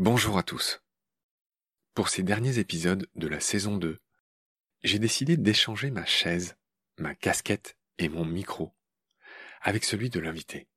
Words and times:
Bonjour 0.00 0.38
à 0.38 0.44
tous. 0.44 0.80
Pour 1.92 2.08
ces 2.08 2.22
derniers 2.22 2.60
épisodes 2.60 3.08
de 3.16 3.26
la 3.26 3.40
saison 3.40 3.76
2, 3.76 3.98
j'ai 4.84 5.00
décidé 5.00 5.36
d'échanger 5.36 5.90
ma 5.90 6.06
chaise, 6.06 6.56
ma 6.98 7.16
casquette 7.16 7.76
et 7.98 8.08
mon 8.08 8.24
micro 8.24 8.76
avec 9.60 9.82
celui 9.82 10.08
de 10.08 10.20
l'invité. 10.20 10.68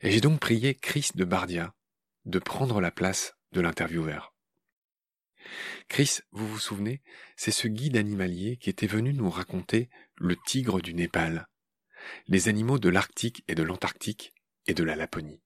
Et 0.00 0.10
j'ai 0.10 0.20
donc 0.20 0.40
prié 0.40 0.74
Chris 0.74 1.10
de 1.14 1.24
Bardia 1.24 1.76
de 2.24 2.40
prendre 2.40 2.80
la 2.80 2.90
place 2.90 3.36
de 3.52 3.60
l'intervieweur. 3.60 4.34
Chris, 5.86 6.18
vous 6.32 6.48
vous 6.48 6.58
souvenez, 6.58 7.02
c'est 7.36 7.52
ce 7.52 7.68
guide 7.68 7.96
animalier 7.96 8.56
qui 8.56 8.68
était 8.68 8.88
venu 8.88 9.14
nous 9.14 9.30
raconter 9.30 9.88
le 10.16 10.34
tigre 10.34 10.80
du 10.80 10.92
Népal, 10.92 11.46
les 12.26 12.48
animaux 12.48 12.80
de 12.80 12.88
l'Arctique 12.88 13.44
et 13.46 13.54
de 13.54 13.62
l'Antarctique 13.62 14.34
et 14.66 14.74
de 14.74 14.82
la 14.82 14.96
Laponie. 14.96 15.40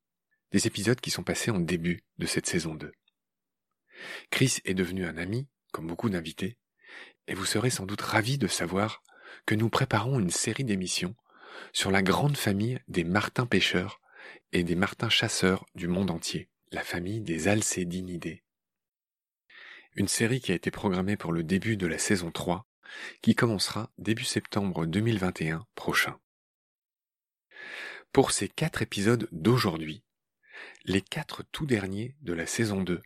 Des 0.57 0.67
épisodes 0.67 1.03
qui 1.03 1.11
sont 1.11 1.23
passés 1.23 1.51
en 1.51 1.61
début 1.61 2.03
de 2.17 2.25
cette 2.25 2.47
saison 2.47 2.75
2. 2.75 2.91
Chris 4.31 4.61
est 4.65 4.73
devenu 4.73 5.05
un 5.05 5.19
ami, 5.19 5.47
comme 5.71 5.87
beaucoup 5.87 6.09
d'invités, 6.09 6.57
et 7.27 7.35
vous 7.35 7.45
serez 7.45 7.69
sans 7.69 7.85
doute 7.85 8.01
ravis 8.01 8.39
de 8.39 8.47
savoir 8.47 9.03
que 9.45 9.55
nous 9.55 9.69
préparons 9.69 10.19
une 10.19 10.31
série 10.31 10.65
d'émissions 10.65 11.15
sur 11.75 11.91
la 11.91 12.01
grande 12.01 12.39
famille 12.39 12.81
des 12.89 13.05
martins 13.05 13.45
pêcheurs 13.45 14.01
et 14.53 14.65
des 14.65 14.77
martins 14.77 15.11
chasseurs 15.11 15.67
du 15.75 15.89
monde 15.89 16.11
entier, 16.11 16.49
la 16.73 16.83
famille 16.83 17.21
des 17.21 17.49
Alcédinidés. 17.49 18.43
Une 19.95 20.09
série 20.09 20.41
qui 20.41 20.53
a 20.53 20.55
été 20.55 20.71
programmée 20.71 21.19
pour 21.19 21.33
le 21.33 21.43
début 21.43 21.77
de 21.77 21.87
la 21.87 21.99
saison 21.99 22.31
3, 22.31 22.67
qui 23.21 23.35
commencera 23.35 23.93
début 23.99 24.25
septembre 24.25 24.87
2021 24.87 25.67
prochain. 25.75 26.19
Pour 28.11 28.31
ces 28.31 28.49
quatre 28.49 28.81
épisodes 28.81 29.29
d'aujourd'hui, 29.33 30.03
les 30.85 31.03
quatre 31.03 31.43
tout 31.53 31.67
derniers 31.67 32.17
de 32.21 32.33
la 32.33 32.47
saison 32.47 32.83
2, 32.83 33.01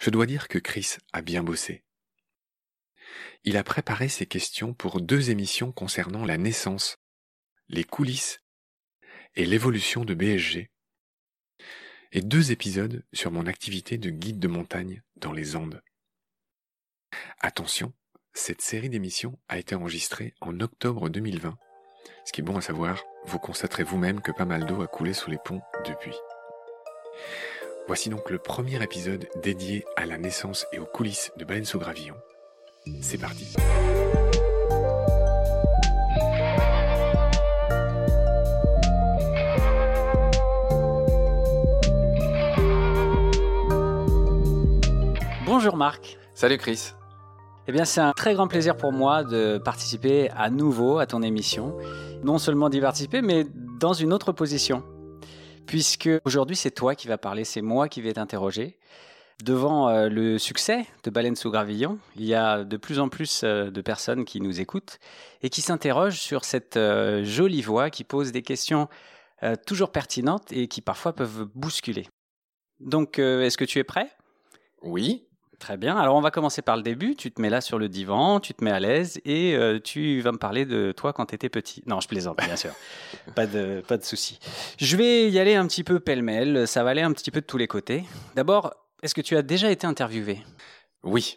je 0.00 0.10
dois 0.10 0.26
dire 0.26 0.48
que 0.48 0.58
Chris 0.58 0.96
a 1.12 1.22
bien 1.22 1.42
bossé. 1.42 1.84
Il 3.44 3.56
a 3.56 3.64
préparé 3.64 4.08
ses 4.08 4.26
questions 4.26 4.74
pour 4.74 5.00
deux 5.00 5.30
émissions 5.30 5.72
concernant 5.72 6.24
la 6.24 6.38
naissance, 6.38 6.98
les 7.68 7.84
coulisses 7.84 8.40
et 9.34 9.46
l'évolution 9.46 10.04
de 10.04 10.14
BSG, 10.14 10.70
et 12.12 12.22
deux 12.22 12.52
épisodes 12.52 13.04
sur 13.12 13.30
mon 13.30 13.46
activité 13.46 13.98
de 13.98 14.10
guide 14.10 14.38
de 14.38 14.48
montagne 14.48 15.02
dans 15.16 15.32
les 15.32 15.56
Andes. 15.56 15.82
Attention, 17.40 17.92
cette 18.32 18.62
série 18.62 18.88
d'émissions 18.88 19.38
a 19.48 19.58
été 19.58 19.74
enregistrée 19.74 20.34
en 20.40 20.60
octobre 20.60 21.08
2020. 21.08 21.58
Ce 22.24 22.32
qui 22.32 22.40
est 22.40 22.44
bon 22.44 22.56
à 22.56 22.60
savoir, 22.60 23.02
vous 23.26 23.38
constaterez 23.38 23.82
vous-même 23.82 24.20
que 24.20 24.32
pas 24.32 24.44
mal 24.44 24.64
d'eau 24.66 24.82
a 24.82 24.86
coulé 24.86 25.12
sous 25.12 25.30
les 25.30 25.38
ponts 25.38 25.62
depuis. 25.86 26.14
Voici 27.86 28.10
donc 28.10 28.30
le 28.30 28.38
premier 28.38 28.82
épisode 28.82 29.26
dédié 29.42 29.84
à 29.96 30.04
la 30.04 30.18
naissance 30.18 30.66
et 30.72 30.78
aux 30.78 30.84
coulisses 30.84 31.32
de 31.36 31.44
Baleine 31.44 31.64
sous 31.64 31.78
Gravillon. 31.78 32.14
C'est 33.00 33.18
parti. 33.18 33.54
Bonjour 45.46 45.76
Marc. 45.76 46.18
Salut 46.34 46.58
Chris. 46.58 46.92
Eh 47.66 47.72
bien, 47.72 47.84
c'est 47.84 48.00
un 48.00 48.12
très 48.12 48.34
grand 48.34 48.48
plaisir 48.48 48.76
pour 48.76 48.92
moi 48.92 49.24
de 49.24 49.58
participer 49.58 50.30
à 50.30 50.50
nouveau 50.50 50.98
à 50.98 51.06
ton 51.06 51.22
émission. 51.22 51.76
Non 52.22 52.38
seulement 52.38 52.68
d'y 52.68 52.80
participer, 52.80 53.22
mais 53.22 53.44
dans 53.78 53.92
une 53.92 54.12
autre 54.12 54.32
position. 54.32 54.82
Puisque 55.68 56.08
aujourd'hui, 56.24 56.56
c'est 56.56 56.70
toi 56.70 56.94
qui 56.94 57.08
vas 57.08 57.18
parler, 57.18 57.44
c'est 57.44 57.60
moi 57.60 57.90
qui 57.90 58.00
vais 58.00 58.14
t'interroger. 58.14 58.78
Devant 59.44 59.90
euh, 59.90 60.08
le 60.08 60.38
succès 60.38 60.86
de 61.04 61.10
Baleine 61.10 61.36
sous 61.36 61.50
Gravillon, 61.50 61.98
il 62.16 62.24
y 62.24 62.34
a 62.34 62.64
de 62.64 62.76
plus 62.78 62.98
en 62.98 63.10
plus 63.10 63.42
euh, 63.44 63.70
de 63.70 63.82
personnes 63.82 64.24
qui 64.24 64.40
nous 64.40 64.62
écoutent 64.62 64.98
et 65.42 65.50
qui 65.50 65.60
s'interrogent 65.60 66.18
sur 66.18 66.46
cette 66.46 66.78
euh, 66.78 67.22
jolie 67.22 67.60
voix 67.60 67.90
qui 67.90 68.02
pose 68.02 68.32
des 68.32 68.42
questions 68.42 68.88
toujours 69.68 69.92
pertinentes 69.92 70.50
et 70.50 70.66
qui 70.66 70.80
parfois 70.80 71.12
peuvent 71.12 71.44
bousculer. 71.54 72.08
Donc, 72.80 73.20
est-ce 73.20 73.56
que 73.56 73.64
tu 73.64 73.78
es 73.78 73.84
prêt? 73.84 74.10
Oui. 74.82 75.27
Très 75.58 75.76
bien. 75.76 75.96
Alors 75.96 76.14
on 76.14 76.20
va 76.20 76.30
commencer 76.30 76.62
par 76.62 76.76
le 76.76 76.82
début. 76.82 77.16
Tu 77.16 77.32
te 77.32 77.42
mets 77.42 77.50
là 77.50 77.60
sur 77.60 77.78
le 77.78 77.88
divan, 77.88 78.38
tu 78.38 78.54
te 78.54 78.62
mets 78.62 78.70
à 78.70 78.78
l'aise 78.78 79.20
et 79.24 79.56
euh, 79.56 79.80
tu 79.82 80.20
vas 80.20 80.30
me 80.30 80.38
parler 80.38 80.64
de 80.64 80.92
toi 80.92 81.12
quand 81.12 81.26
tu 81.26 81.34
étais 81.34 81.48
petit. 81.48 81.82
Non, 81.86 82.00
je 82.00 82.06
plaisante, 82.06 82.38
bien 82.44 82.56
sûr. 82.56 82.70
pas 83.34 83.46
de, 83.46 83.82
pas 83.86 83.96
de 83.96 84.04
souci. 84.04 84.38
Je 84.78 84.96
vais 84.96 85.28
y 85.28 85.38
aller 85.38 85.56
un 85.56 85.66
petit 85.66 85.82
peu 85.82 85.98
pêle-mêle. 85.98 86.68
Ça 86.68 86.84
va 86.84 86.90
aller 86.90 87.02
un 87.02 87.12
petit 87.12 87.30
peu 87.30 87.40
de 87.40 87.46
tous 87.46 87.58
les 87.58 87.66
côtés. 87.66 88.04
D'abord, 88.36 88.72
est-ce 89.02 89.14
que 89.14 89.20
tu 89.20 89.36
as 89.36 89.42
déjà 89.42 89.70
été 89.70 89.86
interviewé? 89.86 90.38
Oui. 91.02 91.36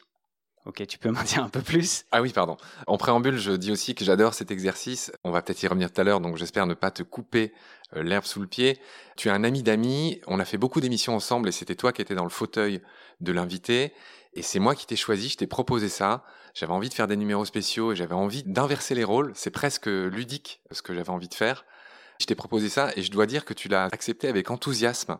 Ok, 0.65 0.85
tu 0.87 0.97
peux 0.97 1.09
m'en 1.11 1.23
dire 1.23 1.43
un 1.43 1.49
peu 1.49 1.61
plus? 1.61 2.05
Ah 2.11 2.21
oui, 2.21 2.31
pardon. 2.31 2.57
En 2.87 2.97
préambule, 2.97 3.37
je 3.37 3.51
dis 3.51 3.71
aussi 3.71 3.95
que 3.95 4.05
j'adore 4.05 4.33
cet 4.33 4.51
exercice. 4.51 5.11
On 5.23 5.31
va 5.31 5.41
peut-être 5.41 5.61
y 5.63 5.67
revenir 5.67 5.91
tout 5.91 6.01
à 6.01 6.03
l'heure, 6.03 6.21
donc 6.21 6.37
j'espère 6.37 6.65
ne 6.67 6.73
pas 6.73 6.91
te 6.91 7.03
couper 7.03 7.53
euh, 7.95 8.03
l'herbe 8.03 8.25
sous 8.25 8.41
le 8.41 8.47
pied. 8.47 8.79
Tu 9.17 9.29
es 9.29 9.31
un 9.31 9.43
ami 9.43 9.63
d'amis, 9.63 10.21
on 10.27 10.39
a 10.39 10.45
fait 10.45 10.57
beaucoup 10.57 10.81
d'émissions 10.81 11.15
ensemble 11.15 11.49
et 11.49 11.51
c'était 11.51 11.75
toi 11.75 11.91
qui 11.91 12.01
étais 12.01 12.15
dans 12.15 12.23
le 12.23 12.29
fauteuil 12.29 12.81
de 13.21 13.31
l'invité. 13.31 13.93
Et 14.33 14.43
c'est 14.43 14.59
moi 14.59 14.75
qui 14.75 14.85
t'ai 14.85 14.95
choisi, 14.95 15.29
je 15.29 15.37
t'ai 15.37 15.47
proposé 15.47 15.89
ça. 15.89 16.23
J'avais 16.53 16.73
envie 16.73 16.89
de 16.89 16.93
faire 16.93 17.07
des 17.07 17.17
numéros 17.17 17.45
spéciaux 17.45 17.91
et 17.91 17.95
j'avais 17.95 18.13
envie 18.13 18.43
d'inverser 18.43 18.95
les 18.95 19.03
rôles. 19.03 19.31
C'est 19.35 19.51
presque 19.51 19.87
ludique 19.87 20.61
ce 20.71 20.81
que 20.81 20.93
j'avais 20.93 21.09
envie 21.09 21.27
de 21.27 21.33
faire. 21.33 21.65
Je 22.19 22.25
t'ai 22.27 22.35
proposé 22.35 22.69
ça 22.69 22.91
et 22.95 23.01
je 23.01 23.11
dois 23.11 23.25
dire 23.25 23.45
que 23.45 23.53
tu 23.53 23.67
l'as 23.67 23.85
accepté 23.85 24.27
avec 24.27 24.51
enthousiasme. 24.51 25.17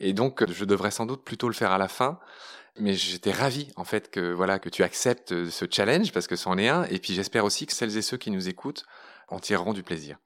Et 0.00 0.12
donc, 0.12 0.50
je 0.50 0.64
devrais 0.64 0.90
sans 0.90 1.06
doute 1.06 1.22
plutôt 1.24 1.48
le 1.48 1.54
faire 1.54 1.70
à 1.70 1.78
la 1.78 1.88
fin. 1.88 2.18
Mais 2.78 2.94
j'étais 2.94 3.30
ravi, 3.30 3.68
en 3.76 3.84
fait, 3.84 4.10
que, 4.10 4.32
voilà, 4.32 4.58
que 4.58 4.68
tu 4.68 4.82
acceptes 4.82 5.48
ce 5.48 5.64
challenge 5.70 6.12
parce 6.12 6.26
que 6.26 6.36
c'en 6.36 6.58
est 6.58 6.68
un. 6.68 6.84
Et 6.84 6.98
puis, 6.98 7.14
j'espère 7.14 7.44
aussi 7.44 7.66
que 7.66 7.72
celles 7.72 7.96
et 7.96 8.02
ceux 8.02 8.16
qui 8.16 8.30
nous 8.30 8.48
écoutent 8.48 8.84
en 9.28 9.38
tireront 9.38 9.72
du 9.72 9.82
plaisir. 9.82 10.18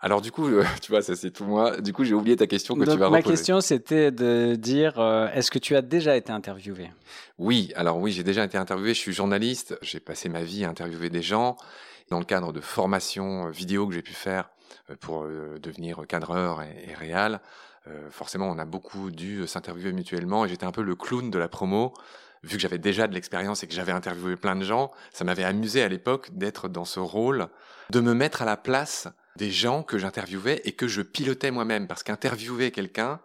Alors 0.00 0.20
du 0.20 0.30
coup, 0.30 0.48
tu 0.82 0.92
vois, 0.92 1.02
ça 1.02 1.16
c'est 1.16 1.30
tout 1.30 1.44
moi. 1.44 1.80
Du 1.80 1.92
coup, 1.92 2.04
j'ai 2.04 2.14
oublié 2.14 2.36
ta 2.36 2.46
question 2.46 2.76
que 2.76 2.84
tu 2.84 2.96
vas 2.96 3.10
Ma 3.10 3.22
question, 3.22 3.60
c'était 3.60 4.10
de 4.10 4.54
dire, 4.54 4.98
euh, 4.98 5.28
est-ce 5.32 5.50
que 5.50 5.58
tu 5.58 5.74
as 5.76 5.82
déjà 5.82 6.16
été 6.16 6.32
interviewé? 6.32 6.90
Oui, 7.38 7.72
alors 7.74 7.98
oui, 7.98 8.12
j'ai 8.12 8.22
déjà 8.22 8.44
été 8.44 8.56
interviewé. 8.58 8.94
Je 8.94 9.00
suis 9.00 9.12
journaliste. 9.12 9.76
J'ai 9.82 10.00
passé 10.00 10.28
ma 10.28 10.42
vie 10.42 10.64
à 10.64 10.68
interviewer 10.68 11.10
des 11.10 11.22
gens 11.22 11.56
dans 12.10 12.18
le 12.18 12.24
cadre 12.24 12.52
de 12.52 12.60
formations 12.60 13.46
euh, 13.46 13.50
vidéo 13.50 13.86
que 13.88 13.94
j'ai 13.94 14.02
pu 14.02 14.14
faire 14.14 14.50
euh, 14.90 14.94
pour 15.00 15.24
devenir 15.24 16.06
cadreur 16.06 16.62
et, 16.62 16.90
et 16.90 16.94
réal. 16.94 17.40
Forcément, 18.10 18.48
on 18.48 18.58
a 18.58 18.64
beaucoup 18.64 19.10
dû 19.10 19.46
s'interviewer 19.46 19.92
mutuellement 19.92 20.44
et 20.44 20.48
j'étais 20.48 20.66
un 20.66 20.72
peu 20.72 20.82
le 20.82 20.94
clown 20.94 21.30
de 21.30 21.38
la 21.38 21.48
promo 21.48 21.94
vu 22.42 22.56
que 22.56 22.62
j'avais 22.62 22.78
déjà 22.78 23.06
de 23.06 23.14
l'expérience 23.14 23.62
et 23.62 23.66
que 23.66 23.74
j'avais 23.74 23.92
interviewé 23.92 24.36
plein 24.36 24.56
de 24.56 24.64
gens, 24.64 24.90
ça 25.12 25.24
m'avait 25.24 25.44
amusé 25.44 25.82
à 25.82 25.88
l'époque 25.88 26.30
d'être 26.32 26.68
dans 26.68 26.84
ce 26.84 27.00
rôle, 27.00 27.48
de 27.90 28.00
me 28.00 28.14
mettre 28.14 28.42
à 28.42 28.44
la 28.44 28.56
place 28.56 29.08
des 29.36 29.50
gens 29.50 29.82
que 29.82 29.98
j'interviewais 29.98 30.60
et 30.64 30.72
que 30.72 30.88
je 30.88 31.02
pilotais 31.02 31.50
moi-même. 31.50 31.86
Parce 31.86 32.02
qu'interviewer 32.02 32.70
quelqu'un, 32.70 33.20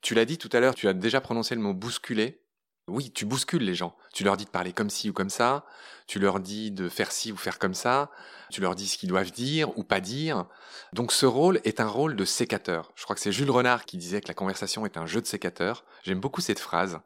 tu 0.00 0.14
l'as 0.14 0.24
dit 0.24 0.38
tout 0.38 0.50
à 0.52 0.60
l'heure, 0.60 0.74
tu 0.74 0.88
as 0.88 0.92
déjà 0.92 1.20
prononcé 1.20 1.54
le 1.54 1.60
mot 1.60 1.74
bousculer. 1.74 2.40
Oui, 2.88 3.10
tu 3.10 3.24
bouscules 3.24 3.64
les 3.64 3.74
gens. 3.74 3.96
Tu 4.12 4.22
leur 4.22 4.36
dis 4.36 4.44
de 4.44 4.50
parler 4.50 4.72
comme 4.72 4.90
ci 4.90 5.10
ou 5.10 5.12
comme 5.12 5.30
ça. 5.30 5.64
Tu 6.06 6.20
leur 6.20 6.38
dis 6.38 6.70
de 6.70 6.88
faire 6.88 7.10
ci 7.10 7.32
ou 7.32 7.36
faire 7.36 7.58
comme 7.58 7.74
ça. 7.74 8.10
Tu 8.50 8.60
leur 8.60 8.76
dis 8.76 8.86
ce 8.86 8.96
qu'ils 8.96 9.08
doivent 9.08 9.32
dire 9.32 9.76
ou 9.76 9.82
pas 9.82 10.00
dire. 10.00 10.46
Donc 10.92 11.12
ce 11.12 11.26
rôle 11.26 11.60
est 11.64 11.80
un 11.80 11.88
rôle 11.88 12.14
de 12.14 12.24
sécateur. 12.24 12.92
Je 12.94 13.02
crois 13.02 13.16
que 13.16 13.22
c'est 13.22 13.32
Jules 13.32 13.50
Renard 13.50 13.86
qui 13.86 13.96
disait 13.96 14.20
que 14.20 14.28
la 14.28 14.34
conversation 14.34 14.86
est 14.86 14.96
un 14.96 15.06
jeu 15.06 15.20
de 15.20 15.26
sécateur. 15.26 15.84
J'aime 16.04 16.20
beaucoup 16.20 16.40
cette 16.40 16.60
phrase. 16.60 17.00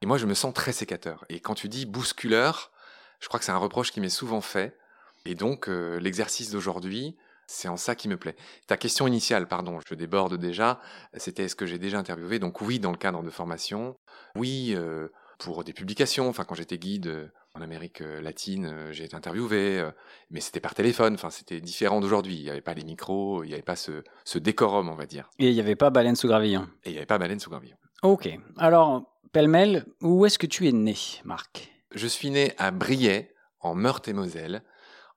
Et 0.00 0.06
moi, 0.06 0.18
je 0.18 0.26
me 0.26 0.34
sens 0.34 0.52
très 0.52 0.72
sécateur. 0.72 1.24
Et 1.28 1.38
quand 1.38 1.54
tu 1.54 1.68
dis 1.68 1.86
bousculeur, 1.86 2.72
je 3.20 3.28
crois 3.28 3.38
que 3.38 3.46
c'est 3.46 3.52
un 3.52 3.58
reproche 3.58 3.92
qui 3.92 4.00
m'est 4.00 4.08
souvent 4.08 4.40
fait. 4.40 4.76
Et 5.24 5.36
donc, 5.36 5.68
euh, 5.68 6.00
l'exercice 6.00 6.50
d'aujourd'hui, 6.50 7.16
c'est 7.46 7.68
en 7.68 7.76
ça 7.76 7.94
qui 7.94 8.08
me 8.08 8.16
plaît. 8.16 8.34
Ta 8.66 8.76
question 8.76 9.06
initiale, 9.06 9.46
pardon, 9.46 9.78
je 9.86 9.94
déborde 9.94 10.36
déjà, 10.36 10.80
c'était 11.16 11.44
est-ce 11.44 11.54
que 11.54 11.66
j'ai 11.66 11.78
déjà 11.78 11.98
interviewé? 11.98 12.38
Donc 12.38 12.60
oui, 12.60 12.80
dans 12.80 12.90
le 12.90 12.96
cadre 12.96 13.22
de 13.22 13.30
formation. 13.30 13.96
Oui, 14.34 14.74
euh, 14.76 15.08
pour 15.42 15.64
des 15.64 15.72
publications. 15.72 16.28
Enfin, 16.28 16.44
quand 16.44 16.54
j'étais 16.54 16.78
guide 16.78 17.06
euh, 17.06 17.26
en 17.54 17.60
Amérique 17.60 18.00
euh, 18.00 18.20
latine, 18.20 18.88
j'ai 18.90 19.04
été 19.04 19.16
interviewé, 19.16 19.86
mais 20.30 20.40
c'était 20.40 20.60
par 20.60 20.74
téléphone. 20.74 21.14
Enfin, 21.14 21.30
c'était 21.30 21.60
différent 21.60 22.00
d'aujourd'hui. 22.00 22.36
Il 22.36 22.42
n'y 22.42 22.50
avait 22.50 22.60
pas 22.60 22.74
les 22.74 22.84
micros, 22.84 23.44
il 23.44 23.48
n'y 23.48 23.54
avait 23.54 23.62
pas 23.62 23.76
ce, 23.76 24.02
ce, 24.24 24.38
décorum, 24.38 24.88
on 24.88 24.94
va 24.94 25.06
dire. 25.06 25.28
Et 25.38 25.48
il 25.48 25.54
n'y 25.54 25.60
avait 25.60 25.76
pas 25.76 25.90
baleine 25.90 26.16
sous 26.16 26.28
gravillon. 26.28 26.68
Et 26.84 26.90
il 26.90 26.92
n'y 26.92 26.98
avait 26.98 27.06
pas 27.06 27.18
baleine 27.18 27.40
sous 27.40 27.50
gravillon. 27.50 27.76
Ok. 28.02 28.28
Alors, 28.56 29.04
pêle-mêle, 29.32 29.86
où 30.00 30.24
est-ce 30.26 30.38
que 30.38 30.46
tu 30.46 30.68
es 30.68 30.72
né, 30.72 30.96
Marc? 31.24 31.72
Je 31.94 32.06
suis 32.06 32.30
né 32.30 32.54
à 32.58 32.70
Briey, 32.70 33.34
en 33.60 33.74
Meurthe-et-Moselle, 33.74 34.62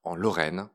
en 0.03 0.15
Lorraine, 0.15 0.69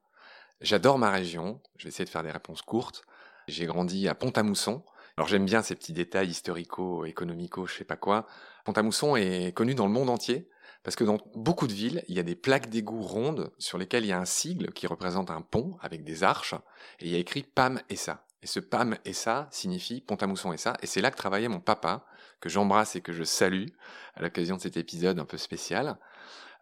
J'adore 0.61 0.99
ma 0.99 1.11
région. 1.11 1.61
Je 1.77 1.85
vais 1.85 1.89
essayer 1.89 2.05
de 2.05 2.11
faire 2.11 2.23
des 2.23 2.31
réponses 2.31 2.63
courtes. 2.63 3.03
J'ai 3.49 3.67
grandi 3.67 4.09
à 4.09 4.15
Pont-à-Mousson. 4.15 4.83
Alors 5.17 5.29
j'aime 5.29 5.45
bien 5.45 5.63
ces 5.63 5.75
petits 5.75 5.93
détails 5.93 6.29
historico, 6.29 7.05
économico, 7.05 7.67
je 7.67 7.75
sais 7.75 7.85
pas 7.85 7.97
quoi. 7.97 8.27
Pont-à-Mousson 8.65 9.17
est 9.17 9.53
connu 9.55 9.75
dans 9.75 9.87
le 9.87 9.93
monde 9.93 10.11
entier 10.11 10.49
parce 10.83 10.97
que 10.97 11.05
dans 11.05 11.19
beaucoup 11.35 11.67
de 11.67 11.73
villes, 11.73 12.03
il 12.09 12.15
y 12.15 12.21
a 12.21 12.23
des 12.23 12.35
plaques 12.35 12.71
d'égout 12.71 13.03
rondes 13.03 13.53
sur 13.59 13.77
lesquelles 13.77 14.05
il 14.05 14.09
y 14.09 14.13
a 14.13 14.19
un 14.19 14.25
sigle 14.25 14.73
qui 14.73 14.87
représente 14.87 15.31
un 15.31 15.43
pont 15.43 15.77
avec 15.83 16.05
des 16.05 16.23
arches 16.25 16.55
et 17.01 17.07
il 17.07 17.11
y 17.11 17.17
a 17.17 17.19
écrit 17.19 17.43
PAM 17.43 17.81
et 17.91 17.97
ça. 17.97 18.25
Et 18.43 18.47
ce 18.47 18.61
PAM 18.61 18.97
et 19.05 19.13
ça 19.13 19.49
signifie 19.51 20.01
Pont-à-Mousson 20.01 20.53
et 20.53 20.57
ça. 20.57 20.75
Et 20.81 20.87
c'est 20.87 21.03
là 21.03 21.11
que 21.11 21.17
travaillait 21.17 21.49
mon 21.49 21.61
papa 21.61 22.07
que 22.41 22.49
j'embrasse 22.49 22.97
et 22.97 23.03
que 23.03 23.13
je 23.13 23.25
salue 23.25 23.67
à 24.15 24.23
l'occasion 24.23 24.57
de 24.57 24.63
cet 24.63 24.79
épisode 24.79 25.19
un 25.19 25.27
peu 25.27 25.37
spécial. 25.37 25.99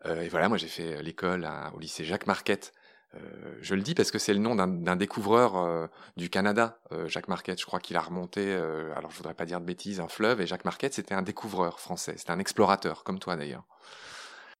Euh, 0.06 0.22
et 0.22 0.28
voilà, 0.28 0.48
moi 0.48 0.58
j'ai 0.58 0.66
fait 0.66 1.00
l'école 1.02 1.48
au 1.74 1.78
lycée 1.78 2.04
Jacques 2.04 2.26
Marquette. 2.26 2.72
Euh, 3.14 3.58
je 3.62 3.74
le 3.74 3.82
dis 3.82 3.94
parce 3.94 4.10
que 4.10 4.18
c'est 4.18 4.34
le 4.34 4.38
nom 4.38 4.54
d'un 4.54 4.96
découvreur 4.96 5.56
euh, 5.56 5.86
du 6.16 6.28
Canada, 6.28 6.80
Jacques 7.06 7.28
Marquette. 7.28 7.60
Je 7.60 7.66
crois 7.66 7.80
qu'il 7.80 7.96
a 7.96 8.00
remonté, 8.00 8.52
alors 8.52 9.10
je 9.10 9.16
voudrais 9.16 9.34
pas 9.34 9.46
dire 9.46 9.60
de 9.60 9.64
bêtises, 9.64 10.00
un 10.00 10.08
fleuve. 10.08 10.40
Et 10.40 10.46
Jacques 10.46 10.64
Marquette, 10.64 10.94
c'était 10.94 11.14
un 11.14 11.22
découvreur 11.22 11.80
français. 11.80 12.14
C'était 12.16 12.32
un 12.32 12.38
explorateur, 12.38 13.04
comme 13.04 13.18
toi 13.18 13.36
d'ailleurs. 13.36 13.64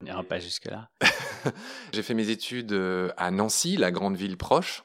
On 0.00 0.04
n'ira 0.04 0.22
pas 0.22 0.38
jusque-là. 0.38 0.88
j'ai 1.92 2.02
fait 2.02 2.14
mes 2.14 2.30
études 2.30 2.72
à 3.16 3.30
Nancy, 3.30 3.76
la 3.76 3.90
grande 3.90 4.16
ville 4.16 4.36
proche. 4.36 4.84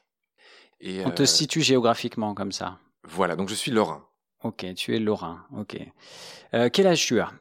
Et, 0.80 1.06
On 1.06 1.12
te 1.12 1.24
situe 1.24 1.62
géographiquement 1.62 2.34
comme 2.34 2.52
ça. 2.52 2.80
Voilà, 3.04 3.36
donc 3.36 3.50
je 3.50 3.56
suis 3.56 3.72
lorrain. 3.72 4.08
Ok, 4.44 4.66
tu 4.76 4.96
es 4.96 5.00
lorrain. 5.00 5.46
Ok. 5.56 5.78
quel 6.52 6.88
âge 6.88 7.06
tu 7.06 7.20
as? 7.22 7.32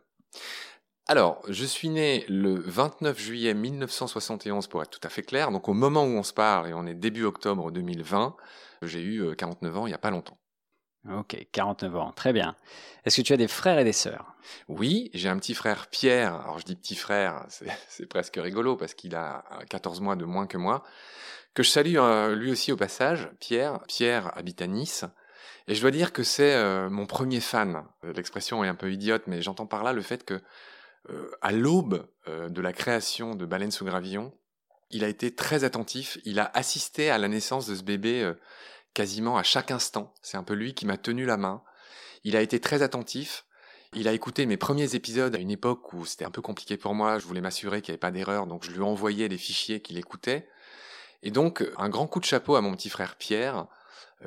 Alors, 1.13 1.43
je 1.47 1.67
suis 1.67 1.91
né 1.91 2.25
le 2.27 2.55
29 2.55 3.21
juillet 3.21 3.53
1971 3.53 4.67
pour 4.67 4.81
être 4.81 4.89
tout 4.89 5.07
à 5.07 5.11
fait 5.11 5.23
clair. 5.23 5.51
Donc 5.51 5.69
au 5.69 5.75
moment 5.75 6.05
où 6.05 6.17
on 6.17 6.23
se 6.23 6.33
parle, 6.33 6.71
et 6.71 6.73
on 6.73 6.87
est 6.87 6.95
début 6.95 7.25
octobre 7.25 7.71
2020, 7.71 8.35
j'ai 8.81 9.03
eu 9.03 9.37
49 9.37 9.75
euh, 9.75 9.79
ans 9.79 9.87
il 9.87 9.91
n'y 9.91 9.95
a 9.95 9.99
pas 9.99 10.11
longtemps. 10.11 10.39
Ok, 11.11 11.37
49 11.53 11.97
ans, 11.97 12.13
très 12.13 12.33
bien. 12.33 12.57
Est-ce 13.05 13.19
que 13.19 13.27
tu 13.27 13.35
as 13.35 13.37
des 13.37 13.47
frères 13.47 13.79
et 13.79 13.85
des 13.85 13.93
sœurs? 13.93 14.35
Oui, 14.69 15.11
j'ai 15.13 15.29
un 15.29 15.37
petit 15.37 15.53
frère 15.53 15.89
Pierre. 15.89 16.35
Alors 16.35 16.59
je 16.59 16.65
dis 16.65 16.77
petit 16.77 16.97
frère, 16.97 17.45
c'est 17.89 18.07
presque 18.07 18.39
rigolo 18.43 18.77
parce 18.77 18.95
qu'il 18.95 19.15
a 19.15 19.45
14 19.69 20.01
mois 20.01 20.17
de 20.17 20.25
moins 20.25 20.47
que 20.47 20.57
moi. 20.57 20.83
Que 21.53 21.63
je 21.63 21.69
salue 21.69 21.97
euh, 21.99 22.35
lui 22.35 22.51
aussi 22.51 22.73
au 22.73 22.79
passage, 22.79 23.29
Pierre. 23.39 23.81
Pierre 23.87 24.35
habite 24.39 24.63
à 24.63 24.67
Nice. 24.67 25.05
Et 25.69 25.75
je 25.75 25.81
dois 25.83 25.91
dire 25.91 26.15
que 26.15 26.23
c'est 26.23 26.55
euh, 26.55 26.89
mon 26.89 27.05
premier 27.05 27.41
fan. 27.41 27.85
L'expression 28.03 28.65
est 28.65 28.69
un 28.69 28.75
peu 28.75 28.91
idiote, 28.91 29.25
mais 29.27 29.43
j'entends 29.43 29.67
par 29.67 29.83
là 29.83 29.93
le 29.93 30.01
fait 30.01 30.25
que 30.25 30.35
euh, 30.35 30.41
à 31.41 31.53
l'aube 31.53 32.07
euh, 32.29 32.49
de 32.49 32.61
la 32.61 32.73
création 32.73 33.35
de 33.35 33.45
Baleine 33.45 33.73
sous 33.73 33.85
gravillon, 33.85 34.33
il 34.91 35.05
a 35.05 35.09
été 35.09 35.35
très 35.35 35.65
attentif. 35.65 36.19
Il 36.25 36.39
a 36.39 36.51
assisté 36.55 37.11
à 37.11 37.19
la 37.19 37.29
naissance 37.29 37.67
de 37.67 37.75
ce 37.75 37.83
bébé 37.83 38.23
euh, 38.23 38.35
quasiment 38.95 39.37
à 39.37 39.43
chaque 39.43 39.71
instant. 39.71 40.15
C'est 40.23 40.37
un 40.37 40.45
peu 40.45 40.55
lui 40.55 40.75
qui 40.75 40.87
m'a 40.87 40.97
tenu 40.97 41.25
la 41.25 41.37
main. 41.37 41.63
Il 42.25 42.37
a 42.37 42.43
été 42.43 42.61
très 42.61 42.83
attentif. 42.83 43.45
Il 43.95 44.07
a 44.07 44.13
écouté 44.13 44.47
mes 44.47 44.57
premiers 44.57 44.95
épisodes 44.95 45.35
à 45.35 45.39
une 45.39 45.51
époque 45.51 45.93
où 45.93 46.07
c'était 46.07 46.25
un 46.25 46.31
peu 46.31 46.43
compliqué 46.43 46.77
pour 46.77 46.95
moi. 46.95 47.19
Je 47.19 47.27
voulais 47.27 47.41
m'assurer 47.41 47.83
qu'il 47.83 47.93
n'y 47.93 47.95
avait 47.95 48.01
pas 48.01 48.11
d'erreur, 48.11 48.47
donc 48.47 48.65
je 48.65 48.71
lui 48.71 48.81
envoyais 48.81 49.29
les 49.29 49.37
fichiers 49.37 49.83
qu'il 49.83 49.99
écoutait. 49.99 50.49
Et 51.23 51.31
donc, 51.31 51.65
un 51.77 51.89
grand 51.89 52.07
coup 52.07 52.21
de 52.21 52.25
chapeau 52.25 52.55
à 52.55 52.63
mon 52.63 52.75
petit 52.75 52.89
frère 52.89 53.17
Pierre, 53.17 53.67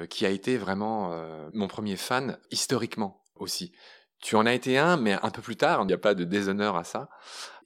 qui 0.10 0.26
a 0.26 0.30
été 0.30 0.58
vraiment 0.58 1.18
mon 1.54 1.68
premier 1.68 1.98
fan 1.98 2.38
historiquement 2.52 3.24
aussi. 3.36 3.72
Tu 4.22 4.36
en 4.36 4.46
as 4.46 4.54
été 4.54 4.78
un, 4.78 4.98
mais 4.98 5.14
un 5.14 5.30
peu 5.30 5.42
plus 5.42 5.56
tard, 5.56 5.82
il 5.84 5.88
n'y 5.88 5.94
a 5.94 5.98
pas 5.98 6.16
de 6.16 6.24
déshonneur 6.24 6.76
à 6.76 6.84
ça. 6.84 7.10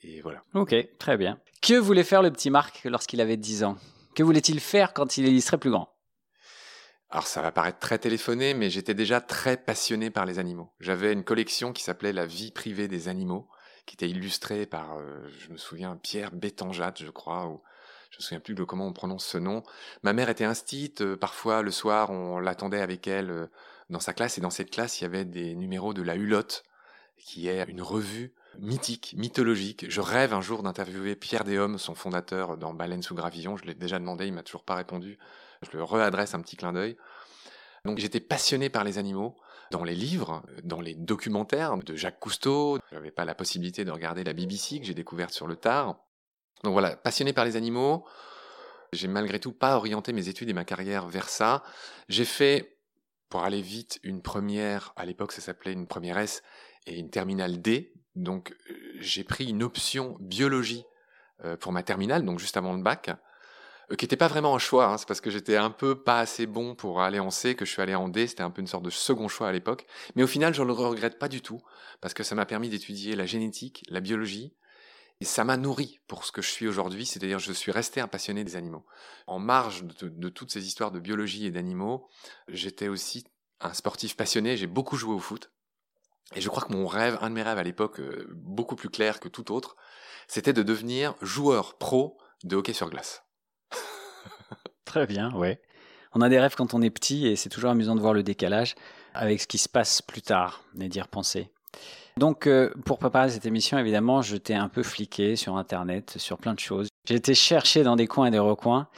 Et 0.01 0.21
voilà. 0.21 0.41
Ok, 0.53 0.75
très 0.97 1.17
bien. 1.17 1.39
Que 1.61 1.75
voulait 1.75 2.03
faire 2.03 2.21
le 2.21 2.31
petit 2.31 2.49
Marc 2.49 2.81
lorsqu'il 2.85 3.21
avait 3.21 3.37
10 3.37 3.63
ans? 3.63 3.77
Que 4.15 4.23
voulait-il 4.23 4.59
faire 4.59 4.93
quand 4.93 5.17
il 5.17 5.41
serait 5.41 5.57
plus 5.57 5.71
grand? 5.71 5.93
Alors 7.11 7.25
ça 7.25 7.41
va 7.41 7.51
paraître 7.51 7.79
très 7.79 7.97
téléphoné, 7.97 8.53
mais 8.53 8.69
j'étais 8.69 8.93
déjà 8.93 9.19
très 9.19 9.57
passionné 9.57 10.11
par 10.11 10.25
les 10.25 10.37
animaux. 10.37 10.71
J'avais 10.79 11.11
une 11.11 11.23
collection 11.23 11.73
qui 11.73 11.83
s'appelait 11.83 12.13
La 12.13 12.27
vie 12.27 12.51
privée 12.51 12.87
des 12.87 13.07
animaux, 13.07 13.47
qui 13.87 13.95
était 13.95 14.09
illustrée 14.09 14.67
par, 14.67 14.97
euh, 14.97 15.27
je 15.39 15.51
me 15.51 15.57
souviens, 15.57 15.97
Pierre 15.97 16.31
Bétanjat, 16.31 16.93
je 16.97 17.09
crois, 17.09 17.47
ou 17.47 17.61
je 18.11 18.17
me 18.17 18.21
souviens 18.21 18.39
plus 18.39 18.53
de 18.53 18.63
comment 18.63 18.85
on 18.85 18.93
prononce 18.93 19.25
ce 19.25 19.39
nom. 19.39 19.63
Ma 20.03 20.13
mère 20.13 20.29
était 20.29 20.45
instite, 20.45 21.01
euh, 21.01 21.17
parfois 21.17 21.63
le 21.63 21.71
soir 21.71 22.11
on 22.11 22.37
l'attendait 22.39 22.81
avec 22.81 23.07
elle 23.07 23.31
euh, 23.31 23.47
dans 23.89 23.99
sa 23.99 24.13
classe, 24.13 24.37
et 24.37 24.41
dans 24.41 24.49
cette 24.49 24.71
classe, 24.71 24.99
il 24.99 25.03
y 25.03 25.07
avait 25.07 25.25
des 25.25 25.55
numéros 25.55 25.93
de 25.93 26.01
La 26.01 26.15
Hulotte, 26.15 26.63
qui 27.17 27.47
est 27.47 27.63
une 27.67 27.81
revue 27.81 28.33
mythique, 28.57 29.13
mythologique. 29.17 29.85
Je 29.89 30.01
rêve 30.01 30.33
un 30.33 30.41
jour 30.41 30.63
d'interviewer 30.63 31.15
Pierre 31.15 31.43
Déhomme, 31.43 31.77
son 31.77 31.95
fondateur 31.95 32.57
dans 32.57 32.73
Baleine 32.73 33.03
sous 33.03 33.15
gravillon. 33.15 33.57
Je 33.57 33.65
l'ai 33.65 33.75
déjà 33.75 33.99
demandé, 33.99 34.27
il 34.27 34.33
m'a 34.33 34.43
toujours 34.43 34.63
pas 34.63 34.75
répondu. 34.75 35.17
Je 35.61 35.75
le 35.77 35.83
réadresse 35.83 36.33
un 36.33 36.41
petit 36.41 36.55
clin 36.55 36.73
d'œil. 36.73 36.97
Donc 37.85 37.97
j'étais 37.97 38.19
passionné 38.19 38.69
par 38.69 38.83
les 38.83 38.97
animaux, 38.97 39.35
dans 39.71 39.83
les 39.83 39.95
livres, 39.95 40.43
dans 40.63 40.81
les 40.81 40.95
documentaires 40.95 41.77
de 41.77 41.95
Jacques 41.95 42.19
Cousteau. 42.19 42.79
Je 42.89 42.95
n'avais 42.95 43.11
pas 43.11 43.25
la 43.25 43.35
possibilité 43.35 43.85
de 43.85 43.91
regarder 43.91 44.23
la 44.23 44.33
BBC 44.33 44.79
que 44.79 44.85
j'ai 44.85 44.93
découverte 44.93 45.33
sur 45.33 45.47
le 45.47 45.55
tard. 45.55 45.97
Donc 46.63 46.73
voilà, 46.73 46.95
passionné 46.95 47.33
par 47.33 47.45
les 47.45 47.55
animaux. 47.55 48.05
J'ai 48.91 49.07
malgré 49.07 49.39
tout 49.39 49.51
pas 49.51 49.77
orienté 49.77 50.13
mes 50.13 50.29
études 50.29 50.49
et 50.49 50.53
ma 50.53 50.65
carrière 50.65 51.07
vers 51.07 51.29
ça. 51.29 51.63
J'ai 52.07 52.25
fait 52.25 52.78
pour 53.29 53.43
aller 53.43 53.61
vite, 53.61 53.99
une 54.03 54.21
première, 54.21 54.93
à 54.95 55.05
l'époque 55.05 55.31
ça 55.31 55.41
s'appelait 55.41 55.73
une 55.73 55.87
première 55.87 56.17
S 56.17 56.41
et 56.85 56.97
une 56.97 57.09
terminale 57.09 57.61
D. 57.61 57.93
Donc 58.15 58.55
euh, 58.69 58.73
j'ai 58.99 59.23
pris 59.23 59.45
une 59.49 59.63
option 59.63 60.17
biologie 60.19 60.85
euh, 61.45 61.55
pour 61.55 61.71
ma 61.71 61.83
terminale, 61.83 62.25
donc 62.25 62.39
juste 62.39 62.57
avant 62.57 62.73
le 62.73 62.81
bac, 62.81 63.09
euh, 63.91 63.95
qui 63.95 64.05
n'était 64.05 64.17
pas 64.17 64.27
vraiment 64.27 64.55
un 64.55 64.59
choix, 64.59 64.87
hein. 64.87 64.97
c'est 64.97 65.07
parce 65.07 65.21
que 65.21 65.29
j'étais 65.29 65.55
un 65.55 65.69
peu 65.69 65.95
pas 66.01 66.19
assez 66.19 66.47
bon 66.47 66.75
pour 66.75 67.01
aller 67.01 67.19
en 67.19 67.29
C 67.29 67.55
que 67.55 67.65
je 67.65 67.71
suis 67.71 67.81
allé 67.81 67.95
en 67.95 68.09
D, 68.09 68.27
c'était 68.27 68.43
un 68.43 68.51
peu 68.51 68.61
une 68.61 68.67
sorte 68.67 68.83
de 68.83 68.89
second 68.89 69.27
choix 69.27 69.47
à 69.47 69.51
l'époque. 69.51 69.85
Mais 70.15 70.23
au 70.23 70.27
final, 70.27 70.53
je 70.53 70.61
ne 70.61 70.67
le 70.67 70.73
regrette 70.73 71.17
pas 71.17 71.29
du 71.29 71.41
tout, 71.41 71.61
parce 72.01 72.13
que 72.13 72.23
ça 72.23 72.35
m'a 72.35 72.45
permis 72.45 72.69
d'étudier 72.69 73.15
la 73.15 73.25
génétique, 73.25 73.83
la 73.89 74.01
biologie, 74.01 74.53
et 75.21 75.25
ça 75.25 75.43
m'a 75.43 75.57
nourri 75.57 75.99
pour 76.07 76.23
ce 76.23 76.31
que 76.31 76.41
je 76.41 76.49
suis 76.49 76.67
aujourd'hui, 76.67 77.05
c'est-à-dire 77.05 77.39
je 77.39 77.51
suis 77.51 77.71
resté 77.71 77.99
un 77.99 78.07
passionné 78.07 78.43
des 78.43 78.55
animaux. 78.55 78.85
En 79.27 79.39
marge 79.39 79.83
de, 79.83 80.29
toutes 80.29 80.51
ces 80.51 80.65
histoires 80.65 80.91
de 80.91 80.99
biologie 80.99 81.45
et 81.45 81.51
d'animaux, 81.51 82.07
j'étais 82.47 82.87
aussi 82.87 83.25
un 83.59 83.73
sportif 83.73 84.15
passionné, 84.15 84.55
j'ai 84.55 84.67
beaucoup 84.67 84.95
joué 84.95 85.13
au 85.13 85.19
foot. 85.19 85.51
Et 86.35 86.41
je 86.41 86.47
crois 86.47 86.63
que 86.63 86.71
mon 86.71 86.87
rêve, 86.87 87.17
un 87.21 87.29
de 87.29 87.35
mes 87.35 87.41
rêves 87.41 87.57
à 87.57 87.63
l'époque, 87.63 87.99
euh, 87.99 88.27
beaucoup 88.31 88.75
plus 88.75 88.89
clair 88.89 89.19
que 89.19 89.27
tout 89.27 89.51
autre, 89.51 89.75
c'était 90.27 90.53
de 90.53 90.63
devenir 90.63 91.15
joueur 91.21 91.77
pro 91.77 92.17
de 92.43 92.55
hockey 92.55 92.73
sur 92.73 92.89
glace. 92.89 93.23
Très 94.85 95.07
bien, 95.07 95.33
ouais. 95.33 95.59
On 96.13 96.21
a 96.21 96.29
des 96.29 96.39
rêves 96.39 96.55
quand 96.55 96.73
on 96.73 96.81
est 96.81 96.89
petit 96.91 97.27
et 97.27 97.35
c'est 97.35 97.49
toujours 97.49 97.71
amusant 97.71 97.95
de 97.95 97.99
voir 97.99 98.13
le 98.13 98.23
décalage 98.23 98.75
avec 99.13 99.41
ce 99.41 99.47
qui 99.47 99.57
se 99.57 99.69
passe 99.69 100.01
plus 100.01 100.21
tard 100.21 100.63
et 100.79 100.87
d'y 100.87 101.01
repenser. 101.01 101.51
Donc, 102.19 102.47
euh, 102.47 102.69
pour 102.85 102.99
préparer 102.99 103.29
cette 103.29 103.45
émission, 103.45 103.77
évidemment, 103.77 104.21
je 104.21 104.35
t'ai 104.35 104.53
un 104.53 104.67
peu 104.67 104.83
fliqué 104.83 105.37
sur 105.37 105.55
Internet, 105.55 106.15
sur 106.17 106.37
plein 106.37 106.53
de 106.53 106.59
choses. 106.59 106.89
J'ai 107.05 107.15
été 107.15 107.33
chercher 107.33 107.83
dans 107.83 107.95
des 107.95 108.07
coins 108.07 108.25
et 108.25 108.31
des 108.31 108.39
recoins 108.39 108.89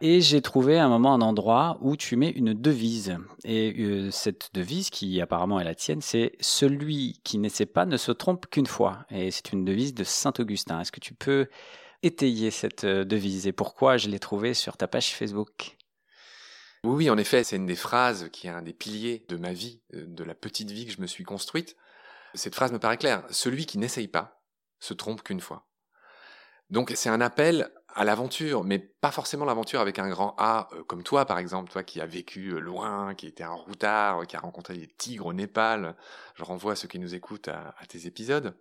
et 0.00 0.20
j'ai 0.20 0.40
trouvé 0.42 0.78
un 0.78 0.88
moment 0.88 1.12
un 1.12 1.20
endroit 1.20 1.78
où 1.80 1.96
tu 1.96 2.14
mets 2.14 2.30
une 2.30 2.54
devise. 2.54 3.16
Et 3.42 3.74
euh, 3.80 4.12
cette 4.12 4.50
devise, 4.54 4.90
qui 4.90 5.20
apparemment 5.20 5.58
est 5.58 5.64
la 5.64 5.74
tienne, 5.74 6.00
c'est 6.00 6.36
«Celui 6.40 7.20
qui 7.24 7.38
n'essaie 7.38 7.66
pas 7.66 7.84
ne 7.84 7.96
se 7.96 8.12
trompe 8.12 8.46
qu'une 8.48 8.66
fois». 8.66 9.06
Et 9.10 9.32
c'est 9.32 9.52
une 9.52 9.64
devise 9.64 9.92
de 9.92 10.04
Saint-Augustin. 10.04 10.80
Est-ce 10.80 10.92
que 10.92 11.00
tu 11.00 11.14
peux 11.14 11.48
étayer 12.04 12.52
cette 12.52 12.84
euh, 12.84 13.04
devise 13.04 13.48
et 13.48 13.52
pourquoi 13.52 13.96
je 13.96 14.08
l'ai 14.08 14.20
trouvée 14.20 14.54
sur 14.54 14.76
ta 14.76 14.86
page 14.86 15.16
Facebook? 15.16 15.76
Oui, 16.84 17.10
en 17.10 17.18
effet, 17.18 17.42
c'est 17.42 17.56
une 17.56 17.66
des 17.66 17.74
phrases 17.74 18.28
qui 18.32 18.46
est 18.46 18.50
un 18.50 18.62
des 18.62 18.72
piliers 18.72 19.24
de 19.28 19.36
ma 19.36 19.52
vie, 19.52 19.80
de 19.92 20.22
la 20.22 20.36
petite 20.36 20.70
vie 20.70 20.86
que 20.86 20.92
je 20.92 21.00
me 21.00 21.08
suis 21.08 21.24
construite. 21.24 21.74
Cette 22.34 22.54
phrase 22.54 22.72
me 22.72 22.78
paraît 22.78 22.98
claire. 22.98 23.24
Celui 23.30 23.66
qui 23.66 23.78
n'essaye 23.78 24.08
pas 24.08 24.42
se 24.80 24.94
trompe 24.94 25.22
qu'une 25.22 25.40
fois. 25.40 25.66
Donc 26.70 26.92
c'est 26.94 27.08
un 27.08 27.20
appel 27.20 27.70
à 27.94 28.04
l'aventure, 28.04 28.62
mais 28.62 28.78
pas 28.78 29.10
forcément 29.10 29.44
l'aventure 29.44 29.80
avec 29.80 29.98
un 29.98 30.08
grand 30.08 30.34
A, 30.38 30.68
euh, 30.72 30.84
comme 30.84 31.02
toi 31.02 31.24
par 31.24 31.38
exemple, 31.38 31.70
toi 31.70 31.82
qui 31.82 32.00
as 32.00 32.06
vécu 32.06 32.50
euh, 32.50 32.60
loin, 32.60 33.14
qui 33.14 33.26
était 33.26 33.42
un 33.42 33.54
routard, 33.54 34.26
qui 34.26 34.36
a 34.36 34.40
rencontré 34.40 34.76
des 34.76 34.86
tigres 34.86 35.26
au 35.26 35.32
Népal. 35.32 35.96
Je 36.34 36.44
renvoie 36.44 36.76
ceux 36.76 36.88
qui 36.88 36.98
nous 36.98 37.14
écoutent 37.14 37.48
à, 37.48 37.74
tes 37.88 38.06
épisodes. 38.06 38.54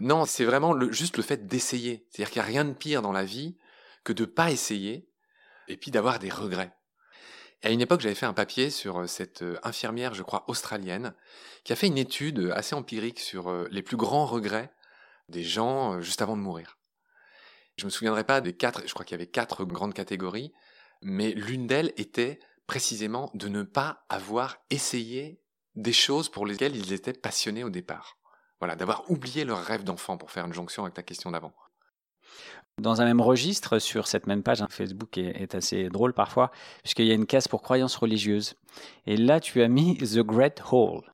Non, 0.00 0.24
c'est 0.24 0.44
vraiment 0.44 0.90
juste 0.90 1.16
le 1.16 1.22
fait 1.22 1.46
d'essayer. 1.46 2.06
C'est-à-dire 2.10 2.30
qu'il 2.30 2.42
n'y 2.42 2.48
a 2.48 2.50
rien 2.50 2.64
de 2.64 2.72
pire 2.72 3.02
dans 3.02 3.12
la 3.12 3.24
vie 3.24 3.56
que 4.04 4.12
de 4.12 4.24
pas 4.24 4.50
essayer 4.50 5.08
et 5.68 5.76
puis 5.76 5.90
d'avoir 5.90 6.18
des 6.18 6.30
regrets 6.30 6.75
à 7.62 7.70
une 7.70 7.80
époque, 7.80 8.00
j'avais 8.00 8.14
fait 8.14 8.26
un 8.26 8.32
papier 8.32 8.70
sur 8.70 9.08
cette 9.08 9.44
infirmière, 9.62 10.14
je 10.14 10.22
crois, 10.22 10.44
australienne, 10.48 11.14
qui 11.64 11.72
a 11.72 11.76
fait 11.76 11.86
une 11.86 11.98
étude 11.98 12.52
assez 12.54 12.74
empirique 12.74 13.18
sur 13.18 13.50
les 13.70 13.82
plus 13.82 13.96
grands 13.96 14.26
regrets 14.26 14.72
des 15.28 15.42
gens 15.42 16.00
juste 16.00 16.22
avant 16.22 16.36
de 16.36 16.42
mourir. 16.42 16.78
Je 17.76 17.84
me 17.84 17.90
souviendrai 17.90 18.24
pas 18.24 18.40
des 18.40 18.54
quatre, 18.54 18.82
je 18.86 18.92
crois 18.92 19.04
qu'il 19.04 19.14
y 19.14 19.20
avait 19.20 19.26
quatre 19.26 19.64
grandes 19.64 19.94
catégories, 19.94 20.52
mais 21.02 21.32
l'une 21.32 21.66
d'elles 21.66 21.92
était 21.96 22.38
précisément 22.66 23.30
de 23.34 23.48
ne 23.48 23.62
pas 23.62 24.04
avoir 24.08 24.58
essayé 24.70 25.40
des 25.74 25.92
choses 25.92 26.28
pour 26.28 26.46
lesquelles 26.46 26.74
ils 26.74 26.92
étaient 26.92 27.12
passionnés 27.12 27.64
au 27.64 27.70
départ. 27.70 28.18
Voilà, 28.60 28.76
d'avoir 28.76 29.10
oublié 29.10 29.44
leur 29.44 29.62
rêve 29.62 29.84
d'enfant 29.84 30.16
pour 30.16 30.30
faire 30.30 30.46
une 30.46 30.54
jonction 30.54 30.84
avec 30.84 30.94
ta 30.94 31.02
question 31.02 31.30
d'avant. 31.30 31.54
Dans 32.78 33.00
un 33.00 33.06
même 33.06 33.22
registre, 33.22 33.78
sur 33.78 34.06
cette 34.06 34.26
même 34.26 34.42
page, 34.42 34.60
hein, 34.60 34.68
Facebook 34.68 35.16
est, 35.16 35.54
assez 35.54 35.88
drôle 35.88 36.12
parfois, 36.12 36.50
puisqu'il 36.82 37.06
y 37.06 37.10
a 37.10 37.14
une 37.14 37.24
case 37.24 37.48
pour 37.48 37.62
croyances 37.62 37.96
religieuses. 37.96 38.54
Et 39.06 39.16
là, 39.16 39.40
tu 39.40 39.62
as 39.62 39.68
mis 39.68 39.96
The 39.96 40.18
Great 40.18 40.62
Whole. 40.70 41.10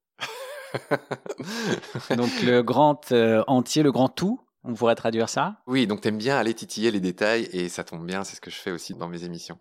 donc 2.16 2.30
le 2.42 2.62
grand 2.62 3.12
euh, 3.12 3.44
entier, 3.46 3.84
le 3.84 3.92
grand 3.92 4.08
tout, 4.08 4.40
on 4.64 4.74
pourrait 4.74 4.96
traduire 4.96 5.28
ça? 5.28 5.58
Oui, 5.68 5.86
donc 5.86 6.00
tu 6.00 6.08
aimes 6.08 6.18
bien 6.18 6.36
aller 6.36 6.52
titiller 6.52 6.90
les 6.90 6.98
détails 6.98 7.48
et 7.52 7.68
ça 7.68 7.84
tombe 7.84 8.04
bien, 8.04 8.24
c'est 8.24 8.34
ce 8.34 8.40
que 8.40 8.50
je 8.50 8.56
fais 8.56 8.72
aussi 8.72 8.94
dans 8.94 9.08
mes 9.08 9.22
émissions. 9.22 9.58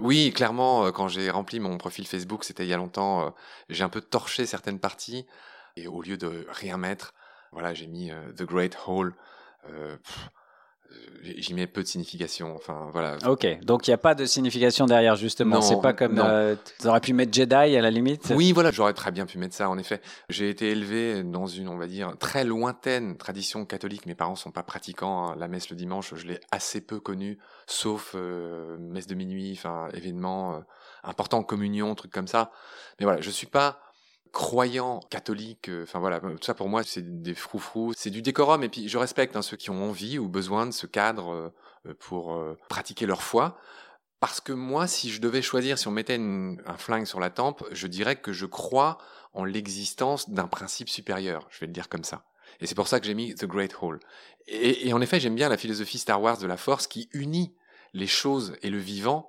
Oui, 0.00 0.32
clairement, 0.34 0.86
euh, 0.86 0.90
quand 0.90 1.06
j'ai 1.06 1.30
rempli 1.30 1.60
mon 1.60 1.78
profil 1.78 2.04
Facebook, 2.08 2.42
c'était 2.42 2.64
il 2.64 2.68
y 2.68 2.74
a 2.74 2.78
longtemps, 2.78 3.26
euh, 3.26 3.30
j'ai 3.68 3.84
un 3.84 3.88
peu 3.88 4.00
torché 4.00 4.44
certaines 4.44 4.80
parties 4.80 5.24
Et 5.76 5.86
au 5.86 6.02
lieu 6.02 6.16
de 6.16 6.46
rien 6.48 6.78
mettre, 6.78 7.14
voilà, 7.52 7.74
j'ai 7.74 7.86
mis 7.86 8.10
The 8.36 8.42
Great 8.42 8.76
Hall. 8.88 9.14
J'y 11.22 11.54
mets 11.54 11.66
peu 11.66 11.82
de 11.82 11.86
signification. 11.86 12.54
Enfin, 12.54 12.88
voilà. 12.92 13.16
Ok, 13.26 13.46
donc 13.62 13.86
il 13.86 13.90
n'y 13.90 13.94
a 13.94 13.98
pas 13.98 14.14
de 14.14 14.26
signification 14.26 14.84
derrière, 14.84 15.16
justement. 15.16 15.62
C'est 15.62 15.80
pas 15.80 15.94
comme. 15.94 16.18
Euh, 16.18 16.54
tu 16.80 16.86
aurais 16.86 17.00
pu 17.00 17.14
mettre 17.14 17.32
Jedi 17.32 17.54
à 17.54 17.80
la 17.80 17.90
limite 17.90 18.32
Oui, 18.36 18.52
voilà, 18.52 18.70
j'aurais 18.70 18.92
très 18.92 19.10
bien 19.10 19.24
pu 19.24 19.38
mettre 19.38 19.54
ça, 19.54 19.70
en 19.70 19.78
effet. 19.78 20.00
J'ai 20.28 20.50
été 20.50 20.70
élevé 20.70 21.22
dans 21.22 21.46
une, 21.46 21.68
on 21.68 21.78
va 21.78 21.86
dire, 21.86 22.14
très 22.18 22.44
lointaine 22.44 23.16
tradition 23.16 23.64
catholique. 23.64 24.04
Mes 24.06 24.14
parents 24.14 24.36
sont 24.36 24.50
pas 24.50 24.62
pratiquants. 24.62 25.30
Hein. 25.30 25.36
La 25.38 25.48
messe 25.48 25.70
le 25.70 25.76
dimanche, 25.76 26.14
je 26.14 26.26
l'ai 26.26 26.40
assez 26.50 26.82
peu 26.82 27.00
connue, 27.00 27.38
sauf 27.66 28.12
euh, 28.14 28.76
messe 28.78 29.06
de 29.06 29.14
minuit, 29.14 29.52
enfin, 29.56 29.88
événements 29.94 30.56
euh, 30.56 30.60
importants, 31.04 31.42
communion, 31.42 31.94
trucs 31.94 32.12
comme 32.12 32.28
ça. 32.28 32.50
Mais 33.00 33.04
voilà, 33.04 33.22
je 33.22 33.30
suis 33.30 33.46
pas 33.46 33.78
croyants 34.34 35.00
catholiques, 35.08 35.70
euh, 35.70 35.84
enfin 35.84 36.00
voilà, 36.00 36.20
tout 36.20 36.42
ça 36.42 36.52
pour 36.52 36.68
moi 36.68 36.82
c'est 36.82 37.22
des 37.22 37.34
froufrous, 37.34 37.94
c'est 37.96 38.10
du 38.10 38.20
décorum 38.20 38.62
et 38.64 38.68
puis 38.68 38.88
je 38.88 38.98
respecte 38.98 39.36
hein, 39.36 39.42
ceux 39.42 39.56
qui 39.56 39.70
ont 39.70 39.88
envie 39.88 40.18
ou 40.18 40.28
besoin 40.28 40.66
de 40.66 40.72
ce 40.72 40.86
cadre 40.86 41.30
euh, 41.32 41.54
euh, 41.86 41.94
pour 41.98 42.38
pratiquer 42.68 43.06
leur 43.06 43.22
foi. 43.22 43.56
Parce 44.20 44.40
que 44.40 44.54
moi, 44.54 44.86
si 44.86 45.10
je 45.10 45.20
devais 45.20 45.42
choisir, 45.42 45.78
si 45.78 45.86
on 45.86 45.90
mettait 45.90 46.18
un 46.18 46.78
flingue 46.78 47.04
sur 47.04 47.20
la 47.20 47.28
tempe, 47.28 47.62
je 47.72 47.86
dirais 47.86 48.16
que 48.16 48.32
je 48.32 48.46
crois 48.46 48.96
en 49.34 49.44
l'existence 49.44 50.30
d'un 50.30 50.46
principe 50.46 50.88
supérieur. 50.88 51.46
Je 51.50 51.60
vais 51.60 51.66
le 51.66 51.74
dire 51.74 51.90
comme 51.90 52.04
ça. 52.04 52.24
Et 52.60 52.66
c'est 52.66 52.74
pour 52.74 52.88
ça 52.88 53.00
que 53.00 53.06
j'ai 53.06 53.12
mis 53.12 53.34
The 53.34 53.44
Great 53.44 53.76
Hall. 53.82 54.00
Et 54.46 54.94
en 54.94 55.02
effet, 55.02 55.20
j'aime 55.20 55.34
bien 55.34 55.50
la 55.50 55.58
philosophie 55.58 55.98
Star 55.98 56.22
Wars 56.22 56.38
de 56.38 56.46
la 56.46 56.56
Force 56.56 56.86
qui 56.86 57.10
unit 57.12 57.54
les 57.92 58.06
choses 58.06 58.56
et 58.62 58.70
le 58.70 58.78
vivant 58.78 59.28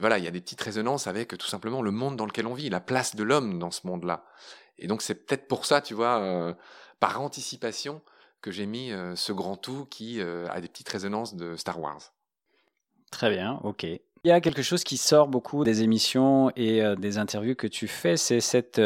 voilà, 0.00 0.18
il 0.18 0.24
y 0.24 0.28
a 0.28 0.30
des 0.30 0.40
petites 0.40 0.60
résonances 0.60 1.06
avec 1.06 1.36
tout 1.36 1.46
simplement 1.46 1.82
le 1.82 1.90
monde 1.90 2.16
dans 2.16 2.26
lequel 2.26 2.46
on 2.46 2.54
vit, 2.54 2.70
la 2.70 2.80
place 2.80 3.16
de 3.16 3.22
l'homme 3.22 3.58
dans 3.58 3.70
ce 3.70 3.86
monde-là. 3.86 4.24
Et 4.78 4.86
donc 4.86 5.02
c'est 5.02 5.14
peut-être 5.14 5.46
pour 5.46 5.66
ça, 5.66 5.80
tu 5.80 5.94
vois, 5.94 6.20
euh, 6.20 6.54
par 6.98 7.20
anticipation, 7.20 8.02
que 8.40 8.50
j'ai 8.50 8.66
mis 8.66 8.90
euh, 8.92 9.14
ce 9.16 9.32
grand 9.32 9.56
tout 9.56 9.86
qui 9.86 10.20
euh, 10.20 10.48
a 10.50 10.60
des 10.60 10.68
petites 10.68 10.88
résonances 10.88 11.34
de 11.34 11.56
Star 11.56 11.78
Wars. 11.78 12.00
Très 13.10 13.30
bien, 13.30 13.60
ok. 13.64 13.84
Il 13.84 14.28
y 14.28 14.30
a 14.30 14.40
quelque 14.40 14.62
chose 14.62 14.84
qui 14.84 14.96
sort 14.96 15.28
beaucoup 15.28 15.64
des 15.64 15.82
émissions 15.82 16.52
et 16.54 16.82
des 16.98 17.16
interviews 17.16 17.54
que 17.54 17.66
tu 17.66 17.88
fais, 17.88 18.18
c'est 18.18 18.40
cette 18.40 18.78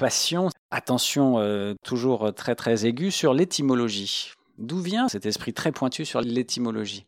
passion, 0.00 0.48
attention 0.72 1.76
toujours 1.84 2.34
très 2.34 2.56
très 2.56 2.84
aiguë 2.84 3.12
sur 3.12 3.32
l'étymologie. 3.32 4.32
D'où 4.58 4.80
vient 4.80 5.06
cet 5.06 5.24
esprit 5.24 5.54
très 5.54 5.70
pointu 5.70 6.04
sur 6.04 6.20
l'étymologie? 6.20 7.06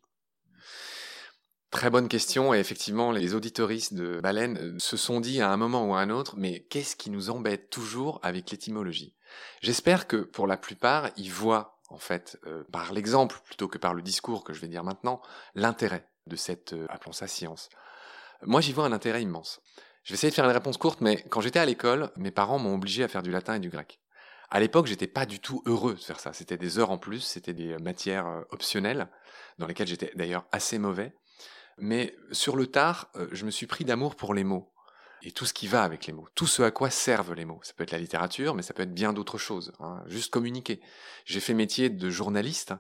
Très 1.75 1.91
bonne 1.91 2.09
question 2.09 2.55
et 2.55 2.61
effectivement 2.61 3.11
les 3.11 3.35
auditoristes 3.35 3.95
de 3.95 4.21
Baleine 4.21 4.59
euh, 4.59 4.79
se 4.79 4.97
sont 4.97 5.19
dit 5.19 5.41
à 5.41 5.51
un 5.51 5.57
moment 5.57 5.85
ou 5.85 5.95
à 5.97 5.99
un 5.99 6.09
autre 6.09 6.35
mais 6.37 6.61
qu'est-ce 6.71 6.95
qui 6.95 7.11
nous 7.11 7.31
embête 7.31 7.69
toujours 7.69 8.21
avec 8.23 8.53
l'étymologie? 8.53 9.13
J'espère 9.61 10.07
que 10.07 10.19
pour 10.19 10.47
la 10.47 10.57
plupart 10.57 11.11
ils 11.17 11.33
voient 11.33 11.81
en 11.89 11.99
fait 11.99 12.39
euh, 12.47 12.63
par 12.71 12.93
l'exemple 12.93 13.41
plutôt 13.45 13.67
que 13.67 13.77
par 13.77 13.93
le 13.93 14.03
discours 14.03 14.45
que 14.45 14.53
je 14.53 14.61
vais 14.61 14.69
dire 14.69 14.85
maintenant 14.85 15.21
l'intérêt 15.57 16.09
de 16.29 16.37
cette 16.37 16.75
euh, 16.75 16.87
appelons 16.91 17.13
ça 17.13 17.27
science. 17.27 17.71
Moi 18.45 18.61
j'y 18.61 18.73
vois 18.73 18.85
un 18.85 18.93
intérêt 18.93 19.23
immense. 19.23 19.61
Je 20.05 20.13
vais 20.13 20.15
essayer 20.15 20.31
de 20.31 20.35
faire 20.37 20.45
une 20.45 20.53
réponse 20.53 20.77
courte 20.77 21.01
mais 21.01 21.25
quand 21.29 21.41
j'étais 21.41 21.59
à 21.59 21.67
l'école 21.67 22.13
mes 22.17 22.31
parents 22.31 22.61
m'ont 22.61 22.77
obligé 22.77 23.03
à 23.03 23.09
faire 23.09 23.25
du 23.25 23.33
latin 23.33 23.57
et 23.57 23.61
du 23.61 23.71
grec. 23.71 23.99
À 24.51 24.61
l'époque, 24.61 24.87
j'étais 24.87 25.09
pas 25.09 25.27
du 25.27 25.41
tout 25.41 25.63
heureux 25.67 25.95
de 25.95 26.01
faire 26.01 26.21
ça. 26.21 26.33
C'était 26.33 26.59
des 26.59 26.79
heures 26.79 26.91
en 26.91 26.99
plus, 26.99 27.21
c'était 27.21 27.55
des 27.55 27.77
matières 27.79 28.45
optionnelles, 28.51 29.09
dans 29.59 29.67
lesquelles 29.67 29.89
j'étais 29.89 30.13
d'ailleurs 30.15 30.47
assez 30.53 30.79
mauvais. 30.79 31.13
Mais 31.79 32.17
sur 32.33 32.57
le 32.57 32.67
tard, 32.67 33.11
euh, 33.17 33.29
je 33.33 33.45
me 33.45 33.51
suis 33.51 33.67
pris 33.67 33.85
d'amour 33.85 34.17
pour 34.17 34.35
les 34.35 34.45
mots 34.45 34.71
et 35.23 35.33
tout 35.33 35.47
ce 35.47 35.55
qui 35.55 35.67
va 35.67 35.83
avec 35.83 36.07
les 36.07 36.13
mots, 36.13 36.29
tout 36.35 36.47
ce 36.47 36.63
à 36.63 36.71
quoi 36.71 36.91
servent 36.91 37.35
les 37.35 37.45
mots. 37.45 37.61
Ça 37.63 37.73
peut 37.75 37.83
être 37.83 37.93
la 37.93 37.99
littérature, 37.99 38.55
mais 38.55 38.63
ça 38.63 38.75
peut 38.75 38.83
être 38.83 38.95
bien 38.95 39.13
d'autres 39.13 39.39
choses. 39.39 39.73
Hein. 39.81 40.03
Juste 40.07 40.31
communiquer. 40.31 40.81
J'ai 41.25 41.41
fait 41.41 41.55
métier 41.55 41.89
de 41.89 42.11
journaliste, 42.11 42.75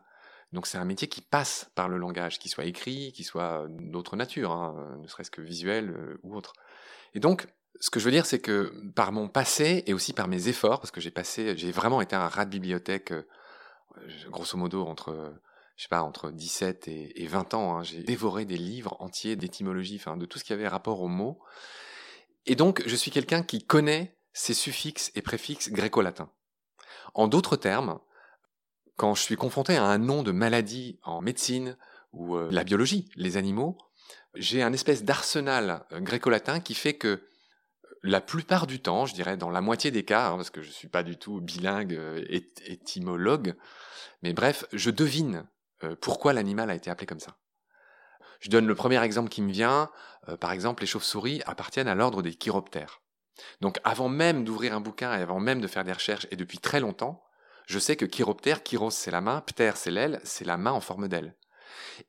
donc 0.53 0.67
c'est 0.67 0.79
un 0.79 0.85
métier 0.85 1.09
qui 1.09 1.23
passe 1.23 1.71
par 1.75 1.89
le 1.89 1.97
langage, 1.97 2.39
qu'il 2.39 2.51
soit 2.51 2.67
écrit, 2.67 3.13
qu'il 3.13 3.25
soit 3.25 3.67
d'autre 3.69 4.15
nature, 4.17 4.53
hein, 4.53 4.99
ne 5.03 5.09
serait-ce 5.09 5.31
que 5.31 5.41
visuel 5.41 5.91
euh, 5.91 6.21
ou 6.23 6.37
autre. 6.37 6.53
Et 7.15 7.21
donc, 7.21 7.49
ce 7.81 7.91
que 7.91 7.99
je 7.99 8.05
veux 8.05 8.11
dire, 8.11 8.27
c'est 8.27 8.41
que 8.41 8.73
par 8.95 9.11
mon 9.11 9.29
passé 9.29 9.83
et 9.87 9.95
aussi 9.95 10.13
par 10.13 10.29
mes 10.29 10.49
efforts, 10.49 10.81
parce 10.81 10.91
que 10.91 11.01
j'ai 11.01 11.11
passé, 11.11 11.57
j'ai 11.57 11.73
vraiment 11.73 12.01
été 12.03 12.15
un 12.15 12.29
rat 12.29 12.45
de 12.45 12.51
bibliothèque, 12.51 13.13
euh, 13.13 13.27
grosso 14.29 14.57
modo 14.59 14.87
entre 14.87 15.35
je 15.77 15.83
sais 15.83 15.89
pas, 15.89 16.03
entre 16.03 16.31
17 16.31 16.89
et, 16.89 17.27
20 17.27 17.55
ans, 17.55 17.77
hein, 17.77 17.83
j'ai 17.83 18.03
dévoré 18.03 18.45
des 18.45 18.57
livres 18.57 18.97
entiers 19.01 19.37
d'étymologie, 19.37 20.01
de 20.17 20.27
tout 20.27 20.39
ce 20.39 20.45
qui 20.45 20.53
avait 20.53 20.69
rapport 20.69 21.01
aux 21.01 21.09
mots. 21.09 21.41
Et 22.47 22.55
donc, 22.55 22.83
je 22.87 22.95
suis 22.95 23.11
quelqu'un 23.11 23.43
qui 23.43 23.65
connaît 23.65 24.17
ces 24.33 24.55
suffixes 24.55 25.11
et 25.15 25.23
préfixes 25.23 25.71
gréco-latins. 25.71 26.31
En 27.15 27.27
d'autres 27.27 27.57
termes, 27.57 27.99
quand 28.97 29.15
je 29.15 29.23
suis 29.23 29.37
confronté 29.37 29.77
à 29.77 29.85
un 29.85 29.99
nom 29.99 30.23
de 30.23 30.33
maladie 30.33 30.99
en 31.03 31.21
médecine 31.21 31.77
ou 32.13 32.37
euh, 32.37 32.49
la 32.51 32.65
biologie, 32.65 33.09
les 33.17 33.37
animaux, 33.37 33.77
j'ai 34.35 34.63
un 34.63 34.73
espèce 34.73 35.05
d'arsenal 35.05 35.85
euh, 35.93 36.01
gréco-latin 36.01 36.61
qui 36.61 36.75
fait 36.75 36.95
que 36.95 37.09
euh, 37.09 37.31
la 38.03 38.21
plupart 38.21 38.67
du 38.67 38.81
temps, 38.81 39.07
je 39.07 39.15
dirais 39.15 39.37
dans 39.37 39.51
la 39.51 39.61
moitié 39.61 39.91
des 39.91 40.05
cas, 40.05 40.29
hein, 40.29 40.37
parce 40.37 40.51
que 40.51 40.63
je 40.63 40.69
ne 40.69 40.73
suis 40.73 40.89
pas 40.89 41.03
du 41.03 41.17
tout 41.17 41.41
bilingue 41.41 41.99
étymologue, 42.67 43.55
mais 44.23 44.33
bref, 44.33 44.67
je 44.73 44.91
devine 44.91 45.47
pourquoi 46.01 46.33
l'animal 46.33 46.71
a 46.71 46.75
été 46.75 46.91
appelé 46.91 47.07
comme 47.07 47.21
ça? 47.21 47.37
Je 48.41 48.51
donne 48.51 48.67
le 48.67 48.75
premier 48.75 49.03
exemple 49.03 49.31
qui 49.31 49.43
me 49.43 49.51
vient. 49.51 49.91
Euh, 50.29 50.37
par 50.37 50.53
exemple, 50.53 50.83
les 50.83 50.87
chauves-souris 50.87 51.43
appartiennent 51.47 51.89
à 51.89 51.95
l'ordre 51.95 52.23
des 52.23 52.35
chiroptères. 52.35 53.01
Donc 53.61 53.79
avant 53.85 54.09
même 54.09 54.45
d'ouvrir 54.45 54.75
un 54.75 54.81
bouquin 54.81 55.17
et 55.17 55.23
avant 55.23 55.41
même 55.41 55.61
de 55.61 55.67
faire 55.67 55.85
des 55.85 55.93
recherches, 55.93 56.27
et 56.31 56.37
depuis 56.37 56.59
très 56.59 56.81
longtemps, 56.81 57.25
je 57.67 57.79
sais 57.79 57.97
que 57.97 58.05
chiroptère, 58.05 58.63
chiros 58.63 58.91
c'est 58.91 59.11
la 59.11 59.21
main, 59.21 59.41
ptère 59.41 59.77
c'est 59.77 59.91
l'aile, 59.91 60.21
c'est 60.25 60.45
la 60.45 60.57
main 60.57 60.73
en 60.73 60.81
forme 60.81 61.09
d'aile. 61.09 61.35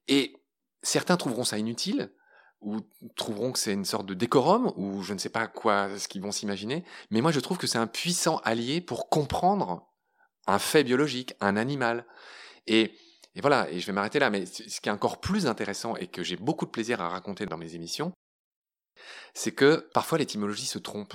Et 0.07 0.35
certains 0.83 1.17
trouveront 1.17 1.45
ça 1.45 1.57
inutile, 1.57 2.13
ou 2.61 2.81
trouveront 3.15 3.51
que 3.51 3.59
c'est 3.59 3.73
une 3.73 3.85
sorte 3.85 4.05
de 4.05 4.13
décorum, 4.13 4.73
ou 4.75 5.01
je 5.01 5.13
ne 5.13 5.19
sais 5.19 5.29
pas 5.29 5.47
quoi 5.47 5.97
ce 5.97 6.07
qu'ils 6.07 6.21
vont 6.21 6.31
s'imaginer, 6.31 6.83
mais 7.09 7.21
moi 7.21 7.31
je 7.31 7.39
trouve 7.39 7.57
que 7.57 7.67
c'est 7.67 7.77
un 7.77 7.87
puissant 7.87 8.37
allié 8.43 8.81
pour 8.81 9.09
comprendre 9.09 9.87
un 10.47 10.59
fait 10.59 10.83
biologique, 10.83 11.33
un 11.41 11.57
animal. 11.57 12.05
Et 12.67 12.95
et 13.35 13.41
voilà, 13.41 13.69
et 13.69 13.79
je 13.79 13.85
vais 13.85 13.91
m'arrêter 13.91 14.19
là, 14.19 14.29
mais 14.29 14.45
ce 14.45 14.79
qui 14.79 14.89
est 14.89 14.91
encore 14.91 15.19
plus 15.19 15.45
intéressant 15.45 15.95
et 15.97 16.07
que 16.07 16.23
j'ai 16.23 16.37
beaucoup 16.37 16.65
de 16.65 16.71
plaisir 16.71 17.01
à 17.01 17.09
raconter 17.09 17.45
dans 17.45 17.57
mes 17.57 17.75
émissions, 17.75 18.13
c'est 19.33 19.51
que 19.51 19.87
parfois 19.93 20.17
l'étymologie 20.17 20.65
se 20.65 20.79
trompe. 20.79 21.13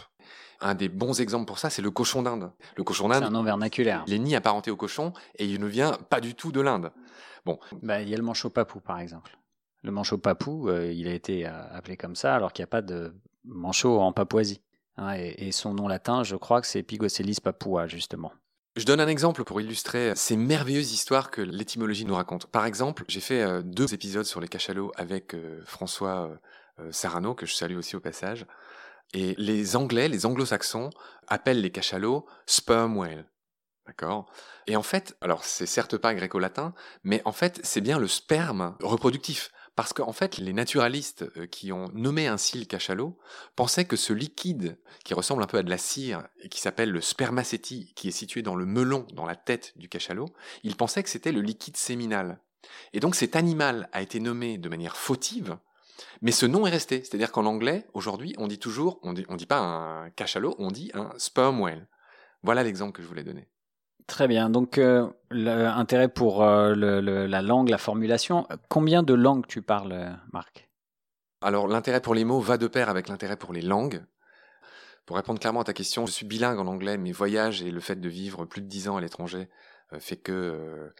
Un 0.60 0.74
des 0.74 0.90
bons 0.90 1.22
exemples 1.22 1.46
pour 1.46 1.58
ça, 1.58 1.70
c'est 1.70 1.80
le 1.80 1.90
cochon 1.90 2.22
d'Inde. 2.22 2.52
Le 2.76 2.84
cochon 2.84 3.08
d'Inde. 3.08 3.20
C'est 3.20 3.28
un 3.28 3.30
nom 3.30 3.42
vernaculaire. 3.42 4.04
Il 4.06 4.12
est 4.12 4.18
ni 4.18 4.36
apparenté 4.36 4.70
au 4.70 4.76
cochon 4.76 5.14
et 5.36 5.46
il 5.46 5.58
ne 5.58 5.66
vient 5.66 5.92
pas 6.10 6.20
du 6.20 6.34
tout 6.34 6.52
de 6.52 6.60
l'Inde. 6.60 6.92
Bon. 7.46 7.58
Bah, 7.82 8.02
il 8.02 8.10
y 8.10 8.14
a 8.14 8.18
le 8.18 8.22
manchot 8.22 8.50
papou, 8.50 8.80
par 8.80 9.00
exemple. 9.00 9.38
Le 9.82 9.90
manchot 9.90 10.18
papou, 10.18 10.68
euh, 10.68 10.92
il 10.92 11.08
a 11.08 11.14
été 11.14 11.46
euh, 11.46 11.50
appelé 11.72 11.96
comme 11.96 12.14
ça 12.14 12.34
alors 12.34 12.52
qu'il 12.52 12.62
n'y 12.62 12.64
a 12.64 12.72
pas 12.72 12.82
de 12.82 13.14
manchot 13.44 13.98
en 13.98 14.12
Papouasie. 14.12 14.60
Hein, 14.98 15.14
et, 15.16 15.34
et, 15.38 15.52
son 15.52 15.72
nom 15.72 15.88
latin, 15.88 16.22
je 16.22 16.36
crois 16.36 16.60
que 16.60 16.66
c'est 16.66 16.82
Pigocellis 16.82 17.38
papua, 17.42 17.86
justement. 17.86 18.32
Je 18.80 18.86
donne 18.86 19.00
un 19.00 19.08
exemple 19.08 19.44
pour 19.44 19.60
illustrer 19.60 20.14
ces 20.16 20.38
merveilleuses 20.38 20.94
histoires 20.94 21.30
que 21.30 21.42
l'étymologie 21.42 22.06
nous 22.06 22.14
raconte. 22.14 22.46
Par 22.46 22.64
exemple, 22.64 23.04
j'ai 23.08 23.20
fait 23.20 23.42
euh, 23.42 23.60
deux 23.60 23.92
épisodes 23.92 24.24
sur 24.24 24.40
les 24.40 24.48
cachalots 24.48 24.90
avec 24.96 25.34
euh, 25.34 25.60
François 25.66 26.30
euh, 26.78 26.90
Sarano, 26.90 27.34
que 27.34 27.44
je 27.44 27.52
salue 27.52 27.76
aussi 27.76 27.94
au 27.94 28.00
passage. 28.00 28.46
Et 29.12 29.34
les 29.36 29.76
Anglais, 29.76 30.08
les 30.08 30.24
Anglo-Saxons, 30.24 30.88
appellent 31.28 31.60
les 31.60 31.70
cachalots 31.70 32.24
sperm 32.46 32.96
whale. 32.96 33.26
D'accord? 33.86 34.32
Et 34.66 34.76
en 34.76 34.82
fait, 34.82 35.14
alors 35.20 35.44
c'est 35.44 35.66
certes 35.66 35.98
pas 35.98 36.14
gréco-latin, 36.14 36.72
mais 37.04 37.20
en 37.26 37.32
fait 37.32 37.60
c'est 37.62 37.82
bien 37.82 37.98
le 37.98 38.08
sperme 38.08 38.76
reproductif. 38.80 39.50
Parce 39.76 39.92
qu'en 39.92 40.12
fait, 40.12 40.38
les 40.38 40.52
naturalistes 40.52 41.24
euh, 41.36 41.46
qui 41.46 41.72
ont 41.72 41.90
nommé 41.94 42.26
ainsi 42.26 42.58
le 42.58 42.64
cachalot 42.64 43.18
pensaient 43.56 43.84
que 43.84 43.96
ce 43.96 44.12
liquide, 44.12 44.78
qui 45.04 45.14
ressemble 45.14 45.42
un 45.42 45.46
peu 45.46 45.58
à 45.58 45.62
de 45.62 45.70
la 45.70 45.78
cire 45.78 46.26
et 46.42 46.48
qui 46.48 46.60
s'appelle 46.60 46.90
le 46.90 47.00
spermacétie, 47.00 47.92
qui 47.94 48.08
est 48.08 48.12
situé 48.12 48.42
dans 48.42 48.56
le 48.56 48.66
melon, 48.66 49.06
dans 49.14 49.26
la 49.26 49.36
tête 49.36 49.72
du 49.76 49.88
cachalot, 49.88 50.28
ils 50.64 50.76
pensaient 50.76 51.02
que 51.02 51.08
c'était 51.08 51.32
le 51.32 51.40
liquide 51.40 51.76
séminal. 51.76 52.40
Et 52.92 53.00
donc 53.00 53.14
cet 53.14 53.36
animal 53.36 53.88
a 53.92 54.02
été 54.02 54.20
nommé 54.20 54.58
de 54.58 54.68
manière 54.68 54.96
fautive, 54.96 55.56
mais 56.22 56.32
ce 56.32 56.46
nom 56.46 56.66
est 56.66 56.70
resté. 56.70 57.02
C'est-à-dire 57.04 57.32
qu'en 57.32 57.46
anglais, 57.46 57.86
aujourd'hui, 57.94 58.34
on 58.38 58.48
dit 58.48 58.58
toujours, 58.58 58.98
on 59.02 59.12
dit, 59.12 59.26
dit 59.36 59.46
pas 59.46 59.58
un 59.58 60.10
cachalot, 60.10 60.54
on 60.58 60.70
dit 60.70 60.90
un 60.94 61.10
sperm 61.18 61.60
whale. 61.60 61.88
Voilà 62.42 62.62
l'exemple 62.62 62.92
que 62.92 63.02
je 63.02 63.08
voulais 63.08 63.24
donner. 63.24 63.49
Très 64.10 64.26
bien. 64.26 64.50
Donc, 64.50 64.76
euh, 64.76 65.08
l'intérêt 65.30 66.08
pour 66.08 66.42
euh, 66.42 66.74
la 66.74 67.42
langue, 67.42 67.68
la 67.68 67.78
formulation. 67.78 68.44
Combien 68.68 69.04
de 69.04 69.14
langues 69.14 69.46
tu 69.46 69.62
parles, 69.62 70.18
Marc? 70.32 70.68
Alors, 71.40 71.68
l'intérêt 71.68 72.00
pour 72.00 72.16
les 72.16 72.24
mots 72.24 72.40
va 72.40 72.58
de 72.58 72.66
pair 72.66 72.88
avec 72.88 73.06
l'intérêt 73.06 73.36
pour 73.36 73.52
les 73.52 73.62
langues. 73.62 74.04
Pour 75.06 75.14
répondre 75.14 75.38
clairement 75.38 75.60
à 75.60 75.64
ta 75.64 75.72
question, 75.72 76.06
je 76.06 76.10
suis 76.10 76.26
bilingue 76.26 76.58
en 76.58 76.66
anglais. 76.66 76.98
Mes 76.98 77.12
voyages 77.12 77.62
et 77.62 77.70
le 77.70 77.78
fait 77.78 78.00
de 78.00 78.08
vivre 78.08 78.46
plus 78.46 78.60
de 78.62 78.66
dix 78.66 78.88
ans 78.88 78.96
à 78.96 79.00
l'étranger 79.00 79.48
euh, 79.92 80.00
fait 80.00 80.16
que 80.16 80.92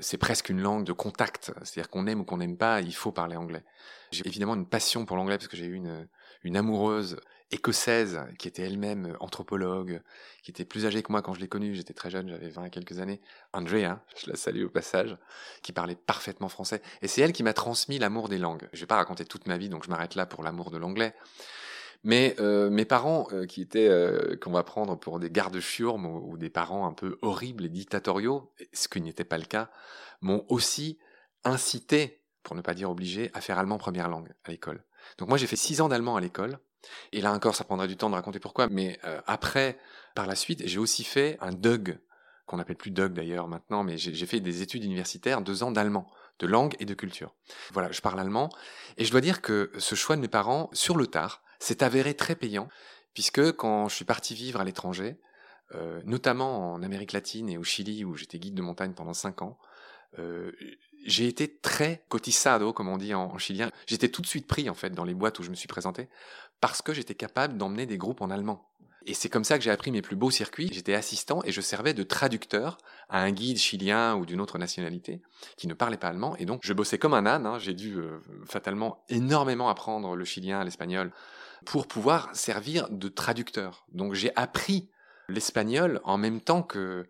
c'est 0.00 0.18
presque 0.18 0.48
une 0.48 0.62
langue 0.62 0.84
de 0.84 0.92
contact. 0.92 1.52
C'est-à-dire 1.62 1.90
qu'on 1.90 2.06
aime 2.06 2.20
ou 2.20 2.24
qu'on 2.24 2.38
n'aime 2.38 2.56
pas, 2.56 2.80
il 2.80 2.94
faut 2.94 3.12
parler 3.12 3.36
anglais. 3.36 3.62
J'ai 4.10 4.26
évidemment 4.26 4.54
une 4.54 4.66
passion 4.66 5.04
pour 5.04 5.18
l'anglais 5.18 5.36
parce 5.36 5.48
que 5.48 5.56
j'ai 5.56 5.66
eu 5.66 5.80
une 6.42 6.56
amoureuse 6.56 7.20
écossaise, 7.50 8.20
qui 8.38 8.48
était 8.48 8.62
elle-même 8.62 9.16
anthropologue, 9.20 10.02
qui 10.42 10.50
était 10.50 10.64
plus 10.64 10.86
âgée 10.86 11.02
que 11.02 11.10
moi 11.10 11.22
quand 11.22 11.34
je 11.34 11.40
l'ai 11.40 11.48
connue, 11.48 11.74
j'étais 11.74 11.94
très 11.94 12.10
jeune, 12.10 12.28
j'avais 12.28 12.48
20 12.48 12.66
et 12.66 12.70
quelques 12.70 12.98
années, 12.98 13.20
Andrea, 13.52 14.00
je 14.16 14.30
la 14.30 14.36
salue 14.36 14.64
au 14.64 14.68
passage, 14.68 15.16
qui 15.62 15.72
parlait 15.72 15.96
parfaitement 15.96 16.48
français. 16.48 16.82
Et 17.02 17.08
c'est 17.08 17.22
elle 17.22 17.32
qui 17.32 17.42
m'a 17.42 17.54
transmis 17.54 17.98
l'amour 17.98 18.28
des 18.28 18.38
langues. 18.38 18.68
Je 18.72 18.80
vais 18.80 18.86
pas 18.86 18.96
raconter 18.96 19.24
toute 19.24 19.46
ma 19.46 19.56
vie, 19.56 19.68
donc 19.68 19.84
je 19.84 19.90
m'arrête 19.90 20.14
là 20.14 20.26
pour 20.26 20.42
l'amour 20.42 20.70
de 20.70 20.78
l'anglais. 20.78 21.14
Mais 22.04 22.36
euh, 22.38 22.70
mes 22.70 22.84
parents, 22.84 23.26
euh, 23.32 23.46
qui 23.46 23.60
étaient, 23.60 23.88
euh, 23.88 24.36
qu'on 24.36 24.52
va 24.52 24.62
prendre 24.62 24.96
pour 24.96 25.18
des 25.18 25.30
gardes 25.30 25.58
chiourmes 25.58 26.06
ou, 26.06 26.32
ou, 26.32 26.36
des 26.38 26.50
parents 26.50 26.86
un 26.86 26.92
peu 26.92 27.18
horribles 27.22 27.64
et 27.64 27.68
dictatoriaux, 27.68 28.52
ce 28.72 28.88
qui 28.88 29.00
n'était 29.00 29.24
pas 29.24 29.38
le 29.38 29.44
cas, 29.44 29.70
m'ont 30.20 30.44
aussi 30.48 30.98
incité, 31.44 32.22
pour 32.42 32.54
ne 32.54 32.60
pas 32.60 32.74
dire 32.74 32.90
obligé, 32.90 33.30
à 33.34 33.40
faire 33.40 33.58
allemand 33.58 33.78
première 33.78 34.08
langue 34.08 34.32
à 34.44 34.50
l'école. 34.50 34.84
Donc 35.18 35.28
moi 35.28 35.38
j'ai 35.38 35.46
fait 35.46 35.56
six 35.56 35.80
ans 35.80 35.88
d'allemand 35.88 36.16
à 36.16 36.20
l'école, 36.20 36.58
et 37.12 37.20
là 37.20 37.32
encore 37.32 37.54
ça 37.54 37.64
prendrait 37.64 37.88
du 37.88 37.96
temps 37.96 38.10
de 38.10 38.14
raconter 38.14 38.40
pourquoi, 38.40 38.68
mais 38.68 38.98
après, 39.26 39.78
par 40.14 40.26
la 40.26 40.34
suite, 40.34 40.62
j'ai 40.66 40.78
aussi 40.78 41.04
fait 41.04 41.36
un 41.40 41.52
DUG, 41.52 41.98
qu'on 42.46 42.56
n'appelle 42.56 42.76
plus 42.76 42.90
DUG 42.90 43.12
d'ailleurs 43.12 43.48
maintenant, 43.48 43.84
mais 43.84 43.98
j'ai 43.98 44.26
fait 44.26 44.40
des 44.40 44.62
études 44.62 44.84
universitaires, 44.84 45.42
deux 45.42 45.62
ans 45.62 45.70
d'allemand 45.70 46.10
de 46.38 46.46
langue 46.46 46.74
et 46.78 46.84
de 46.84 46.94
culture. 46.94 47.34
Voilà, 47.72 47.90
je 47.92 48.00
parle 48.00 48.20
allemand, 48.20 48.48
et 48.96 49.04
je 49.04 49.10
dois 49.10 49.20
dire 49.20 49.42
que 49.42 49.72
ce 49.78 49.94
choix 49.94 50.16
de 50.16 50.20
mes 50.20 50.28
parents, 50.28 50.70
sur 50.72 50.96
le 50.96 51.06
tard, 51.06 51.42
s'est 51.58 51.82
avéré 51.82 52.14
très 52.14 52.36
payant, 52.36 52.68
puisque 53.14 53.52
quand 53.52 53.88
je 53.88 53.96
suis 53.96 54.04
parti 54.04 54.34
vivre 54.34 54.60
à 54.60 54.64
l'étranger, 54.64 55.18
euh, 55.74 56.00
notamment 56.04 56.72
en 56.72 56.82
Amérique 56.82 57.12
latine 57.12 57.48
et 57.48 57.58
au 57.58 57.64
Chili, 57.64 58.04
où 58.04 58.14
j'étais 58.14 58.38
guide 58.38 58.54
de 58.54 58.62
montagne 58.62 58.92
pendant 58.94 59.14
cinq 59.14 59.42
ans, 59.42 59.58
euh, 60.18 60.52
j'ai 61.08 61.26
été 61.26 61.48
très 61.48 62.04
cotizado, 62.08 62.72
comme 62.72 62.88
on 62.88 62.98
dit 62.98 63.14
en, 63.14 63.24
en 63.24 63.38
chilien. 63.38 63.70
J'étais 63.86 64.08
tout 64.08 64.22
de 64.22 64.26
suite 64.26 64.46
pris, 64.46 64.70
en 64.70 64.74
fait, 64.74 64.90
dans 64.90 65.04
les 65.04 65.14
boîtes 65.14 65.38
où 65.38 65.42
je 65.42 65.50
me 65.50 65.54
suis 65.54 65.68
présenté, 65.68 66.08
parce 66.60 66.82
que 66.82 66.92
j'étais 66.92 67.14
capable 67.14 67.56
d'emmener 67.56 67.86
des 67.86 67.98
groupes 67.98 68.20
en 68.20 68.30
allemand. 68.30 68.68
Et 69.06 69.14
c'est 69.14 69.30
comme 69.30 69.44
ça 69.44 69.56
que 69.56 69.64
j'ai 69.64 69.70
appris 69.70 69.90
mes 69.90 70.02
plus 70.02 70.16
beaux 70.16 70.30
circuits. 70.30 70.68
J'étais 70.70 70.92
assistant 70.92 71.40
et 71.44 71.50
je 71.50 71.62
servais 71.62 71.94
de 71.94 72.02
traducteur 72.02 72.76
à 73.08 73.22
un 73.22 73.30
guide 73.30 73.56
chilien 73.56 74.14
ou 74.16 74.26
d'une 74.26 74.38
autre 74.38 74.58
nationalité 74.58 75.22
qui 75.56 75.66
ne 75.66 75.72
parlait 75.72 75.96
pas 75.96 76.08
allemand. 76.08 76.36
Et 76.36 76.44
donc, 76.44 76.60
je 76.62 76.74
bossais 76.74 76.98
comme 76.98 77.14
un 77.14 77.24
âne. 77.24 77.46
Hein. 77.46 77.58
J'ai 77.58 77.72
dû 77.72 77.96
euh, 77.96 78.18
fatalement 78.44 79.02
énormément 79.08 79.70
apprendre 79.70 80.14
le 80.14 80.24
chilien, 80.26 80.62
l'espagnol, 80.62 81.10
pour 81.64 81.86
pouvoir 81.86 82.28
servir 82.34 82.90
de 82.90 83.08
traducteur. 83.08 83.86
Donc, 83.92 84.12
j'ai 84.12 84.30
appris 84.36 84.90
l'espagnol 85.30 86.02
en 86.04 86.18
même 86.18 86.42
temps 86.42 86.62
que, 86.62 87.08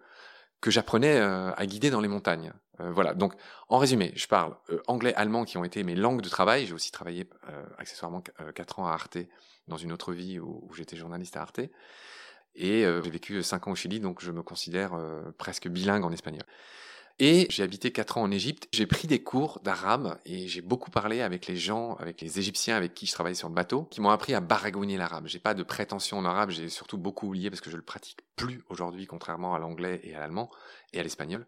que 0.60 0.70
j'apprenais 0.70 1.18
euh, 1.18 1.50
à 1.56 1.66
guider 1.66 1.90
dans 1.90 2.00
les 2.00 2.08
montagnes. 2.08 2.52
Euh, 2.80 2.92
voilà, 2.92 3.14
donc 3.14 3.34
en 3.68 3.78
résumé, 3.78 4.12
je 4.14 4.26
parle 4.26 4.56
euh, 4.70 4.80
anglais, 4.86 5.14
allemand 5.14 5.44
qui 5.44 5.58
ont 5.58 5.64
été 5.64 5.82
mes 5.82 5.94
langues 5.94 6.22
de 6.22 6.28
travail. 6.28 6.66
J'ai 6.66 6.74
aussi 6.74 6.90
travaillé 6.90 7.28
euh, 7.48 7.64
accessoirement 7.78 8.22
4 8.54 8.78
ans 8.78 8.86
à 8.86 8.92
Arte 8.92 9.18
dans 9.66 9.76
une 9.76 9.92
autre 9.92 10.12
vie 10.12 10.38
où, 10.38 10.68
j'étais 10.74 10.96
journaliste 10.96 11.36
à 11.36 11.42
Arte. 11.42 11.60
Et 12.54 12.82
j'ai 12.82 13.10
vécu 13.10 13.40
5 13.40 13.68
ans 13.68 13.70
au 13.72 13.76
Chili, 13.76 14.00
donc 14.00 14.20
je 14.20 14.32
me 14.32 14.42
considère 14.42 14.98
presque 15.36 15.68
bilingue 15.68 16.04
en 16.04 16.10
espagnol. 16.10 16.42
Et 17.20 17.46
j'ai 17.50 17.62
habité 17.62 17.90
4 17.90 18.18
ans 18.18 18.22
en 18.22 18.30
Égypte. 18.30 18.68
J'ai 18.72 18.86
pris 18.86 19.08
des 19.08 19.22
cours 19.22 19.60
d'arabe 19.64 20.18
et 20.24 20.46
j'ai 20.46 20.60
beaucoup 20.60 20.90
parlé 20.90 21.20
avec 21.20 21.46
les 21.46 21.56
gens, 21.56 21.94
avec 21.96 22.20
les 22.20 22.38
Égyptiens 22.38 22.76
avec 22.76 22.94
qui 22.94 23.06
je 23.06 23.12
travaillais 23.12 23.34
sur 23.34 23.48
le 23.48 23.54
bateau, 23.54 23.84
qui 23.84 24.00
m'ont 24.00 24.10
appris 24.10 24.34
à 24.34 24.40
baragouiner 24.40 24.96
l'arabe. 24.96 25.26
J'ai 25.26 25.40
pas 25.40 25.54
de 25.54 25.62
prétention 25.64 26.18
en 26.18 26.24
arabe, 26.24 26.50
j'ai 26.50 26.68
surtout 26.68 26.96
beaucoup 26.96 27.28
oublié 27.28 27.50
parce 27.50 27.60
que 27.60 27.70
je 27.70 27.76
le 27.76 27.82
pratique 27.82 28.20
plus 28.36 28.62
aujourd'hui, 28.68 29.06
contrairement 29.06 29.54
à 29.54 29.58
l'anglais 29.58 30.00
et 30.04 30.14
à 30.14 30.20
l'allemand 30.20 30.50
et 30.92 31.00
à 31.00 31.02
l'espagnol. 31.02 31.46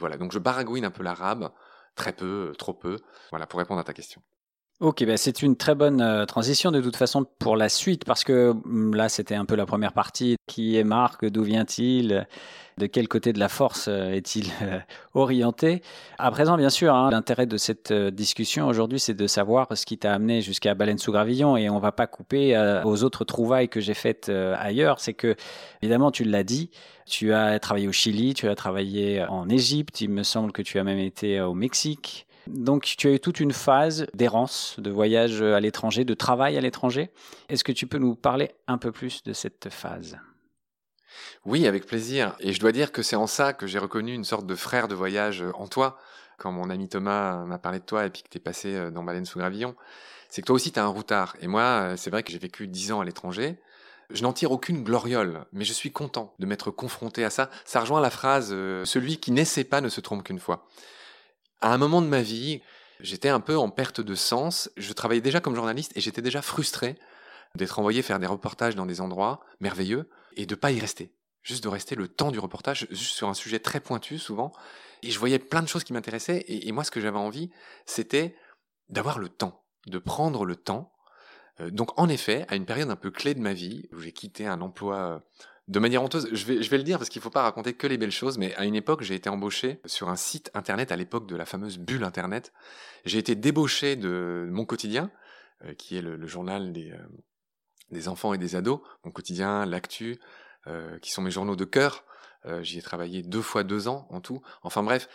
Voilà, 0.00 0.16
donc 0.16 0.32
je 0.32 0.38
baragouine 0.38 0.84
un 0.84 0.90
peu 0.90 1.02
l'arabe, 1.02 1.52
très 1.94 2.12
peu, 2.12 2.52
trop 2.58 2.74
peu, 2.74 2.96
voilà, 3.30 3.46
pour 3.46 3.58
répondre 3.58 3.80
à 3.80 3.84
ta 3.84 3.92
question. 3.92 4.22
Ok, 4.80 5.02
bah 5.06 5.16
c'est 5.16 5.40
une 5.40 5.56
très 5.56 5.74
bonne 5.74 6.02
euh, 6.02 6.26
transition 6.26 6.70
de 6.70 6.82
toute 6.82 6.96
façon 6.96 7.24
pour 7.38 7.56
la 7.56 7.70
suite 7.70 8.04
parce 8.04 8.24
que 8.24 8.52
mm, 8.52 8.94
là 8.94 9.08
c'était 9.08 9.34
un 9.34 9.46
peu 9.46 9.56
la 9.56 9.64
première 9.64 9.94
partie. 9.94 10.36
Qui 10.46 10.76
est 10.76 10.84
Marc? 10.84 11.24
D'où 11.24 11.44
vient-il? 11.44 12.26
De 12.76 12.84
quel 12.84 13.08
côté 13.08 13.32
de 13.32 13.38
la 13.38 13.48
force 13.48 13.88
euh, 13.88 14.10
est-il 14.10 14.50
euh, 14.60 14.78
orienté? 15.14 15.80
À 16.18 16.30
présent, 16.30 16.58
bien 16.58 16.68
sûr, 16.68 16.94
hein, 16.94 17.10
l'intérêt 17.10 17.46
de 17.46 17.56
cette 17.56 17.90
discussion 17.90 18.66
aujourd'hui, 18.68 19.00
c'est 19.00 19.14
de 19.14 19.26
savoir 19.26 19.74
ce 19.74 19.86
qui 19.86 19.96
t'a 19.96 20.12
amené 20.12 20.42
jusqu'à 20.42 20.74
Baleine 20.74 20.98
sous 20.98 21.10
Gravillon 21.10 21.56
et 21.56 21.70
on 21.70 21.78
va 21.78 21.92
pas 21.92 22.06
couper 22.06 22.54
aux 22.84 23.02
autres 23.02 23.24
trouvailles 23.24 23.70
que 23.70 23.80
j'ai 23.80 23.94
faites 23.94 24.28
ailleurs. 24.28 25.00
C'est 25.00 25.14
que, 25.14 25.36
évidemment, 25.80 26.10
tu 26.10 26.24
l'as 26.24 26.44
dit, 26.44 26.70
tu 27.06 27.32
as 27.32 27.58
travaillé 27.60 27.88
au 27.88 27.92
Chili, 27.92 28.34
tu 28.34 28.46
as 28.46 28.54
travaillé 28.54 29.24
en 29.24 29.48
Égypte, 29.48 30.02
il 30.02 30.10
me 30.10 30.22
semble 30.22 30.52
que 30.52 30.60
tu 30.60 30.78
as 30.78 30.84
même 30.84 30.98
été 30.98 31.40
au 31.40 31.54
Mexique. 31.54 32.26
Donc 32.46 32.84
tu 32.96 33.08
as 33.08 33.12
eu 33.12 33.20
toute 33.20 33.40
une 33.40 33.52
phase 33.52 34.06
d'errance, 34.14 34.76
de 34.78 34.90
voyage 34.90 35.42
à 35.42 35.60
l'étranger, 35.60 36.04
de 36.04 36.14
travail 36.14 36.56
à 36.56 36.60
l'étranger. 36.60 37.10
Est-ce 37.48 37.64
que 37.64 37.72
tu 37.72 37.86
peux 37.86 37.98
nous 37.98 38.14
parler 38.14 38.50
un 38.68 38.78
peu 38.78 38.92
plus 38.92 39.22
de 39.24 39.32
cette 39.32 39.68
phase? 39.70 40.18
Oui, 41.44 41.66
avec 41.66 41.86
plaisir. 41.86 42.36
Et 42.40 42.52
je 42.52 42.60
dois 42.60 42.72
dire 42.72 42.92
que 42.92 43.02
c'est 43.02 43.16
en 43.16 43.26
ça 43.26 43.52
que 43.52 43.66
j'ai 43.66 43.78
reconnu 43.78 44.12
une 44.12 44.24
sorte 44.24 44.46
de 44.46 44.54
frère 44.54 44.88
de 44.88 44.94
voyage 44.94 45.44
en 45.54 45.66
toi. 45.66 45.98
Quand 46.38 46.52
mon 46.52 46.70
ami 46.70 46.88
Thomas 46.88 47.44
m'a 47.44 47.58
parlé 47.58 47.78
de 47.78 47.84
toi 47.84 48.04
et 48.04 48.10
puis 48.10 48.22
que 48.22 48.28
tu 48.28 48.36
es 48.36 48.40
passé 48.40 48.74
euh, 48.74 48.90
dans 48.90 49.02
Baleine 49.02 49.24
sous 49.24 49.38
Gravillon, 49.38 49.74
c'est 50.28 50.42
que 50.42 50.46
toi 50.46 50.56
aussi 50.56 50.70
tu 50.70 50.78
as 50.78 50.84
un 50.84 50.88
routard. 50.88 51.34
Et 51.40 51.46
moi, 51.46 51.62
euh, 51.62 51.96
c'est 51.96 52.10
vrai 52.10 52.22
que 52.22 52.30
j'ai 52.30 52.38
vécu 52.38 52.68
dix 52.68 52.92
ans 52.92 53.00
à 53.00 53.04
l'étranger. 53.04 53.56
Je 54.10 54.22
n'en 54.22 54.32
tire 54.32 54.52
aucune 54.52 54.84
gloriole, 54.84 55.46
mais 55.52 55.64
je 55.64 55.72
suis 55.72 55.90
content 55.90 56.34
de 56.38 56.46
m'être 56.46 56.70
confronté 56.70 57.24
à 57.24 57.30
ça. 57.30 57.50
Ça 57.64 57.80
rejoint 57.80 58.00
la 58.00 58.10
phrase 58.10 58.50
euh, 58.52 58.84
Celui 58.84 59.16
qui 59.16 59.32
n'essaie 59.32 59.64
pas 59.64 59.80
ne 59.80 59.88
se 59.88 60.00
trompe 60.00 60.24
qu'une 60.24 60.38
fois 60.38 60.66
à 61.60 61.72
un 61.72 61.78
moment 61.78 62.02
de 62.02 62.06
ma 62.06 62.22
vie, 62.22 62.62
j'étais 63.00 63.28
un 63.28 63.40
peu 63.40 63.56
en 63.56 63.70
perte 63.70 64.00
de 64.00 64.14
sens. 64.14 64.70
Je 64.76 64.92
travaillais 64.92 65.20
déjà 65.20 65.40
comme 65.40 65.54
journaliste 65.54 65.92
et 65.96 66.00
j'étais 66.00 66.22
déjà 66.22 66.42
frustré 66.42 66.98
d'être 67.54 67.78
envoyé 67.78 68.02
faire 68.02 68.18
des 68.18 68.26
reportages 68.26 68.76
dans 68.76 68.86
des 68.86 69.00
endroits 69.00 69.40
merveilleux 69.60 70.08
et 70.36 70.46
de 70.46 70.54
pas 70.54 70.72
y 70.72 70.78
rester. 70.78 71.12
Juste 71.42 71.64
de 71.64 71.68
rester 71.68 71.94
le 71.94 72.08
temps 72.08 72.30
du 72.30 72.38
reportage, 72.38 72.86
juste 72.90 73.14
sur 73.14 73.28
un 73.28 73.34
sujet 73.34 73.58
très 73.58 73.80
pointu 73.80 74.18
souvent. 74.18 74.52
Et 75.02 75.10
je 75.10 75.18
voyais 75.18 75.38
plein 75.38 75.62
de 75.62 75.68
choses 75.68 75.84
qui 75.84 75.92
m'intéressaient. 75.92 76.44
Et, 76.48 76.72
moi, 76.72 76.82
ce 76.84 76.90
que 76.90 77.00
j'avais 77.00 77.18
envie, 77.18 77.50
c'était 77.84 78.36
d'avoir 78.88 79.18
le 79.18 79.28
temps, 79.28 79.64
de 79.86 79.98
prendre 79.98 80.44
le 80.44 80.56
temps. 80.56 80.92
Euh, 81.60 81.70
donc, 81.70 81.98
en 81.98 82.08
effet, 82.08 82.46
à 82.48 82.56
une 82.56 82.66
période 82.66 82.90
un 82.90 82.96
peu 82.96 83.10
clé 83.10 83.34
de 83.34 83.40
ma 83.40 83.52
vie, 83.52 83.88
où 83.92 84.00
j'ai 84.00 84.12
quitté 84.12 84.46
un 84.46 84.60
emploi 84.60 85.22
de 85.68 85.78
manière 85.80 86.02
honteuse, 86.02 86.28
je 86.32 86.44
vais, 86.46 86.62
je 86.62 86.70
vais 86.70 86.78
le 86.78 86.84
dire 86.84 86.98
parce 86.98 87.10
qu'il 87.10 87.18
ne 87.18 87.24
faut 87.24 87.30
pas 87.30 87.42
raconter 87.42 87.74
que 87.74 87.86
les 87.86 87.98
belles 87.98 88.12
choses, 88.12 88.38
mais 88.38 88.54
à 88.54 88.64
une 88.64 88.76
époque, 88.76 89.02
j'ai 89.02 89.14
été 89.14 89.28
embauché 89.28 89.80
sur 89.84 90.08
un 90.08 90.16
site 90.16 90.50
internet 90.54 90.92
à 90.92 90.96
l'époque 90.96 91.26
de 91.26 91.34
la 91.34 91.44
fameuse 91.44 91.78
bulle 91.78 92.04
internet. 92.04 92.52
J'ai 93.04 93.18
été 93.18 93.34
débauché 93.34 93.96
de 93.96 94.46
mon 94.50 94.64
quotidien, 94.64 95.10
euh, 95.64 95.74
qui 95.74 95.96
est 95.96 96.02
le, 96.02 96.26
journal 96.26 96.72
des, 96.72 96.92
euh, 96.92 96.98
des 97.90 98.08
enfants 98.08 98.32
et 98.32 98.38
des 98.38 98.54
ados, 98.54 98.80
mon 99.04 99.10
quotidien, 99.10 99.64
l'actu, 99.64 100.20
euh, 100.66 100.98
qui 101.00 101.10
sont 101.10 101.22
mes 101.22 101.30
journaux 101.30 101.56
de 101.56 101.64
cœur. 101.64 102.04
J'y 102.60 102.78
ai 102.78 102.82
travaillé 102.82 103.24
deux 103.24 103.42
fois 103.42 103.64
deux 103.64 103.88
ans 103.88 104.06
en 104.08 104.20
tout. 104.20 104.40
Enfin 104.62 104.84
bref, 104.84 105.08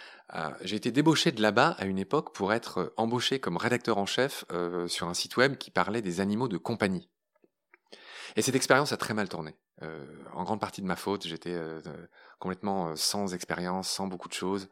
j'ai 0.63 0.75
été 0.75 0.91
débauché 0.91 1.31
de 1.31 1.41
là-bas 1.41 1.77
à 1.79 1.85
une 1.85 1.97
époque 1.97 2.35
pour 2.35 2.51
être 2.51 2.93
embauché 2.97 3.39
comme 3.39 3.55
rédacteur 3.55 3.97
en 3.99 4.05
chef 4.05 4.43
sur 4.87 5.07
un 5.07 5.13
site 5.13 5.37
web 5.37 5.55
qui 5.55 5.71
parlait 5.71 6.01
des 6.01 6.19
animaux 6.19 6.49
de 6.49 6.57
compagnie. 6.57 7.07
Et 8.35 8.41
cette 8.41 8.55
expérience 8.55 8.91
a 8.91 8.97
très 8.97 9.13
mal 9.13 9.29
tourné. 9.29 9.55
Euh, 9.83 10.05
en 10.33 10.43
grande 10.43 10.59
partie 10.59 10.81
de 10.81 10.87
ma 10.87 10.95
faute, 10.95 11.27
j'étais 11.27 11.53
euh, 11.53 11.81
complètement 12.39 12.89
euh, 12.89 12.95
sans 12.95 13.33
expérience, 13.33 13.89
sans 13.89 14.07
beaucoup 14.07 14.27
de 14.27 14.33
choses. 14.33 14.69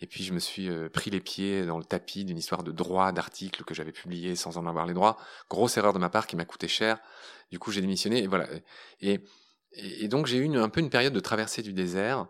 Et 0.00 0.06
puis 0.06 0.24
je 0.24 0.32
me 0.32 0.38
suis 0.38 0.70
pris 0.88 1.10
les 1.10 1.20
pieds 1.20 1.66
dans 1.66 1.76
le 1.76 1.84
tapis 1.84 2.24
d'une 2.24 2.38
histoire 2.38 2.62
de 2.62 2.72
droit 2.72 3.12
d'article 3.12 3.64
que 3.64 3.74
j'avais 3.74 3.92
publié 3.92 4.34
sans 4.34 4.56
en 4.56 4.66
avoir 4.66 4.86
les 4.86 4.94
droits. 4.94 5.18
Grosse 5.50 5.76
erreur 5.76 5.92
de 5.92 5.98
ma 5.98 6.08
part 6.08 6.26
qui 6.26 6.36
m'a 6.36 6.46
coûté 6.46 6.68
cher. 6.68 6.98
Du 7.50 7.58
coup, 7.58 7.70
j'ai 7.70 7.82
démissionné 7.82 8.22
et 8.22 8.26
voilà. 8.26 8.48
Et, 9.02 9.20
et, 9.72 10.08
donc 10.08 10.24
j'ai 10.24 10.38
eu 10.38 10.56
un 10.56 10.70
peu 10.70 10.80
une 10.80 10.88
période 10.88 11.12
de 11.12 11.20
traversée 11.20 11.60
du 11.60 11.74
désert 11.74 12.28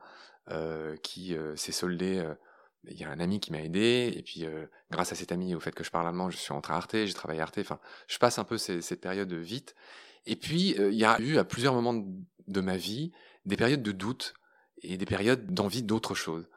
qui 1.05 1.37
s'est 1.55 1.71
soldée 1.71 2.29
il 2.89 2.99
y 2.99 3.05
a 3.05 3.11
un 3.11 3.21
ami 3.21 3.39
qui 3.39 3.53
m'a 3.53 3.61
aidé, 3.63 4.13
et 4.17 4.23
puis 4.23 4.47
grâce 4.91 5.13
à 5.13 5.15
cet 5.15 5.31
ami, 5.31 5.55
au 5.55 5.61
fait 5.61 5.73
que 5.73 5.85
je 5.85 5.93
parle 5.93 6.09
allemand, 6.09 6.29
je 6.31 6.37
suis 6.37 6.53
rentré 6.53 6.73
à 6.73 6.77
Arte, 6.77 6.97
j'ai 7.05 7.13
travaillé 7.13 7.41
à 7.41 7.45
Arte, 7.45 7.59
enfin, 7.59 7.79
je 8.09 8.19
passe 8.19 8.39
un 8.39 8.45
peu 8.45 8.59
cette 8.59 9.01
période 9.01 9.33
vite, 9.33 9.77
et 10.27 10.37
puis, 10.37 10.75
euh, 10.79 10.91
il 10.91 10.99
y 10.99 11.05
a 11.05 11.21
eu 11.21 11.39
à 11.39 11.45
plusieurs 11.45 11.75
moments 11.75 12.05
de 12.47 12.61
ma 12.61 12.77
vie 12.77 13.13
des 13.47 13.57
périodes 13.57 13.83
de 13.83 13.93
doute 13.93 14.35
et 14.83 14.97
des 14.97 15.07
périodes 15.07 15.53
d'envie 15.53 15.83
d'autre 15.83 16.15
chose. 16.15 16.49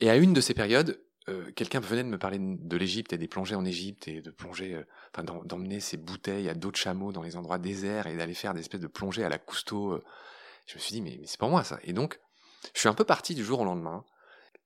Et 0.00 0.10
à 0.10 0.16
une 0.16 0.32
de 0.32 0.40
ces 0.40 0.54
périodes, 0.54 1.02
euh, 1.28 1.50
quelqu'un 1.52 1.80
venait 1.80 2.02
de 2.02 2.08
me 2.08 2.18
parler 2.18 2.38
de 2.40 2.76
l'Égypte 2.76 3.12
et 3.12 3.18
des 3.18 3.28
plongées 3.28 3.54
en 3.54 3.64
Égypte 3.64 4.08
et 4.08 4.22
de 4.22 4.30
plonger, 4.30 4.74
euh, 4.74 4.84
enfin 5.14 5.24
d'emmener 5.44 5.80
ses 5.80 5.96
bouteilles 5.96 6.48
à 6.48 6.54
d'autres 6.54 6.78
chameaux 6.78 7.12
dans 7.12 7.22
les 7.22 7.36
endroits 7.36 7.58
déserts 7.58 8.06
et 8.06 8.16
d'aller 8.16 8.34
faire 8.34 8.54
des 8.54 8.60
espèces 8.60 8.80
de 8.80 8.86
plongées 8.86 9.24
à 9.24 9.28
la 9.28 9.38
Cousteau. 9.38 10.00
Je 10.66 10.74
me 10.74 10.80
suis 10.80 10.92
dit, 10.92 11.02
mais, 11.02 11.18
mais 11.20 11.26
c'est 11.26 11.38
pas 11.38 11.48
moi 11.48 11.62
ça. 11.62 11.78
Et 11.84 11.92
donc, 11.92 12.18
je 12.74 12.80
suis 12.80 12.88
un 12.88 12.94
peu 12.94 13.04
parti 13.04 13.34
du 13.34 13.44
jour 13.44 13.60
au 13.60 13.64
lendemain. 13.64 14.04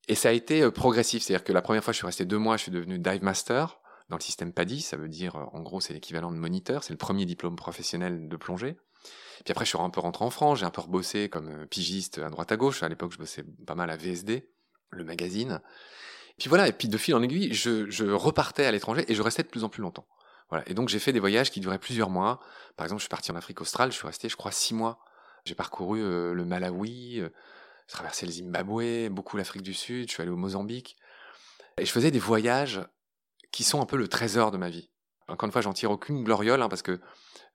Et 0.06 0.14
ça 0.14 0.28
a 0.28 0.32
été 0.32 0.70
progressif, 0.70 1.22
c'est-à-dire 1.22 1.44
que 1.44 1.52
la 1.52 1.62
première 1.62 1.82
fois, 1.82 1.92
je 1.92 1.96
suis 1.96 2.06
resté 2.06 2.26
deux 2.26 2.38
mois, 2.38 2.58
je 2.58 2.64
suis 2.64 2.72
devenu 2.72 2.98
dive 2.98 3.24
master 3.24 3.80
dans 4.08 4.16
le 4.16 4.22
système 4.22 4.52
PADI, 4.52 4.82
ça 4.82 4.96
veut 4.96 5.08
dire, 5.08 5.36
en 5.36 5.60
gros, 5.62 5.80
c'est 5.80 5.94
l'équivalent 5.94 6.30
de 6.30 6.36
moniteur, 6.36 6.84
c'est 6.84 6.92
le 6.92 6.98
premier 6.98 7.24
diplôme 7.24 7.56
professionnel 7.56 8.28
de 8.28 8.36
plongée. 8.36 8.76
Puis 9.44 9.52
après, 9.52 9.64
je 9.64 9.70
suis 9.70 9.78
un 9.78 9.90
peu 9.90 10.00
rentré 10.00 10.24
en 10.24 10.30
France, 10.30 10.60
j'ai 10.60 10.66
un 10.66 10.70
peu 10.70 10.80
rebossé 10.80 11.28
comme 11.28 11.48
euh, 11.48 11.66
pigiste 11.66 12.18
à 12.18 12.30
droite 12.30 12.52
à 12.52 12.56
gauche. 12.56 12.82
À 12.82 12.88
l'époque, 12.88 13.12
je 13.12 13.18
bossais 13.18 13.44
pas 13.66 13.74
mal 13.74 13.90
à 13.90 13.96
VSD, 13.96 14.48
le 14.90 15.04
magazine. 15.04 15.60
Puis 16.38 16.48
voilà, 16.48 16.68
et 16.68 16.72
puis 16.72 16.88
de 16.88 16.96
fil 16.96 17.14
en 17.14 17.22
aiguille, 17.22 17.52
je, 17.52 18.10
repartais 18.12 18.64
à 18.64 18.72
l'étranger 18.72 19.04
et 19.08 19.14
je 19.14 19.22
restais 19.22 19.42
de 19.42 19.48
plus 19.48 19.64
en 19.64 19.68
plus 19.68 19.82
longtemps. 19.82 20.06
Voilà. 20.50 20.68
Et 20.68 20.74
donc 20.74 20.88
j'ai 20.88 20.98
fait 20.98 21.12
des 21.12 21.20
voyages 21.20 21.50
qui 21.50 21.60
duraient 21.60 21.78
plusieurs 21.78 22.10
mois. 22.10 22.40
Par 22.76 22.84
exemple, 22.84 23.00
je 23.00 23.04
suis 23.04 23.10
parti 23.10 23.30
en 23.30 23.36
Afrique 23.36 23.60
australe, 23.60 23.92
je 23.92 23.96
suis 23.96 24.06
resté, 24.06 24.28
je 24.28 24.36
crois, 24.36 24.50
six 24.50 24.74
mois. 24.74 24.98
J'ai 25.44 25.54
parcouru 25.54 26.00
le 26.00 26.44
Malawi, 26.44 27.16
j'ai 27.16 27.30
traversé 27.88 28.26
le 28.26 28.32
Zimbabwe, 28.32 29.10
beaucoup 29.10 29.36
l'Afrique 29.36 29.62
du 29.62 29.74
Sud, 29.74 30.08
je 30.08 30.14
suis 30.14 30.22
allé 30.22 30.30
au 30.30 30.36
Mozambique. 30.36 30.96
Et 31.76 31.84
je 31.84 31.92
faisais 31.92 32.10
des 32.10 32.18
voyages 32.18 32.80
qui 33.54 33.62
sont 33.62 33.80
un 33.80 33.86
peu 33.86 33.96
le 33.96 34.08
trésor 34.08 34.50
de 34.50 34.58
ma 34.58 34.68
vie. 34.68 34.90
Encore 35.28 35.46
une 35.46 35.52
fois, 35.52 35.62
j'en 35.62 35.72
tire 35.72 35.92
aucune 35.92 36.24
gloriole 36.24 36.60
hein, 36.60 36.68
parce 36.68 36.82
que 36.82 37.00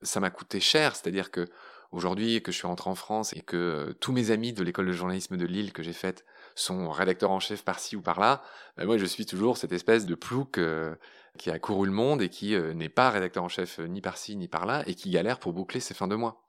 ça 0.02 0.22
m'a 0.22 0.30
coûté 0.30 0.62
cher. 0.62 0.96
C'est-à-dire 0.96 1.30
que 1.30 1.46
aujourd'hui, 1.92 2.42
que 2.42 2.54
je 2.54 2.58
suis 2.58 2.68
rentré 2.68 2.90
en 2.90 2.96
France 2.96 3.34
et 3.34 3.42
que 3.42 3.58
euh, 3.58 3.94
tous 4.00 4.14
mes 4.14 4.32
amis 4.32 4.54
de 4.54 4.64
l'école 4.64 4.88
de 4.88 4.94
journalisme 4.94 5.36
de 5.36 5.46
Lille 5.46 5.74
que 5.74 5.84
j'ai 5.84 5.92
faite 5.92 6.26
sont 6.56 6.90
rédacteurs 6.90 7.32
en 7.32 7.42
chef 7.42 7.66
par-ci 7.66 7.98
ou 7.98 8.02
par-là, 8.02 8.42
moi 8.78 8.98
je 8.98 9.06
suis 9.06 9.26
toujours 9.26 9.58
cette 9.58 9.74
espèce 9.74 10.06
de 10.06 10.16
plouc 10.16 10.58
euh, 10.58 10.96
qui 11.38 11.52
a 11.52 11.60
couru 11.60 11.86
le 11.86 11.92
monde 11.92 12.22
et 12.22 12.30
qui 12.30 12.56
euh, 12.56 12.74
n'est 12.74 12.88
pas 12.88 13.10
rédacteur 13.10 13.44
en 13.44 13.50
chef 13.50 13.80
ni 13.80 14.00
par-ci 14.00 14.38
ni 14.38 14.48
par-là 14.48 14.84
et 14.88 14.96
qui 14.96 15.10
galère 15.10 15.38
pour 15.38 15.52
boucler 15.52 15.82
ses 15.82 15.94
fins 15.94 16.08
de 16.08 16.16
mois. 16.16 16.46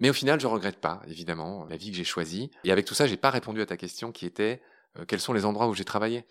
Mais 0.00 0.08
au 0.08 0.14
final, 0.14 0.40
je 0.40 0.46
regrette 0.46 0.80
pas, 0.80 1.02
évidemment, 1.06 1.66
la 1.66 1.76
vie 1.76 1.90
que 1.90 1.96
j'ai 1.96 2.04
choisie. 2.04 2.50
Et 2.64 2.72
avec 2.72 2.86
tout 2.86 2.94
ça, 2.94 3.06
j'ai 3.06 3.18
pas 3.18 3.30
répondu 3.30 3.60
à 3.60 3.66
ta 3.66 3.76
question 3.76 4.12
qui 4.12 4.24
était 4.24 4.62
euh, 4.62 4.69
quels 5.06 5.20
sont 5.20 5.32
les 5.32 5.44
endroits 5.44 5.68
où 5.68 5.74
j'ai 5.74 5.84
travaillé? 5.84 6.24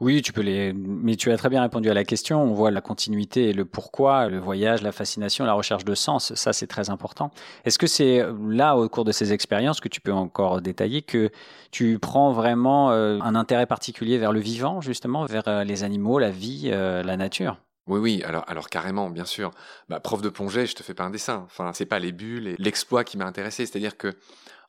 Oui, 0.00 0.22
tu 0.22 0.32
peux 0.32 0.40
les. 0.40 0.72
Mais 0.72 1.16
tu 1.16 1.30
as 1.30 1.36
très 1.36 1.48
bien 1.48 1.62
répondu 1.62 1.90
à 1.90 1.94
la 1.94 2.04
question. 2.04 2.42
On 2.42 2.52
voit 2.52 2.70
la 2.70 2.80
continuité 2.80 3.48
et 3.48 3.52
le 3.52 3.64
pourquoi, 3.64 4.28
le 4.28 4.38
voyage, 4.38 4.82
la 4.82 4.92
fascination, 4.92 5.44
la 5.44 5.52
recherche 5.52 5.84
de 5.84 5.94
sens. 5.94 6.34
Ça, 6.34 6.52
c'est 6.52 6.66
très 6.66 6.90
important. 6.90 7.30
Est-ce 7.64 7.78
que 7.78 7.86
c'est 7.86 8.20
euh, 8.20 8.32
là, 8.48 8.76
au 8.76 8.88
cours 8.88 9.04
de 9.04 9.12
ces 9.12 9.32
expériences, 9.32 9.80
que 9.80 9.88
tu 9.88 10.00
peux 10.00 10.12
encore 10.12 10.60
détailler, 10.60 11.02
que 11.02 11.30
tu 11.70 11.98
prends 11.98 12.32
vraiment 12.32 12.92
euh, 12.92 13.18
un 13.20 13.34
intérêt 13.34 13.66
particulier 13.66 14.18
vers 14.18 14.32
le 14.32 14.40
vivant, 14.40 14.80
justement, 14.80 15.26
vers 15.26 15.64
les 15.64 15.82
animaux, 15.82 16.18
la 16.18 16.30
vie, 16.30 16.70
la 16.70 17.16
nature? 17.16 17.58
Oui, 17.86 18.00
oui, 18.00 18.22
alors, 18.24 18.44
alors 18.46 18.68
carrément, 18.68 19.10
bien 19.10 19.26
sûr. 19.26 19.50
Bah, 19.88 20.00
prof 20.00 20.22
de 20.22 20.30
plongée, 20.30 20.66
je 20.66 20.74
te 20.74 20.82
fais 20.82 20.94
pas 20.94 21.04
un 21.04 21.10
dessin. 21.10 21.42
Enfin, 21.46 21.72
c'est 21.74 21.84
pas 21.84 21.98
les 21.98 22.12
bulles 22.12 22.48
et 22.48 22.56
l'exploit 22.58 23.04
qui 23.04 23.18
m'a 23.18 23.26
intéressé. 23.26 23.66
C'est-à-dire 23.66 23.96
que, 23.96 24.14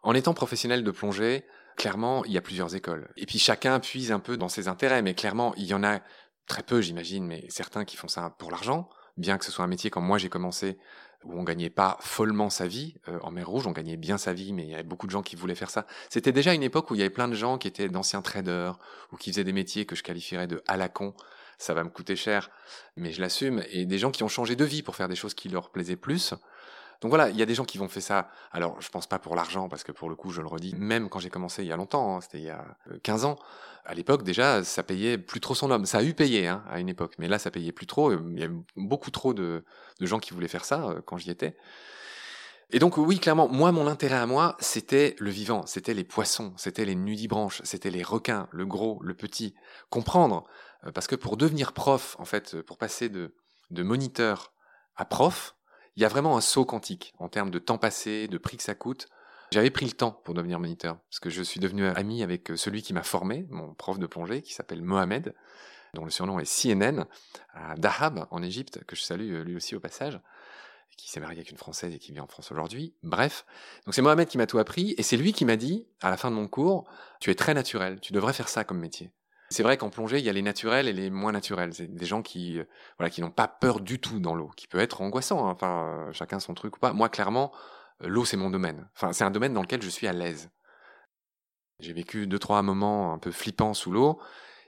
en 0.04 0.14
étant 0.14 0.34
professionnel 0.34 0.84
de 0.84 0.92
plongée, 0.92 1.46
clairement, 1.76 2.24
il 2.26 2.32
y 2.32 2.38
a 2.38 2.42
plusieurs 2.42 2.76
écoles. 2.76 3.10
Et 3.18 3.26
puis 3.26 3.40
chacun 3.40 3.80
puise 3.80 4.12
un 4.12 4.20
peu 4.20 4.38
dans 4.38 4.50
ses 4.50 4.68
intérêts, 4.68 5.02
mais 5.02 5.14
clairement, 5.14 5.54
il 5.56 5.66
y 5.66 5.74
en 5.74 5.84
a 5.84 6.00
très 6.48 6.64
peu, 6.64 6.82
j'imagine, 6.82 7.26
mais 7.26 7.46
certains 7.50 7.86
qui 7.86 7.98
font 7.98 8.08
ça 8.08 8.36
pour 8.38 8.52
l'argent, 8.52 8.90
bien 9.18 9.38
que 9.38 9.46
ce 9.46 9.52
soit 9.52 9.66
un 9.66 9.68
métier 9.68 9.90
comme 9.90 10.06
moi 10.06 10.18
j'ai 10.18 10.30
commencé, 10.30 10.78
où 11.24 11.40
on 11.40 11.44
gagnait 11.44 11.70
pas 11.70 11.98
follement 12.02 12.50
sa 12.50 12.68
vie 12.68 12.96
euh, 13.08 13.18
en 13.22 13.32
mer 13.32 13.48
Rouge, 13.48 13.66
on 13.68 13.72
gagnait 13.72 13.98
bien 13.98 14.18
sa 14.18 14.34
vie, 14.34 14.54
mais 14.54 14.64
il 14.64 14.70
y 14.70 14.74
avait 14.74 14.84
beaucoup 14.84 15.08
de 15.08 15.12
gens 15.12 15.24
qui 15.24 15.36
voulaient 15.36 15.56
faire 15.56 15.72
ça. 15.72 15.88
C'était 16.10 16.32
déjà 16.32 16.54
une 16.54 16.64
époque 16.64 16.92
où 16.92 16.96
il 16.96 17.00
y 17.00 17.02
avait 17.02 17.10
plein 17.10 17.28
de 17.28 17.34
gens 17.34 17.58
qui 17.58 17.68
étaient 17.68 17.90
d'anciens 17.90 18.22
traders 18.22 18.78
ou 19.12 19.18
qui 19.18 19.32
faisaient 19.32 19.44
des 19.44 19.54
métiers 19.54 19.86
que 19.86 19.96
je 19.96 20.04
qualifierais 20.04 20.48
de 20.48 20.62
à 20.68 20.78
la 20.78 20.88
con. 20.88 21.16
Ça 21.58 21.74
va 21.74 21.84
me 21.84 21.90
coûter 21.90 22.16
cher, 22.16 22.52
mais 22.96 23.12
je 23.12 23.22
l'assume. 23.22 23.64
Et 23.70 23.86
des 23.86 23.98
gens 23.98 24.12
qui 24.12 24.24
ont 24.24 24.28
changé 24.28 24.56
de 24.56 24.66
vie 24.66 24.84
pour 24.84 24.96
faire 24.96 25.08
des 25.08 25.16
choses 25.16 25.34
qui 25.34 25.50
leur 25.50 25.72
plaisaient 25.72 25.96
plus. 25.96 26.34
Donc 27.02 27.10
voilà, 27.10 27.30
il 27.30 27.38
y 27.38 27.42
a 27.42 27.46
des 27.46 27.56
gens 27.56 27.66
qui 27.66 27.78
vont 27.78 27.88
faire 27.88 28.04
ça. 28.04 28.30
Alors, 28.52 28.80
je 28.82 28.90
pense 28.90 29.08
pas 29.08 29.20
pour 29.20 29.36
l'argent, 29.36 29.70
parce 29.70 29.84
que 29.84 29.92
pour 29.92 30.10
le 30.10 30.16
coup, 30.16 30.32
je 30.32 30.42
le 30.42 30.48
redis, 30.48 30.76
même 30.78 31.10
quand 31.10 31.20
j'ai 31.20 31.30
commencé 31.30 31.64
il 31.64 31.68
y 31.68 31.72
a 31.72 31.78
longtemps, 31.78 32.18
hein, 32.18 32.22
c'était 32.22 32.40
il 32.40 32.46
y 32.46 32.50
a 32.50 32.66
15 33.04 33.24
euh, 33.24 33.28
ans, 33.28 33.40
à 33.86 33.94
l'époque, 33.94 34.24
déjà, 34.24 34.64
ça 34.64 34.82
payait 34.82 35.18
plus 35.18 35.40
trop 35.40 35.54
son 35.54 35.70
homme. 35.70 35.86
Ça 35.86 36.00
a 36.00 36.04
eu 36.04 36.14
payé 36.14 36.48
hein, 36.48 36.64
à 36.70 36.80
une 36.80 36.90
époque, 36.90 37.14
mais 37.20 37.28
là, 37.28 37.38
ça 37.38 37.52
payait 37.52 37.72
plus 37.72 37.86
trop. 37.86 38.12
Il 38.12 38.40
y 38.40 38.44
a 38.44 38.50
beaucoup 38.76 39.12
trop 39.12 39.34
de, 39.34 39.64
gens 40.02 40.20
qui 40.20 40.34
voulaient 40.34 40.48
faire 40.48 40.66
ça 40.66 40.90
euh, 40.90 41.02
quand 41.06 41.18
j'y 41.18 41.30
étais. 41.30 41.56
Et 42.72 42.80
donc 42.80 42.98
oui, 42.98 43.20
clairement, 43.20 43.48
moi, 43.48 43.72
mon 43.72 43.86
intérêt 43.86 44.16
à 44.16 44.26
moi, 44.26 44.58
c'était 44.60 45.16
le 45.20 45.30
vivant, 45.30 45.68
c'était 45.68 45.94
les 45.94 46.04
poissons, 46.04 46.52
c'était 46.58 46.84
les 46.84 46.96
nudibranches, 46.96 47.62
c'était 47.64 47.92
les 47.92 48.02
requins, 48.02 48.48
le 48.52 48.66
gros, 48.66 49.00
le 49.04 49.14
petit. 49.14 49.54
Comprendre, 49.92 50.46
euh, 50.86 50.92
parce 50.92 51.06
que 51.06 51.16
pour 51.16 51.38
devenir 51.38 51.74
prof, 51.74 52.16
en 52.18 52.26
fait, 52.26 52.60
pour 52.64 52.80
passer 52.80 53.08
de, 53.10 53.36
de 53.70 53.84
moniteur 53.84 54.52
à 54.96 55.06
prof, 55.06 55.56
il 55.96 56.02
y 56.02 56.06
a 56.06 56.10
vraiment 56.10 56.38
un 56.38 56.42
saut 56.42 56.66
quantique 56.66 57.14
en 57.20 57.30
termes 57.30 57.52
de 57.52 57.60
temps 57.60 57.78
passé, 57.78 58.28
de 58.28 58.38
prix 58.38 58.58
que 58.58 58.64
ça 58.64 58.76
coûte. 58.76 59.08
J'avais 59.52 59.70
pris 59.70 59.86
le 59.86 59.92
temps 59.92 60.12
pour 60.12 60.34
devenir 60.34 60.60
moniteur, 60.60 60.98
parce 61.10 61.20
que 61.20 61.30
je 61.30 61.42
suis 61.42 61.60
devenu 61.60 61.86
ami 61.86 62.24
avec 62.24 62.52
euh, 62.52 62.58
celui 62.58 62.82
qui 62.82 62.94
m'a 62.94 63.04
formé, 63.04 63.46
mon 63.50 63.74
prof 63.74 64.00
de 64.00 64.08
plongée, 64.08 64.42
qui 64.42 64.54
s'appelle 64.54 64.82
Mohamed, 64.82 65.34
dont 65.94 66.04
le 66.04 66.12
surnom 66.12 66.40
est 66.40 66.46
CNN, 66.46 67.06
à 67.54 67.76
Dahab, 67.76 68.28
en 68.32 68.42
Égypte, 68.42 68.84
que 68.86 68.96
je 68.96 69.04
salue 69.04 69.34
euh, 69.34 69.44
lui 69.44 69.56
aussi 69.56 69.76
au 69.76 69.80
passage, 69.80 70.20
qui 70.98 71.10
s'est 71.10 71.20
marié 71.20 71.38
avec 71.38 71.52
une 71.52 71.58
Française 71.58 71.94
et 71.94 72.00
qui 72.00 72.12
vit 72.12 72.20
en 72.20 72.28
France 72.28 72.52
aujourd'hui. 72.52 72.96
Bref, 73.04 73.46
donc 73.86 73.94
c'est 73.94 74.02
Mohamed 74.02 74.28
qui 74.28 74.38
m'a 74.38 74.48
tout 74.48 74.60
appris, 74.60 74.96
et 74.98 75.04
c'est 75.04 75.18
lui 75.18 75.32
qui 75.32 75.46
m'a 75.46 75.56
dit, 75.56 75.88
à 76.02 76.10
la 76.10 76.18
fin 76.18 76.32
de 76.32 76.36
mon 76.36 76.48
cours, 76.48 76.90
tu 77.20 77.30
es 77.30 77.36
très 77.36 77.54
naturel, 77.54 78.00
tu 78.02 78.14
devrais 78.14 78.34
faire 78.34 78.50
ça 78.50 78.64
comme 78.64 78.80
métier. 78.80 79.12
C'est 79.50 79.64
vrai 79.64 79.78
qu'en 79.78 79.90
plongée, 79.90 80.20
il 80.20 80.26
y 80.26 80.30
a 80.30 80.34
les 80.34 80.42
naturels 80.42 80.88
et 80.88 80.94
les 80.94 81.10
moins 81.10 81.32
naturels. 81.32 81.74
C'est 81.74 81.94
des 81.94 82.06
gens 82.06 82.22
qui, 82.22 82.60
euh, 82.60 82.64
voilà, 82.98 83.10
qui 83.10 83.22
n'ont 83.22 83.32
pas 83.32 83.48
peur 83.48 83.80
du 83.80 84.00
tout 84.00 84.20
dans 84.20 84.36
l'eau, 84.36 84.50
qui 84.56 84.68
peut 84.68 84.80
être 84.80 85.02
angoissant. 85.02 85.48
Hein. 85.48 85.52
Enfin, 85.52 86.08
euh, 86.08 86.14
chacun 86.14 86.40
son 86.40 86.54
truc 86.54 86.78
ou 86.78 86.80
pas. 86.80 86.94
Moi, 86.94 87.10
clairement, 87.10 87.52
euh, 88.02 88.08
l'eau, 88.08 88.26
c'est 88.26 88.38
mon 88.38 88.50
domaine. 88.50 88.90
Enfin, 88.96 89.14
c'est 89.14 89.24
un 89.24 89.32
domaine 89.32 89.54
dans 89.54 89.62
lequel 89.62 89.82
je 89.82 89.90
suis 89.90 90.08
à 90.08 90.14
l'aise. 90.14 90.50
J'ai 91.80 91.94
vécu 91.94 92.26
deux, 92.26 92.40
trois 92.40 92.62
moments 92.64 93.14
un 93.14 93.20
peu 93.20 93.32
flippants 93.32 93.74
sous 93.74 93.92
l'eau 93.92 94.20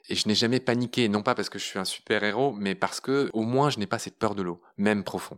et 0.09 0.15
je 0.15 0.27
n'ai 0.27 0.35
jamais 0.35 0.59
paniqué, 0.59 1.09
non 1.09 1.23
pas 1.23 1.35
parce 1.35 1.49
que 1.49 1.59
je 1.59 1.65
suis 1.65 1.79
un 1.79 1.85
super 1.85 2.23
héros, 2.23 2.53
mais 2.53 2.75
parce 2.75 2.99
que, 2.99 3.29
au 3.33 3.41
moins, 3.41 3.69
je 3.69 3.79
n'ai 3.79 3.87
pas 3.87 3.99
cette 3.99 4.17
peur 4.17 4.35
de 4.35 4.41
l'eau, 4.41 4.61
même 4.77 5.03
profond. 5.03 5.37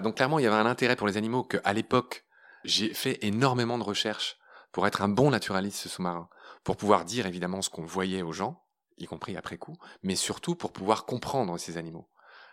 Donc, 0.00 0.16
clairement, 0.16 0.38
il 0.38 0.44
y 0.44 0.46
avait 0.46 0.56
un 0.56 0.66
intérêt 0.66 0.96
pour 0.96 1.06
les 1.06 1.16
animaux 1.16 1.44
qu'à 1.44 1.72
l'époque, 1.72 2.24
j'ai 2.64 2.92
fait 2.94 3.18
énormément 3.22 3.78
de 3.78 3.84
recherches 3.84 4.36
pour 4.72 4.86
être 4.86 5.02
un 5.02 5.08
bon 5.08 5.30
naturaliste 5.30 5.86
sous-marin 5.88 6.28
pour 6.68 6.76
pouvoir 6.76 7.06
dire 7.06 7.26
évidemment 7.26 7.62
ce 7.62 7.70
qu'on 7.70 7.86
voyait 7.86 8.20
aux 8.20 8.34
gens, 8.34 8.62
y 8.98 9.06
compris 9.06 9.38
après 9.38 9.56
coup, 9.56 9.78
mais 10.02 10.16
surtout 10.16 10.54
pour 10.54 10.70
pouvoir 10.70 11.06
comprendre 11.06 11.56
ces 11.56 11.78
animaux. 11.78 12.06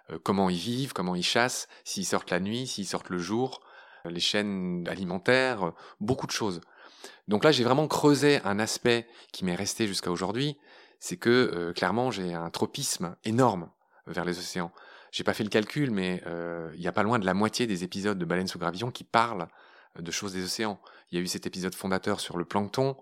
Euh, 0.09 0.19
comment 0.23 0.49
ils 0.49 0.55
vivent, 0.55 0.93
comment 0.93 1.15
ils 1.15 1.21
chassent, 1.21 1.67
s'ils 1.83 2.05
sortent 2.05 2.31
la 2.31 2.39
nuit, 2.39 2.65
s'ils 2.65 2.87
sortent 2.87 3.09
le 3.09 3.17
jour, 3.17 3.59
euh, 4.05 4.09
les 4.09 4.21
chaînes 4.21 4.87
alimentaires, 4.87 5.63
euh, 5.63 5.71
beaucoup 5.99 6.27
de 6.27 6.31
choses. 6.31 6.61
Donc 7.27 7.43
là, 7.43 7.51
j'ai 7.51 7.65
vraiment 7.65 7.89
creusé 7.89 8.39
un 8.45 8.57
aspect 8.57 9.05
qui 9.33 9.43
m'est 9.43 9.53
resté 9.53 9.85
jusqu'à 9.85 10.11
aujourd'hui, 10.11 10.57
c'est 11.01 11.17
que 11.17 11.73
clairement, 11.75 12.09
j'ai 12.09 12.33
un 12.33 12.49
tropisme 12.49 13.17
énorme 13.25 13.69
vers 14.07 14.23
les 14.23 14.39
océans. 14.39 14.71
J'ai 15.11 15.25
pas 15.25 15.33
fait 15.33 15.43
le 15.43 15.49
calcul, 15.49 15.91
mais 15.91 16.23
il 16.73 16.79
n'y 16.79 16.87
a 16.87 16.93
pas 16.93 17.03
loin 17.03 17.19
de 17.19 17.25
la 17.25 17.33
moitié 17.33 17.67
des 17.67 17.83
épisodes 17.83 18.17
de 18.17 18.23
Baleines 18.23 18.47
sous 18.47 18.59
gravillon 18.59 18.91
qui 18.91 19.03
parlent 19.03 19.49
de 19.99 20.09
choses 20.09 20.31
des 20.31 20.45
océans. 20.45 20.79
Il 21.11 21.17
y 21.17 21.21
a 21.21 21.23
eu 21.23 21.27
cet 21.27 21.45
épisode 21.45 21.75
fondateur 21.75 22.21
sur 22.21 22.37
le 22.37 22.45
plancton, 22.45 22.95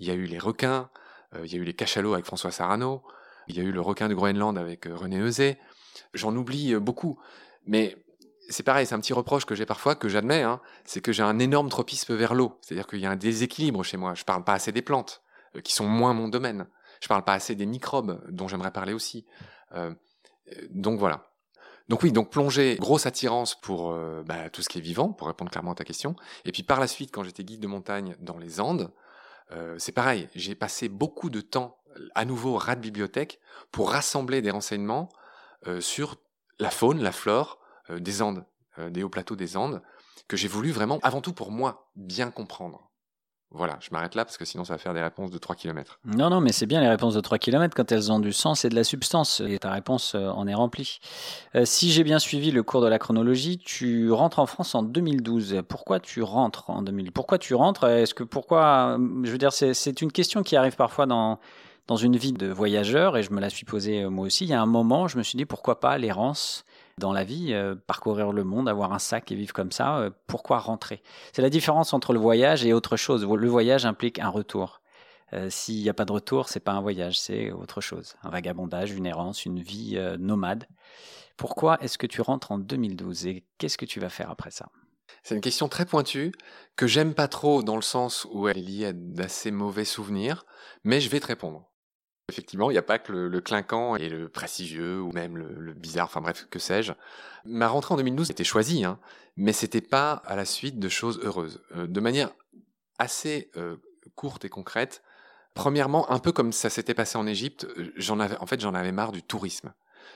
il 0.00 0.06
y 0.06 0.10
a 0.10 0.14
eu 0.14 0.24
les 0.24 0.38
requins, 0.38 0.90
euh, 1.34 1.44
il 1.44 1.52
y 1.52 1.56
a 1.56 1.58
eu 1.58 1.64
les 1.64 1.74
cachalots 1.74 2.14
avec 2.14 2.26
François 2.26 2.50
Sarano, 2.50 3.02
il 3.48 3.56
y 3.56 3.60
a 3.60 3.62
eu 3.62 3.72
le 3.72 3.80
requin 3.80 4.08
de 4.08 4.14
Groenland 4.14 4.56
avec 4.58 4.86
euh, 4.86 4.94
René 4.94 5.18
Eusé. 5.18 5.58
J'en 6.14 6.34
oublie 6.36 6.74
euh, 6.74 6.80
beaucoup. 6.80 7.18
Mais 7.66 7.96
c'est 8.48 8.62
pareil, 8.62 8.86
c'est 8.86 8.94
un 8.94 9.00
petit 9.00 9.12
reproche 9.12 9.44
que 9.44 9.54
j'ai 9.54 9.66
parfois, 9.66 9.94
que 9.94 10.08
j'admets, 10.08 10.42
hein, 10.42 10.60
c'est 10.84 11.00
que 11.00 11.12
j'ai 11.12 11.22
un 11.22 11.38
énorme 11.38 11.68
tropisme 11.68 12.14
vers 12.14 12.34
l'eau. 12.34 12.58
C'est-à-dire 12.60 12.86
qu'il 12.86 13.00
y 13.00 13.06
a 13.06 13.10
un 13.10 13.16
déséquilibre 13.16 13.82
chez 13.84 13.96
moi. 13.96 14.14
Je 14.14 14.24
parle 14.24 14.44
pas 14.44 14.54
assez 14.54 14.72
des 14.72 14.82
plantes, 14.82 15.22
qui 15.64 15.74
sont 15.74 15.86
moins 15.86 16.14
mon 16.14 16.28
domaine. 16.28 16.66
Je 17.00 17.08
parle 17.08 17.24
pas 17.24 17.34
assez 17.34 17.54
des 17.54 17.66
microbes, 17.66 18.22
dont 18.30 18.48
j'aimerais 18.48 18.70
parler 18.70 18.92
aussi. 18.94 19.26
donc 20.70 20.98
voilà. 20.98 21.30
Donc 21.90 22.02
oui, 22.02 22.10
donc 22.10 22.30
plonger, 22.30 22.76
grosse 22.80 23.04
attirance 23.04 23.54
pour 23.54 23.94
bah, 24.24 24.48
tout 24.50 24.62
ce 24.62 24.68
qui 24.70 24.78
est 24.78 24.82
vivant, 24.82 25.12
pour 25.12 25.26
répondre 25.26 25.50
clairement 25.50 25.72
à 25.72 25.74
ta 25.74 25.84
question. 25.84 26.16
Et 26.46 26.52
puis 26.52 26.62
par 26.62 26.80
la 26.80 26.86
suite, 26.86 27.10
quand 27.12 27.22
j'étais 27.22 27.44
guide 27.44 27.60
de 27.60 27.66
montagne 27.66 28.16
dans 28.18 28.38
les 28.38 28.60
Andes, 28.60 28.90
euh, 29.52 29.76
c'est 29.78 29.92
pareil, 29.92 30.28
j'ai 30.34 30.54
passé 30.54 30.88
beaucoup 30.88 31.30
de 31.30 31.40
temps, 31.40 31.78
à 32.14 32.24
nouveau 32.24 32.56
rat 32.56 32.76
de 32.76 32.80
bibliothèque, 32.80 33.40
pour 33.72 33.90
rassembler 33.90 34.42
des 34.42 34.50
renseignements 34.50 35.08
euh, 35.66 35.80
sur 35.80 36.16
la 36.58 36.70
faune, 36.70 37.02
la 37.02 37.12
flore 37.12 37.58
euh, 37.90 37.98
des 37.98 38.22
Andes, 38.22 38.44
des 38.90 39.02
hauts 39.02 39.08
plateaux 39.08 39.34
des 39.34 39.56
Andes, 39.56 39.82
que 40.28 40.36
j'ai 40.36 40.46
voulu 40.46 40.70
vraiment, 40.70 41.00
avant 41.02 41.20
tout 41.20 41.32
pour 41.32 41.50
moi, 41.50 41.90
bien 41.96 42.30
comprendre. 42.30 42.87
Voilà, 43.50 43.78
je 43.80 43.88
m'arrête 43.92 44.14
là 44.14 44.26
parce 44.26 44.36
que 44.36 44.44
sinon 44.44 44.64
ça 44.64 44.74
va 44.74 44.78
faire 44.78 44.92
des 44.92 45.00
réponses 45.00 45.30
de 45.30 45.38
3 45.38 45.56
km. 45.56 45.98
Non, 46.04 46.28
non, 46.28 46.42
mais 46.42 46.52
c'est 46.52 46.66
bien 46.66 46.82
les 46.82 46.88
réponses 46.88 47.14
de 47.14 47.20
3 47.20 47.38
km 47.38 47.74
quand 47.74 47.90
elles 47.92 48.12
ont 48.12 48.20
du 48.20 48.32
sens 48.32 48.66
et 48.66 48.68
de 48.68 48.74
la 48.74 48.84
substance. 48.84 49.40
Et 49.40 49.58
ta 49.58 49.72
réponse 49.72 50.14
euh, 50.14 50.28
en 50.28 50.46
est 50.46 50.54
remplie. 50.54 50.98
Euh, 51.54 51.64
si 51.64 51.90
j'ai 51.90 52.04
bien 52.04 52.18
suivi 52.18 52.50
le 52.50 52.62
cours 52.62 52.82
de 52.82 52.88
la 52.88 52.98
chronologie, 52.98 53.56
tu 53.58 54.12
rentres 54.12 54.38
en 54.38 54.46
France 54.46 54.74
en 54.74 54.82
2012. 54.82 55.62
Pourquoi 55.66 55.98
tu 55.98 56.22
rentres 56.22 56.68
en 56.68 56.82
2012 56.82 57.12
Pourquoi 57.14 57.38
tu 57.38 57.54
rentres? 57.54 57.84
Est-ce 57.84 58.12
que 58.12 58.24
pourquoi 58.24 58.98
Je 59.24 59.30
veux 59.30 59.38
dire, 59.38 59.52
c'est 59.52 60.02
une 60.02 60.12
question 60.12 60.42
qui 60.42 60.54
arrive 60.54 60.76
parfois 60.76 61.06
dans, 61.06 61.38
dans 61.86 61.96
une 61.96 62.16
vie 62.16 62.34
de 62.34 62.48
voyageur 62.48 63.16
et 63.16 63.22
je 63.22 63.32
me 63.32 63.40
la 63.40 63.48
suis 63.48 63.64
posée 63.64 64.02
euh, 64.04 64.10
moi 64.10 64.26
aussi. 64.26 64.44
Il 64.44 64.50
y 64.50 64.54
a 64.54 64.60
un 64.60 64.66
moment, 64.66 65.08
je 65.08 65.16
me 65.16 65.22
suis 65.22 65.36
dit 65.36 65.46
pourquoi 65.46 65.80
pas 65.80 65.96
l'errance 65.96 66.64
dans 66.98 67.12
la 67.12 67.24
vie, 67.24 67.52
euh, 67.52 67.74
parcourir 67.74 68.32
le 68.32 68.44
monde, 68.44 68.68
avoir 68.68 68.92
un 68.92 68.98
sac 68.98 69.30
et 69.32 69.34
vivre 69.34 69.52
comme 69.52 69.72
ça, 69.72 69.98
euh, 69.98 70.10
pourquoi 70.26 70.58
rentrer? 70.58 71.02
C'est 71.32 71.42
la 71.42 71.50
différence 71.50 71.92
entre 71.92 72.12
le 72.12 72.18
voyage 72.18 72.64
et 72.64 72.72
autre 72.72 72.96
chose. 72.96 73.26
Le 73.26 73.48
voyage 73.48 73.86
implique 73.86 74.18
un 74.18 74.28
retour. 74.28 74.80
Euh, 75.32 75.50
s'il 75.50 75.82
n'y 75.82 75.88
a 75.88 75.94
pas 75.94 76.04
de 76.04 76.12
retour, 76.12 76.48
c'est 76.48 76.60
pas 76.60 76.72
un 76.72 76.80
voyage, 76.80 77.18
c'est 77.20 77.50
autre 77.52 77.80
chose. 77.80 78.16
Un 78.22 78.30
vagabondage, 78.30 78.92
une 78.92 79.06
errance, 79.06 79.44
une 79.44 79.60
vie 79.60 79.98
nomade. 80.18 80.66
Pourquoi 81.36 81.78
est-ce 81.80 81.98
que 81.98 82.06
tu 82.06 82.20
rentres 82.20 82.50
en 82.50 82.58
2012 82.58 83.26
et 83.26 83.44
qu'est-ce 83.58 83.78
que 83.78 83.84
tu 83.84 84.00
vas 84.00 84.08
faire 84.08 84.30
après 84.30 84.50
ça? 84.50 84.68
C'est 85.22 85.34
une 85.34 85.40
question 85.40 85.68
très 85.68 85.86
pointue 85.86 86.32
que 86.76 86.86
j'aime 86.86 87.14
pas 87.14 87.28
trop 87.28 87.62
dans 87.62 87.76
le 87.76 87.82
sens 87.82 88.26
où 88.30 88.48
elle 88.48 88.58
est 88.58 88.62
liée 88.62 88.86
à 88.86 88.92
d'assez 88.92 89.50
mauvais 89.50 89.84
souvenirs, 89.84 90.46
mais 90.84 91.00
je 91.00 91.10
vais 91.10 91.20
te 91.20 91.26
répondre. 91.26 91.67
Effectivement, 92.30 92.70
il 92.70 92.74
n'y 92.74 92.78
a 92.78 92.82
pas 92.82 92.98
que 92.98 93.10
le, 93.12 93.40
clinquant 93.40 93.96
et 93.96 94.10
le 94.10 94.28
prestigieux 94.28 95.00
ou 95.00 95.12
même 95.12 95.38
le, 95.38 95.72
bizarre, 95.72 96.06
enfin 96.06 96.20
bref, 96.20 96.46
que 96.50 96.58
sais-je. 96.58 96.92
Ma 97.46 97.68
rentrée 97.68 97.94
en 97.94 97.96
2012 97.96 98.30
était 98.30 98.44
choisie, 98.44 98.84
hein, 98.84 98.98
mais 99.36 99.54
c'était 99.54 99.80
pas 99.80 100.12
à 100.26 100.36
la 100.36 100.44
suite 100.44 100.78
de 100.78 100.88
choses 100.90 101.20
heureuses. 101.22 101.62
Euh, 101.76 101.86
de 101.86 102.00
manière 102.00 102.30
assez 102.98 103.50
euh, 103.56 103.76
courte 104.14 104.44
et 104.44 104.50
concrète, 104.50 105.02
premièrement, 105.54 106.10
un 106.10 106.18
peu 106.18 106.32
comme 106.32 106.52
ça 106.52 106.68
s'était 106.68 106.92
passé 106.92 107.16
en 107.16 107.26
Égypte, 107.26 107.64
euh, 107.64 107.92
j'en 107.96 108.20
avais, 108.20 108.36
en 108.36 108.46
fait, 108.46 108.60
j'en 108.60 108.74
avais 108.74 108.92
marre 108.92 109.12
du 109.12 109.22
tourisme. 109.22 109.72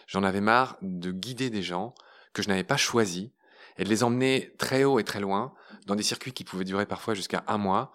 J'en 0.07 0.23
avais 0.23 0.43
marre 0.43 0.77
de 0.83 1.13
guider 1.13 1.49
des 1.49 1.63
gens 1.63 1.95
que 2.35 2.43
je 2.43 2.49
n'avais 2.49 2.65
pas 2.65 2.77
choisis 2.77 3.31
et 3.79 3.85
de 3.85 3.89
les 3.89 4.03
emmener 4.03 4.55
très 4.59 4.85
haut 4.85 4.99
et 4.99 5.05
très 5.05 5.21
loin 5.21 5.55
dans 5.87 5.95
des 5.95 6.03
circuits 6.03 6.33
qui 6.33 6.45
pouvaient 6.45 6.65
durer 6.65 6.85
parfois 6.85 7.15
jusqu'à 7.15 7.43
un 7.47 7.57
mois 7.57 7.91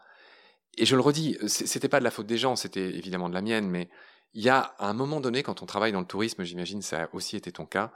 et 0.77 0.85
je 0.85 0.95
le 0.95 1.01
redis, 1.01 1.37
c'était 1.47 1.89
pas 1.89 1.99
de 1.99 2.03
la 2.03 2.11
faute 2.11 2.27
des 2.27 2.37
gens, 2.37 2.55
c'était 2.55 2.95
évidemment 2.95 3.29
de 3.29 3.33
la 3.33 3.41
mienne, 3.41 3.67
mais 3.67 3.89
il 4.33 4.43
y 4.43 4.49
a 4.49 4.75
un 4.79 4.93
moment 4.93 5.19
donné, 5.19 5.43
quand 5.43 5.61
on 5.61 5.65
travaille 5.65 5.91
dans 5.91 5.99
le 5.99 6.05
tourisme, 6.05 6.43
j'imagine 6.43 6.81
ça 6.81 7.03
a 7.03 7.09
aussi 7.13 7.35
été 7.35 7.51
ton 7.51 7.65
cas, 7.65 7.91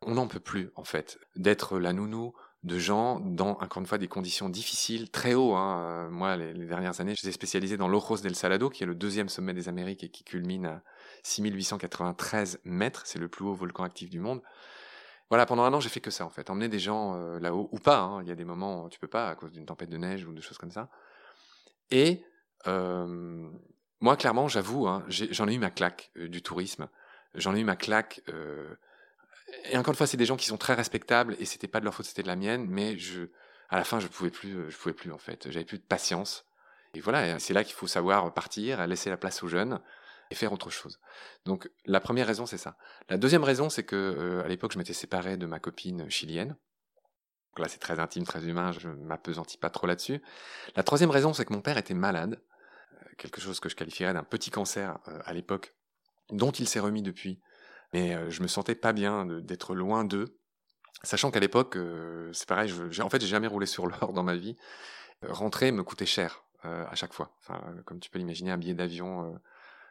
on 0.00 0.14
n'en 0.14 0.26
peut 0.26 0.40
plus 0.40 0.70
en 0.74 0.84
fait 0.84 1.18
d'être 1.36 1.78
la 1.78 1.92
nounou 1.92 2.32
de 2.62 2.78
gens 2.78 3.18
dans 3.18 3.58
encore 3.60 3.78
une 3.78 3.86
fois 3.86 3.98
des 3.98 4.08
conditions 4.08 4.48
difficiles, 4.48 5.10
très 5.10 5.34
haut. 5.34 5.54
Hein. 5.54 6.08
Moi, 6.10 6.36
les, 6.36 6.66
dernières 6.66 7.00
années, 7.00 7.14
j'étais 7.14 7.32
spécialisé 7.32 7.76
dans 7.76 7.88
l'Ojos 7.88 8.18
del 8.18 8.36
Salado, 8.36 8.70
qui 8.70 8.84
est 8.84 8.86
le 8.86 8.94
deuxième 8.94 9.28
sommet 9.28 9.52
des 9.52 9.68
Amériques 9.68 10.04
et 10.04 10.08
qui 10.08 10.22
culmine 10.22 10.66
à 10.66 10.82
6893 11.24 12.60
mètres. 12.64 13.02
C'est 13.04 13.18
le 13.18 13.28
plus 13.28 13.44
haut 13.44 13.54
volcan 13.54 13.82
actif 13.82 14.10
du 14.10 14.20
monde. 14.20 14.42
Voilà, 15.28 15.46
pendant 15.46 15.64
un 15.64 15.72
an, 15.72 15.80
j'ai 15.80 15.88
fait 15.88 16.00
que 16.00 16.10
ça 16.10 16.24
en 16.24 16.30
fait, 16.30 16.50
emmener 16.50 16.68
des 16.68 16.78
gens 16.78 17.16
euh, 17.16 17.40
là-haut 17.40 17.68
ou 17.72 17.78
pas. 17.78 18.00
Hein. 18.00 18.22
Il 18.22 18.28
y 18.28 18.32
a 18.32 18.36
des 18.36 18.44
moments 18.44 18.88
tu 18.88 18.98
peux 19.00 19.08
pas 19.08 19.28
à 19.28 19.34
cause 19.34 19.50
d'une 19.50 19.66
tempête 19.66 19.90
de 19.90 19.96
neige 19.96 20.24
ou 20.26 20.32
de 20.32 20.40
choses 20.40 20.58
comme 20.58 20.70
ça. 20.70 20.88
Et 21.90 22.24
euh, 22.66 23.50
moi, 24.00 24.16
clairement, 24.16 24.48
j'avoue, 24.48 24.86
hein, 24.86 25.04
j'en 25.08 25.48
ai, 25.48 25.54
eu 25.54 25.58
ma 25.58 25.70
claque 25.70 26.10
euh, 26.16 26.28
du 26.28 26.42
tourisme. 26.42 26.88
J'en 27.34 27.54
ai 27.54 27.60
eu 27.60 27.64
ma 27.64 27.76
claque. 27.76 28.22
Euh, 28.28 28.74
et 29.64 29.76
encore 29.76 29.92
une 29.92 29.96
fois, 29.96 30.06
c'est 30.06 30.16
des 30.16 30.24
gens 30.24 30.36
qui 30.36 30.46
sont 30.46 30.56
très 30.56 30.74
respectables 30.74 31.36
et 31.38 31.44
c'était 31.44 31.68
pas 31.68 31.80
de 31.80 31.84
leur 31.84 31.94
faute, 31.94 32.06
c'était 32.06 32.22
de 32.22 32.28
la 32.28 32.36
mienne. 32.36 32.66
Mais 32.68 32.98
je, 32.98 33.24
à 33.68 33.76
la 33.76 33.84
fin, 33.84 34.00
je 34.00 34.06
pouvais 34.08 34.30
plus, 34.30 34.70
je 34.70 34.76
pouvais 34.76 34.94
plus 34.94 35.12
en 35.12 35.18
fait. 35.18 35.50
J'avais 35.50 35.64
plus 35.64 35.78
de 35.78 35.84
patience. 35.84 36.46
Et 36.94 37.00
voilà, 37.00 37.38
c'est 37.38 37.54
là 37.54 37.64
qu'il 37.64 37.74
faut 37.74 37.86
savoir 37.86 38.32
partir, 38.34 38.86
laisser 38.86 39.08
la 39.08 39.16
place 39.16 39.42
aux 39.42 39.48
jeunes 39.48 39.80
et 40.30 40.34
faire 40.34 40.52
autre 40.52 40.70
chose. 40.70 41.00
Donc 41.46 41.70
la 41.86 42.00
première 42.00 42.26
raison, 42.26 42.44
c'est 42.44 42.58
ça. 42.58 42.76
La 43.08 43.16
deuxième 43.16 43.44
raison, 43.44 43.70
c'est 43.70 43.84
que 43.84 44.42
à 44.44 44.48
l'époque, 44.48 44.72
je 44.72 44.78
m'étais 44.78 44.92
séparé 44.92 45.36
de 45.38 45.46
ma 45.46 45.58
copine 45.58 46.10
chilienne. 46.10 46.56
Donc 47.52 47.64
là, 47.64 47.68
c'est 47.68 47.78
très 47.78 48.00
intime, 48.00 48.24
très 48.24 48.46
humain, 48.46 48.72
je 48.72 48.88
m'apesantis 48.88 49.58
pas 49.58 49.68
trop 49.68 49.86
là-dessus. 49.86 50.22
La 50.74 50.82
troisième 50.82 51.10
raison, 51.10 51.34
c'est 51.34 51.44
que 51.44 51.52
mon 51.52 51.60
père 51.60 51.76
était 51.76 51.92
malade, 51.92 52.40
euh, 52.94 53.06
quelque 53.18 53.42
chose 53.42 53.60
que 53.60 53.68
je 53.68 53.76
qualifierais 53.76 54.14
d'un 54.14 54.22
petit 54.22 54.50
cancer 54.50 54.98
euh, 55.08 55.20
à 55.26 55.34
l'époque, 55.34 55.74
dont 56.30 56.50
il 56.50 56.66
s'est 56.66 56.80
remis 56.80 57.02
depuis. 57.02 57.40
Mais 57.92 58.14
euh, 58.14 58.30
je 58.30 58.40
me 58.42 58.48
sentais 58.48 58.74
pas 58.74 58.94
bien 58.94 59.26
d'être 59.26 59.74
loin 59.74 60.04
d'eux, 60.04 60.38
sachant 61.02 61.30
qu'à 61.30 61.40
l'époque, 61.40 61.76
c'est 62.32 62.48
pareil, 62.48 62.72
en 63.00 63.10
fait, 63.10 63.20
j'ai 63.20 63.26
jamais 63.26 63.48
roulé 63.48 63.66
sur 63.66 63.86
l'or 63.86 64.14
dans 64.14 64.22
ma 64.22 64.34
vie. 64.36 64.56
Rentrer 65.22 65.72
me 65.72 65.82
coûtait 65.82 66.06
cher 66.06 66.44
à 66.62 66.94
chaque 66.94 67.12
fois. 67.12 67.36
Comme 67.84 68.00
tu 68.00 68.08
peux 68.08 68.18
l'imaginer, 68.18 68.50
un 68.50 68.56
billet 68.56 68.74
d'avion 68.74 69.38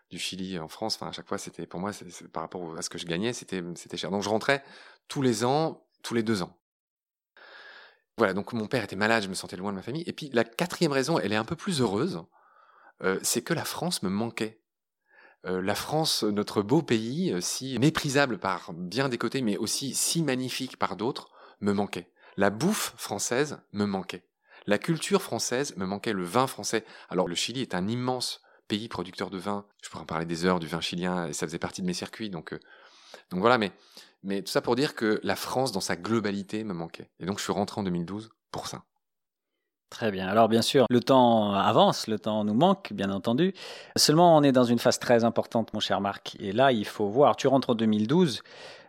du 0.10 0.17
Chili 0.17 0.58
en 0.58 0.67
France, 0.67 0.95
enfin, 0.95 1.10
à 1.10 1.12
chaque 1.12 1.28
fois, 1.28 1.38
c'était 1.38 1.67
pour 1.67 1.80
moi, 1.80 1.91
par 2.32 2.43
rapport 2.43 2.78
à 2.78 2.82
ce 2.82 2.89
que 2.89 2.97
je 2.97 3.06
gagnais, 3.06 3.34
c'était 3.34 3.62
cher. 3.97 4.10
Donc 4.10 4.24
je 4.24 4.30
rentrais 4.30 4.63
tous 5.08 5.21
les 5.21 5.43
ans, 5.43 5.86
tous 6.02 6.13
les 6.13 6.24
deux 6.24 6.41
ans. 6.41 6.58
Voilà, 8.17 8.34
donc 8.34 8.54
mon 8.54 8.67
père 8.67 8.84
était 8.84 8.95
malade, 8.95 9.24
je 9.24 9.30
me 9.30 9.34
sentais 9.34 9.56
loin 9.56 9.71
de 9.71 9.78
ma 9.78 9.82
famille. 9.82 10.04
Et 10.06 10.13
puis 10.13 10.30
la 10.34 10.43
quatrième 10.43 10.91
raison, 10.91 11.17
elle 11.19 11.34
est 11.34 11.38
un 11.38 11.45
peu 11.45 11.56
plus 11.56 11.82
heureuse, 11.82 12.24
euh, 13.04 13.19
c'est 13.24 13.41
que 13.41 13.54
la 13.54 13.65
France 13.65 14.04
me 14.04 14.10
manquait. 14.10 14.62
Euh, 15.47 15.62
la 15.62 15.74
France, 15.74 16.24
notre 16.24 16.62
beau 16.62 16.84
pays, 16.84 17.34
euh, 17.34 17.41
si 17.41 17.80
méprisable 17.80 18.38
par 18.38 18.74
bien 18.74 19.10
des 19.10 19.17
côtés, 19.17 19.41
mais 19.41 19.58
aussi 19.58 19.95
si 19.95 20.21
magnifique 20.21 20.78
par 20.78 20.95
d'autres, 20.95 21.32
me 21.62 21.74
manquait. 21.74 22.12
La 22.38 22.50
bouffe 22.50 22.93
française 22.97 23.60
me 23.74 23.86
manquait. 23.86 24.24
La 24.67 24.78
culture 24.78 25.21
française 25.21 25.76
me 25.78 25.86
manquait, 25.86 26.13
le 26.13 26.24
vin 26.24 26.45
français. 26.45 26.86
Alors 27.10 27.28
le 27.28 27.34
Chili 27.34 27.62
est 27.62 27.74
un 27.74 27.88
immense 27.88 28.41
pays 28.67 28.88
producteur 28.88 29.32
de 29.32 29.39
vin. 29.39 29.65
Je 29.82 29.89
pourrais 29.89 30.04
en 30.04 30.06
parler 30.06 30.26
des 30.26 30.45
heures 30.45 30.60
du 30.60 30.67
vin 30.67 30.82
chilien, 30.82 31.26
et 31.26 31.34
ça 31.34 31.47
faisait 31.47 31.60
partie 31.60 31.82
de 31.82 31.88
mes 31.88 31.93
circuits. 31.93 32.30
Donc, 32.30 32.54
donc 33.32 33.39
voilà, 33.39 33.58
mais 33.58 33.71
mais 34.23 34.41
tout 34.41 34.51
ça 34.51 34.62
pour 34.62 34.75
dire 34.75 34.95
que 34.95 35.19
la 35.23 35.36
France, 35.36 35.71
dans 35.71 35.81
sa 35.81 35.95
globalité, 35.95 36.63
me 36.63 36.73
manquait. 36.73 37.10
Et 37.19 37.25
donc, 37.25 37.39
je 37.39 37.43
suis 37.43 37.53
rentré 37.53 37.81
en 37.81 37.84
2012 37.84 38.29
pour 38.51 38.67
ça. 38.67 38.84
Très 39.91 40.10
bien. 40.10 40.29
Alors 40.29 40.47
bien 40.47 40.62
sûr, 40.62 40.86
le 40.89 41.01
temps 41.01 41.51
avance, 41.51 42.07
le 42.07 42.17
temps 42.17 42.45
nous 42.45 42.53
manque, 42.53 42.93
bien 42.93 43.12
entendu. 43.12 43.53
Seulement, 43.97 44.38
on 44.38 44.41
est 44.41 44.53
dans 44.53 44.63
une 44.63 44.79
phase 44.79 44.99
très 44.99 45.25
importante, 45.25 45.73
mon 45.73 45.81
cher 45.81 45.99
Marc. 45.99 46.38
Et 46.39 46.53
là, 46.53 46.71
il 46.71 46.86
faut 46.86 47.10
voir. 47.10 47.36
Tu 47.36 47.47
rentres 47.47 47.71
en 47.71 47.75
2012, 47.75 48.41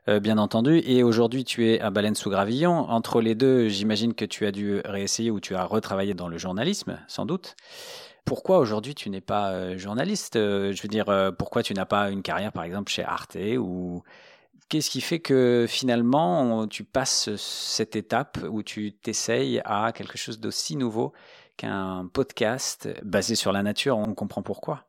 euh, 0.08 0.20
bien 0.20 0.38
entendu, 0.38 0.80
et 0.84 1.02
aujourd'hui, 1.02 1.42
tu 1.42 1.68
es 1.68 1.80
à 1.80 1.90
Baleine 1.90 2.14
sous 2.14 2.30
Gravillon. 2.30 2.88
Entre 2.88 3.20
les 3.20 3.34
deux, 3.34 3.68
j'imagine 3.68 4.14
que 4.14 4.24
tu 4.24 4.46
as 4.46 4.52
dû 4.52 4.80
réessayer 4.84 5.32
ou 5.32 5.40
tu 5.40 5.56
as 5.56 5.64
retravaillé 5.64 6.14
dans 6.14 6.28
le 6.28 6.38
journalisme, 6.38 6.96
sans 7.08 7.26
doute. 7.26 7.56
Pourquoi 8.24 8.58
aujourd'hui 8.60 8.94
tu 8.94 9.10
n'es 9.10 9.20
pas 9.20 9.50
euh, 9.50 9.76
journaliste? 9.76 10.36
Euh, 10.36 10.72
Je 10.72 10.80
veux 10.82 10.88
dire, 10.88 11.06
pourquoi 11.36 11.64
tu 11.64 11.74
n'as 11.74 11.84
pas 11.84 12.10
une 12.10 12.22
carrière, 12.22 12.52
par 12.52 12.62
exemple, 12.62 12.92
chez 12.92 13.02
Arte 13.02 13.36
ou 13.58 14.04
Qu'est-ce 14.72 14.88
qui 14.88 15.02
fait 15.02 15.20
que 15.20 15.66
finalement 15.68 16.66
tu 16.66 16.82
passes 16.82 17.36
cette 17.36 17.94
étape 17.94 18.38
où 18.48 18.62
tu 18.62 18.94
t'essayes 18.94 19.60
à 19.66 19.92
quelque 19.92 20.16
chose 20.16 20.40
d'aussi 20.40 20.76
nouveau 20.76 21.12
qu'un 21.58 22.08
podcast 22.10 22.88
basé 23.02 23.34
sur 23.34 23.52
la 23.52 23.62
nature? 23.62 23.98
On 23.98 24.14
comprend 24.14 24.40
pourquoi. 24.40 24.86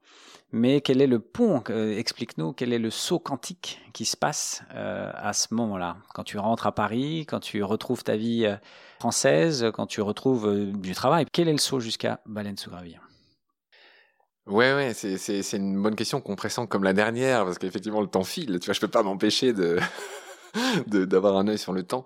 Mais 0.54 0.80
quel 0.80 1.02
est 1.02 1.08
le 1.08 1.19
pont 1.19 1.62
euh, 1.69 1.98
Explique-nous 1.98 2.54
quel 2.54 2.72
est 2.72 2.80
le 2.80 2.91
saut 2.91 3.19
quantique 3.19 3.82
qui 3.91 4.06
se 4.06 4.15
passe 4.15 4.63
euh, 4.74 5.12
à 5.15 5.34
ce 5.34 5.54
moment-là? 5.54 5.98
Quand 6.13 6.24
tu 6.24 6.38
rentres 6.38 6.65
à 6.65 6.72
Paris, 6.72 7.26
quand 7.28 7.41
tu 7.41 7.62
retrouves 7.62 8.06
ta 8.06 8.15
vie 8.15 8.46
euh, 8.46 8.56
française, 9.02 9.65
quand 9.74 9.88
tu 9.88 10.00
retrouves 10.00 10.72
du 10.80 10.96
travail, 10.96 11.26
quel 11.30 11.50
est 11.50 11.52
le 11.52 11.58
saut 11.58 11.82
jusqu'à 11.82 12.22
Baleine 12.26 12.56
sous 12.56 12.69
Gravillon 12.69 13.02
Ouais, 14.45 14.73
ouais, 14.73 14.93
c'est, 14.93 15.17
c'est, 15.17 15.41
c'est 15.41 15.58
une 15.58 15.82
bonne 15.82 15.95
question 15.95 16.19
qu'on 16.19 16.36
pressent 16.36 16.67
comme 16.67 16.84
la 16.84 16.91
dernière, 16.91 17.45
parce 17.45 17.58
qu'effectivement, 17.58 18.01
le 18.01 18.08
temps 18.08 18.25
file. 18.25 18.60
Tu 18.60 18.65
vois, 18.65 18.73
je 18.73 18.82
peux 18.82 18.89
pas 18.89 19.03
m'empêcher 19.03 19.53
de, 20.88 21.06
d'avoir 21.06 21.38
un 21.38 21.47
œil 21.47 21.58
sur 21.58 21.71
le 21.71 21.84
temps. 21.84 22.03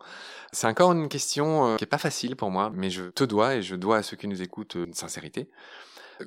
C'est 0.51 0.67
encore 0.67 0.91
une 0.91 1.09
question 1.09 1.73
euh, 1.73 1.75
qui 1.77 1.83
est 1.83 1.87
pas 1.87 1.97
facile 1.97 2.35
pour 2.35 2.51
moi, 2.51 2.71
mais 2.73 2.89
je 2.89 3.05
te 3.05 3.23
dois, 3.23 3.55
et 3.55 3.61
je 3.63 3.75
dois 3.75 3.97
à 3.97 4.03
ceux 4.03 4.15
qui 4.17 4.27
nous 4.27 4.41
écoutent, 4.41 4.75
euh, 4.75 4.85
une 4.85 4.93
sincérité. 4.93 5.49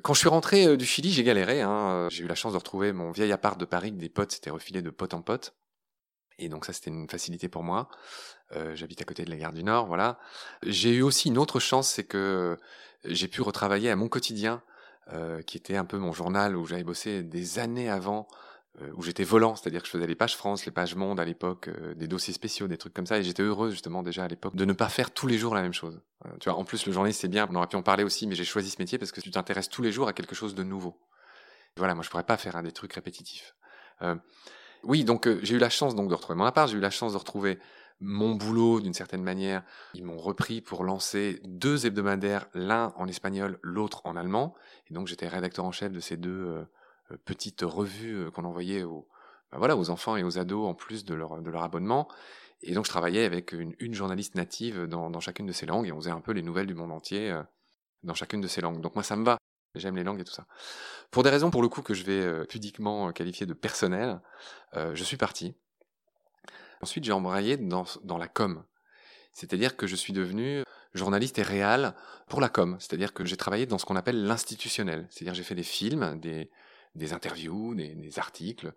Quand 0.03 0.13
je 0.13 0.19
suis 0.19 0.29
rentré 0.29 0.67
euh, 0.67 0.77
du 0.77 0.85
Chili, 0.85 1.11
j'ai 1.11 1.23
galéré. 1.23 1.61
Hein. 1.61 2.07
J'ai 2.11 2.23
eu 2.23 2.27
la 2.27 2.35
chance 2.35 2.53
de 2.53 2.57
retrouver 2.57 2.91
mon 2.91 3.11
vieil 3.11 3.31
appart 3.31 3.57
de 3.57 3.65
Paris, 3.65 3.93
des 3.93 4.09
potes 4.09 4.33
s'étaient 4.33 4.49
refilés 4.49 4.81
de 4.81 4.89
pote 4.89 5.13
en 5.13 5.21
pote. 5.21 5.55
Et 6.39 6.49
donc 6.49 6.65
ça, 6.65 6.73
c'était 6.73 6.89
une 6.89 7.09
facilité 7.09 7.47
pour 7.49 7.63
moi. 7.63 7.89
J'habite 8.73 9.01
à 9.01 9.05
côté 9.05 9.23
de 9.23 9.29
la 9.29 9.37
gare 9.37 9.53
du 9.53 9.63
Nord, 9.63 9.85
voilà. 9.85 10.19
J'ai 10.63 10.91
eu 10.91 11.03
aussi 11.03 11.29
une 11.29 11.37
autre 11.37 11.59
chance, 11.59 11.87
c'est 11.87 12.03
que 12.03 12.57
j'ai 13.05 13.29
pu 13.29 13.41
retravailler 13.41 13.89
à 13.89 13.95
mon 13.95 14.09
quotidien 14.09 14.61
euh, 15.13 15.41
qui 15.41 15.57
était 15.57 15.75
un 15.75 15.85
peu 15.85 15.97
mon 15.97 16.13
journal 16.13 16.55
où 16.55 16.65
j'avais 16.65 16.83
bossé 16.83 17.23
des 17.23 17.59
années 17.59 17.89
avant, 17.89 18.27
euh, 18.81 18.91
où 18.95 19.01
j'étais 19.01 19.23
volant, 19.23 19.55
c'est-à-dire 19.55 19.81
que 19.81 19.87
je 19.87 19.91
faisais 19.91 20.07
les 20.07 20.15
pages 20.15 20.37
France, 20.37 20.65
les 20.65 20.71
pages 20.71 20.95
Monde 20.95 21.19
à 21.19 21.25
l'époque, 21.25 21.67
euh, 21.69 21.95
des 21.95 22.07
dossiers 22.07 22.33
spéciaux, 22.33 22.67
des 22.67 22.77
trucs 22.77 22.93
comme 22.93 23.07
ça, 23.07 23.17
et 23.17 23.23
j'étais 23.23 23.43
heureux 23.43 23.71
justement 23.71 24.03
déjà 24.03 24.23
à 24.23 24.27
l'époque 24.27 24.55
de 24.55 24.63
ne 24.63 24.73
pas 24.73 24.89
faire 24.89 25.11
tous 25.11 25.27
les 25.27 25.37
jours 25.37 25.55
la 25.55 25.63
même 25.63 25.73
chose. 25.73 25.99
tu 26.39 26.49
vois, 26.49 26.57
en 26.57 26.63
plus 26.63 26.85
le 26.85 26.93
journaliste 26.93 27.21
c'est 27.21 27.27
bien, 27.27 27.47
on 27.51 27.55
aurait 27.55 27.67
pu 27.67 27.75
en 27.75 27.81
parler 27.81 28.03
aussi, 28.03 28.27
mais 28.27 28.35
j'ai 28.35 28.45
choisi 28.45 28.69
ce 28.69 28.77
métier 28.79 28.97
parce 28.97 29.11
que 29.11 29.21
tu 29.21 29.31
t'intéresses 29.31 29.69
tous 29.69 29.81
les 29.81 29.91
jours 29.91 30.07
à 30.07 30.13
quelque 30.13 30.35
chose 30.35 30.55
de 30.55 30.63
nouveau. 30.63 30.97
voilà, 31.77 31.95
moi 31.95 32.03
je 32.03 32.09
pourrais 32.09 32.23
pas 32.23 32.37
faire 32.37 32.55
hein, 32.55 32.63
des 32.63 32.71
trucs 32.71 32.93
répétitifs. 32.93 33.55
oui, 34.83 35.03
donc 35.03 35.27
j'ai 35.41 35.55
eu 35.55 35.59
la 35.59 35.69
chance 35.69 35.95
donc 35.95 36.09
de 36.09 36.13
retrouver 36.13 36.37
mon 36.37 36.45
appart, 36.45 36.69
j'ai 36.69 36.77
eu 36.77 36.81
la 36.81 36.91
chance 36.91 37.13
de 37.13 37.17
retrouver 37.17 37.59
mon 38.01 38.35
boulot 38.35 38.81
d'une 38.81 38.93
certaine 38.93 39.23
manière. 39.23 39.63
Ils 39.93 40.03
m'ont 40.03 40.17
repris 40.17 40.59
pour 40.59 40.83
lancer 40.83 41.39
deux 41.45 41.85
hebdomadaires, 41.85 42.47
l'un 42.53 42.93
en 42.97 43.07
espagnol, 43.07 43.59
l'autre 43.61 44.01
en 44.05 44.15
allemand. 44.15 44.55
Et 44.89 44.93
donc 44.93 45.07
j'étais 45.07 45.27
rédacteur 45.27 45.63
en 45.63 45.71
chef 45.71 45.91
de 45.91 45.99
ces 45.99 46.17
deux 46.17 46.29
euh, 46.29 46.63
euh, 47.11 47.17
petites 47.23 47.61
revues 47.61 48.17
euh, 48.17 48.31
qu'on 48.31 48.43
envoyait 48.43 48.83
aux, 48.83 49.07
bah 49.51 49.59
voilà, 49.59 49.77
aux 49.77 49.89
enfants 49.89 50.17
et 50.17 50.23
aux 50.23 50.39
ados 50.39 50.67
en 50.67 50.73
plus 50.73 51.05
de 51.05 51.13
leur, 51.13 51.41
de 51.41 51.49
leur 51.49 51.63
abonnement. 51.63 52.07
Et 52.63 52.73
donc 52.73 52.85
je 52.85 52.89
travaillais 52.89 53.25
avec 53.25 53.53
une, 53.53 53.75
une 53.79 53.93
journaliste 53.93 54.35
native 54.35 54.85
dans, 54.85 55.09
dans, 55.09 55.19
chacune 55.19 55.45
de 55.45 55.53
ces 55.53 55.65
langues 55.65 55.87
et 55.87 55.91
on 55.91 55.99
faisait 55.99 56.11
un 56.11 56.21
peu 56.21 56.31
les 56.31 56.43
nouvelles 56.43 56.67
du 56.67 56.75
monde 56.75 56.91
entier 56.91 57.35
dans 58.03 58.13
chacune 58.13 58.41
de 58.41 58.47
ces 58.47 58.61
langues. 58.61 58.81
Donc 58.81 58.93
moi 58.93 59.03
ça 59.03 59.15
me 59.15 59.23
va. 59.23 59.37
J'aime 59.73 59.95
les 59.95 60.03
langues 60.03 60.19
et 60.19 60.23
tout 60.23 60.33
ça. 60.33 60.45
Pour 61.09 61.23
des 61.23 61.31
raisons 61.31 61.49
pour 61.49 61.63
le 61.63 61.69
coup 61.69 61.81
que 61.81 61.95
je 61.95 62.03
vais 62.03 62.45
pudiquement 62.45 63.11
qualifier 63.13 63.47
de 63.47 63.53
personnelles, 63.53 64.21
je 64.75 65.03
suis 65.03 65.17
parti 65.17 65.55
Ensuite, 66.81 67.03
j'ai 67.03 67.11
embrayé 67.11 67.57
dans, 67.57 67.85
dans 68.03 68.17
la 68.17 68.27
com. 68.27 68.63
C'est-à-dire 69.33 69.77
que 69.77 69.87
je 69.87 69.95
suis 69.95 70.13
devenu 70.13 70.63
journaliste 70.93 71.39
et 71.39 71.43
réal 71.43 71.95
pour 72.27 72.41
la 72.41 72.49
com. 72.49 72.75
C'est-à-dire 72.79 73.13
que 73.13 73.23
j'ai 73.23 73.37
travaillé 73.37 73.65
dans 73.65 73.77
ce 73.77 73.85
qu'on 73.85 73.95
appelle 73.95 74.25
l'institutionnel. 74.25 75.07
C'est-à-dire 75.09 75.33
j'ai 75.33 75.43
fait 75.43 75.55
des 75.55 75.63
films, 75.63 76.19
des, 76.19 76.49
des 76.95 77.13
interviews, 77.13 77.75
des, 77.75 77.95
des 77.95 78.19
articles 78.19 78.73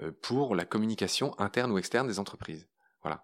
euh, 0.00 0.12
pour 0.22 0.54
la 0.54 0.64
communication 0.64 1.38
interne 1.38 1.70
ou 1.72 1.78
externe 1.78 2.06
des 2.06 2.18
entreprises. 2.18 2.66
Voilà. 3.02 3.22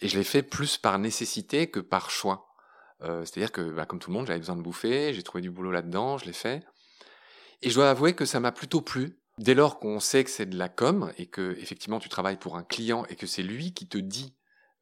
Et 0.00 0.08
je 0.08 0.16
l'ai 0.18 0.24
fait 0.24 0.42
plus 0.42 0.76
par 0.76 0.98
nécessité 0.98 1.70
que 1.70 1.80
par 1.80 2.10
choix. 2.10 2.48
Euh, 3.02 3.24
C'est-à-dire 3.24 3.52
que, 3.52 3.60
bah, 3.60 3.86
comme 3.86 4.00
tout 4.00 4.10
le 4.10 4.16
monde, 4.16 4.26
j'avais 4.26 4.40
besoin 4.40 4.56
de 4.56 4.62
bouffer, 4.62 5.14
j'ai 5.14 5.22
trouvé 5.22 5.40
du 5.42 5.50
boulot 5.50 5.70
là-dedans, 5.70 6.18
je 6.18 6.24
l'ai 6.24 6.32
fait. 6.32 6.64
Et 7.62 7.70
je 7.70 7.74
dois 7.74 7.90
avouer 7.90 8.14
que 8.14 8.24
ça 8.24 8.40
m'a 8.40 8.52
plutôt 8.52 8.80
plu 8.80 9.18
Dès 9.38 9.54
lors 9.54 9.78
qu'on 9.78 10.00
sait 10.00 10.24
que 10.24 10.30
c'est 10.30 10.46
de 10.46 10.58
la 10.58 10.68
com 10.68 11.12
et 11.16 11.26
que 11.26 11.56
effectivement 11.60 12.00
tu 12.00 12.08
travailles 12.08 12.38
pour 12.38 12.56
un 12.56 12.64
client 12.64 13.04
et 13.08 13.16
que 13.16 13.26
c'est 13.26 13.42
lui 13.42 13.72
qui 13.72 13.86
te 13.86 13.98
dit 13.98 14.34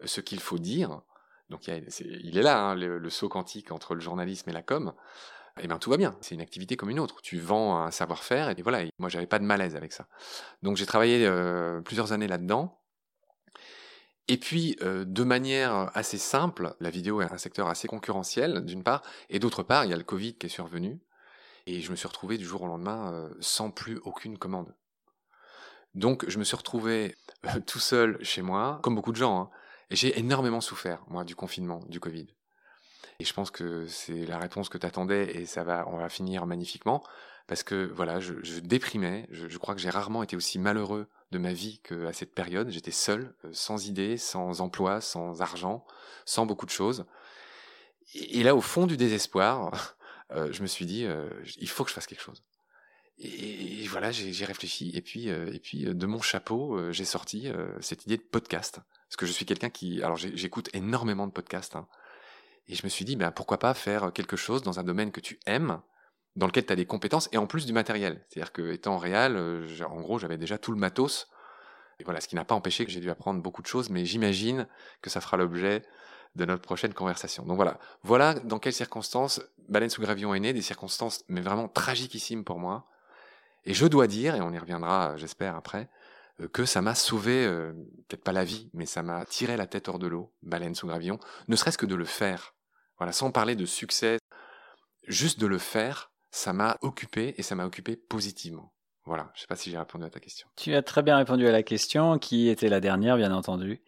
euh, 0.03 0.07
ce 0.07 0.21
qu'il 0.21 0.41
faut 0.41 0.59
dire, 0.59 1.03
donc 1.51 1.69
il, 1.69 2.39
est, 2.39 2.43
là 2.43 2.61
hein, 2.61 2.75
le, 2.75 3.11
saut 3.11 3.29
quantique 3.29 3.71
entre 3.71 3.95
le 3.95 4.01
journalisme 4.01 4.51
et 4.51 4.53
la 4.53 4.63
com, 4.63 4.95
eh 5.61 5.69
bien 5.69 5.79
tout 5.79 5.91
va 5.91 5.97
bien. 5.97 6.17
C'est 6.21 6.35
une 6.35 6.41
activité 6.41 6.77
comme 6.77 6.91
une 6.91 6.99
autre. 6.99 7.21
Tu 7.23 7.39
vends 7.39 7.79
un 7.79 7.91
savoir-faire 7.91 8.51
et 8.51 8.61
voilà. 8.63 8.83
Moi 8.99 9.09
j'avais 9.09 9.27
pas 9.27 9.39
de 9.39 9.45
malaise 9.45 9.77
avec 9.77 9.93
ça. 9.93 10.09
Donc 10.63 10.77
j'ai 10.77 10.87
travaillé 10.87 11.25
euh, 11.27 11.81
plusieurs 11.83 12.13
années 12.13 12.27
là-dedans. 12.27 12.81
Et 14.29 14.39
puis, 14.39 14.77
euh, 14.83 15.05
de 15.05 15.23
manière 15.23 15.91
assez 15.95 16.19
simple, 16.19 16.75
la 16.81 16.91
vidéo 16.91 17.23
est 17.23 17.33
un 17.33 17.39
secteur 17.39 17.69
assez 17.69 17.87
concurrentiel, 17.87 18.65
d'une 18.65 18.83
part, 18.83 19.03
et 19.31 19.39
d'autre 19.39 19.63
part, 19.63 19.85
il 19.85 19.91
y 19.93 19.95
a 19.95 19.97
le 19.97 20.03
Covid 20.03 20.35
qui 20.35 20.47
est 20.47 20.51
survenu, 20.51 20.99
et 21.67 21.81
je 21.81 21.91
me 21.91 21.97
suis 21.97 22.09
retrouvé 22.09 22.39
du 22.39 22.45
jour 22.45 22.63
au 22.63 22.67
lendemain 22.67 23.13
euh, 23.13 23.35
sans 23.41 23.71
plus 23.71 23.99
aucune 24.05 24.39
commande. 24.39 24.75
Donc, 25.95 26.29
je 26.29 26.39
me 26.39 26.45
suis 26.45 26.57
retrouvé 26.57 27.15
euh, 27.47 27.61
tout 27.67 27.79
seul 27.79 28.19
chez 28.23 28.43
moi, 28.43 28.81
comme 28.83 28.95
beaucoup 28.95 29.13
de 29.13 29.17
gens, 29.17 29.41
hein, 29.41 29.51
et 29.91 29.97
j'ai 29.97 30.19
énormément 30.19 30.61
souffert, 30.61 31.05
moi, 31.09 31.25
du 31.25 31.37
confinement, 31.37 31.81
du 31.89 32.01
Covid. 32.01 32.27
Et 33.19 33.25
je 33.25 33.33
pense 33.33 33.51
que 33.51 33.87
c'est 33.87 34.27
la 34.27 34.39
réponse 34.39 34.69
que 34.69 34.79
tu 34.79 34.87
attendais, 34.87 35.37
et 35.37 35.47
ça 35.47 35.65
va, 35.65 35.87
on 35.89 35.97
va 35.97 36.09
finir 36.09 36.45
magnifiquement, 36.47 37.03
parce 37.47 37.63
que 37.63 37.91
voilà, 37.95 38.19
je, 38.21 38.59
déprimais, 38.61 39.29
je 39.31 39.57
crois 39.59 39.75
que 39.75 39.81
j'ai 39.81 39.91
rarement 39.91 40.25
été 40.25 40.37
aussi 40.37 40.59
malheureux 40.59 41.09
de 41.33 41.39
ma 41.39 41.53
vie 41.53 41.81
qu'à 41.81 42.13
cette 42.13 42.35
période. 42.35 42.71
J'étais 42.71 42.91
seul, 42.91 43.35
euh, 43.45 43.51
sans 43.53 43.87
idée, 43.87 44.17
sans 44.17 44.61
emploi, 44.61 45.01
sans 45.01 45.43
argent, 45.43 45.85
sans 46.25 46.47
beaucoup 46.47 46.67
de 46.67 46.71
choses. 46.71 47.07
Et, 48.15 48.43
là, 48.43 48.55
au 48.55 48.61
fond 48.61 48.87
du 48.87 48.97
désespoir, 48.97 49.73
euh, 50.33 50.53
je 50.53 50.63
me 50.63 50.67
suis 50.67 50.87
dit, 50.87 51.05
euh, 51.05 51.29
il 51.59 51.69
faut 51.69 51.85
que 51.85 51.91
je 51.91 51.95
fasse 51.95 52.07
quelque 52.07 52.23
chose. 52.23 52.45
Et, 53.19 53.87
voilà, 53.89 54.13
j'ai 54.13 54.45
réfléchi. 54.45 54.91
Et 54.95 55.01
puis, 55.01 55.29
et 55.29 55.59
puis, 55.59 55.85
de 55.85 56.07
mon 56.07 56.21
chapeau, 56.21 56.93
j'ai 56.93 57.07
sorti 57.07 57.51
cette 57.81 58.05
idée 58.05 58.19
de 58.19 58.23
podcast. 58.23 58.81
Parce 59.09 59.17
que 59.17 59.25
je 59.25 59.33
suis 59.33 59.47
quelqu'un 59.47 59.71
qui, 59.71 60.03
alors 60.03 60.17
j'écoute 60.17 60.69
énormément 60.75 61.27
de 61.27 61.33
podcasts. 61.33 61.77
Hein. 61.77 61.89
et 62.69 62.75
je 62.75 62.85
me 62.85 62.91
suis 62.91 63.07
dit, 63.07 63.17
ben, 63.17 63.31
pourquoi 63.31 63.59
pas 63.59 63.73
faire 63.73 64.13
quelque 64.13 64.37
chose 64.37 64.63
dans 64.63 64.81
un 64.81 64.85
domaine 64.85 65.13
que 65.13 65.21
tu 65.21 65.41
aimes, 65.47 65.81
dans 66.37 66.47
lequel 66.47 66.67
tu 66.67 66.73
as 66.73 66.77
des 66.77 66.87
compétences 66.87 67.29
et 67.33 67.39
en 67.39 67.47
plus 67.47 67.67
du 67.67 67.73
matériel. 67.73 68.25
C'est-à-dire 68.29 68.53
que 68.53 68.73
étant 68.73 68.99
réel, 68.99 69.37
euh, 69.37 69.67
en 69.89 70.01
gros, 70.01 70.19
j'avais 70.19 70.39
déjà 70.39 70.59
tout 70.59 70.73
le 70.73 70.79
matos. 70.79 71.29
Et 71.99 72.05
voilà, 72.05 72.21
ce 72.21 72.29
qui 72.29 72.35
n'a 72.35 72.45
pas 72.45 72.55
empêché 72.55 72.85
que 72.85 72.93
j'ai 72.93 73.01
dû 73.01 73.11
apprendre 73.11 73.41
beaucoup 73.41 73.63
de 73.63 73.67
choses, 73.67 73.89
mais 73.89 74.05
j'imagine 74.05 74.69
que 75.01 75.09
ça 75.09 75.23
fera 75.23 75.39
l'objet 75.39 75.83
de 76.37 76.45
notre 76.45 76.63
prochaine 76.63 76.93
conversation. 76.93 77.45
Donc 77.45 77.57
voilà, 77.57 77.79
voilà 78.03 78.35
dans 78.35 78.59
quelles 78.59 78.73
circonstances 78.73 79.41
Baleine 79.69 79.91
sous 79.91 80.03
Gravion 80.03 80.35
est 80.35 80.41
né, 80.41 80.53
des 80.53 80.63
circonstances 80.63 81.25
mais 81.29 81.41
vraiment 81.41 81.69
tragiquissimes 81.69 82.45
pour 82.45 82.59
moi. 82.59 82.87
Et 83.65 83.75
je 83.75 83.87
dois 83.87 84.07
dire, 84.07 84.37
et 84.37 84.41
on 84.41 84.53
y 84.53 84.59
reviendra, 84.59 85.17
j'espère 85.17 85.57
après, 85.57 85.89
euh, 86.41 86.49
que 86.49 86.65
ça 86.65 86.83
m'a 86.83 86.95
sauvé, 86.95 87.45
euh, 87.45 87.73
peut-être 88.07 88.23
pas 88.23 88.33
la 88.33 88.45
vie, 88.45 88.71
mais 88.75 88.87
ça 88.87 89.03
m'a 89.03 89.25
tiré 89.25 89.57
la 89.57 89.67
tête 89.67 89.89
hors 89.89 89.99
de 89.99 90.07
l'eau, 90.07 90.33
Baleine 90.43 90.75
sous 90.75 90.87
Gravillon, 90.87 91.19
ne 91.49 91.57
serait-ce 91.57 91.79
que 91.79 91.87
de 91.87 91.97
le 91.97 92.05
faire. 92.05 92.55
Voilà, 92.99 93.13
sans 93.13 93.33
parler 93.33 93.57
de 93.57 93.67
succès, 93.67 94.19
juste 95.09 95.41
de 95.41 95.47
le 95.47 95.59
faire, 95.59 96.13
ça 96.31 96.53
m'a 96.53 96.77
occupé 96.83 97.35
et 97.39 97.43
ça 97.43 97.55
m'a 97.55 97.67
occupé 97.67 97.97
positivement. 97.97 98.73
Voilà, 99.05 99.31
je 99.35 99.39
ne 99.39 99.41
sais 99.43 99.47
pas 99.47 99.57
si 99.57 99.71
j'ai 99.71 99.79
répondu 99.79 100.05
à 100.05 100.11
ta 100.11 100.21
question. 100.21 100.49
Tu 100.57 100.75
as 100.75 100.83
très 100.83 101.03
bien 101.03 101.17
répondu 101.17 101.47
à 101.47 101.53
la 101.53 101.63
question, 101.63 102.19
qui 102.19 102.49
était 102.49 102.69
la 102.69 102.81
dernière, 102.81 103.17
bien 103.17 103.33
entendu. 103.33 103.81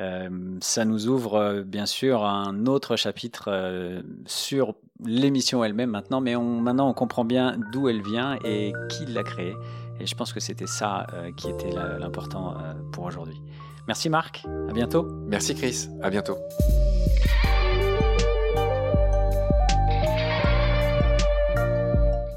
Euh, 0.00 0.28
ça 0.60 0.84
nous 0.84 1.08
ouvre 1.08 1.34
euh, 1.34 1.62
bien 1.62 1.86
sûr 1.86 2.24
un 2.24 2.66
autre 2.66 2.94
chapitre 2.94 3.48
euh, 3.48 4.00
sur 4.26 4.74
l'émission 5.04 5.64
elle-même 5.64 5.90
maintenant, 5.90 6.20
mais 6.20 6.36
on, 6.36 6.60
maintenant 6.60 6.88
on 6.88 6.94
comprend 6.94 7.24
bien 7.24 7.56
d'où 7.72 7.88
elle 7.88 8.02
vient 8.02 8.38
et 8.44 8.72
qui 8.90 9.06
l'a 9.06 9.24
créée. 9.24 9.54
Et 10.00 10.06
je 10.06 10.14
pense 10.14 10.32
que 10.32 10.38
c'était 10.38 10.68
ça 10.68 11.08
qui 11.36 11.48
était 11.48 11.72
l'important 11.98 12.56
pour 12.92 13.04
aujourd'hui. 13.04 13.42
Merci 13.88 14.08
Marc, 14.08 14.44
à 14.68 14.72
bientôt. 14.72 15.08
Merci 15.26 15.56
Chris, 15.56 15.88
à 16.02 16.10
bientôt. 16.10 16.36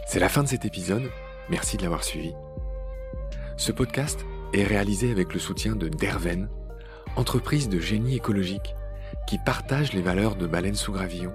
C'est 0.07 0.19
la 0.19 0.27
fin 0.27 0.41
de 0.41 0.47
cet 0.47 0.65
épisode, 0.65 1.03
merci 1.49 1.77
de 1.77 1.83
l'avoir 1.83 2.03
suivi. 2.03 2.33
Ce 3.57 3.71
podcast 3.71 4.25
est 4.53 4.63
réalisé 4.63 5.11
avec 5.11 5.33
le 5.35 5.39
soutien 5.39 5.75
de 5.75 5.87
Derven, 5.87 6.49
entreprise 7.15 7.69
de 7.69 7.79
génie 7.79 8.15
écologique 8.15 8.75
qui 9.27 9.37
partage 9.37 9.93
les 9.93 10.01
valeurs 10.01 10.35
de 10.35 10.47
Baleine 10.47 10.75
sous 10.75 10.91
Gravillon 10.91 11.33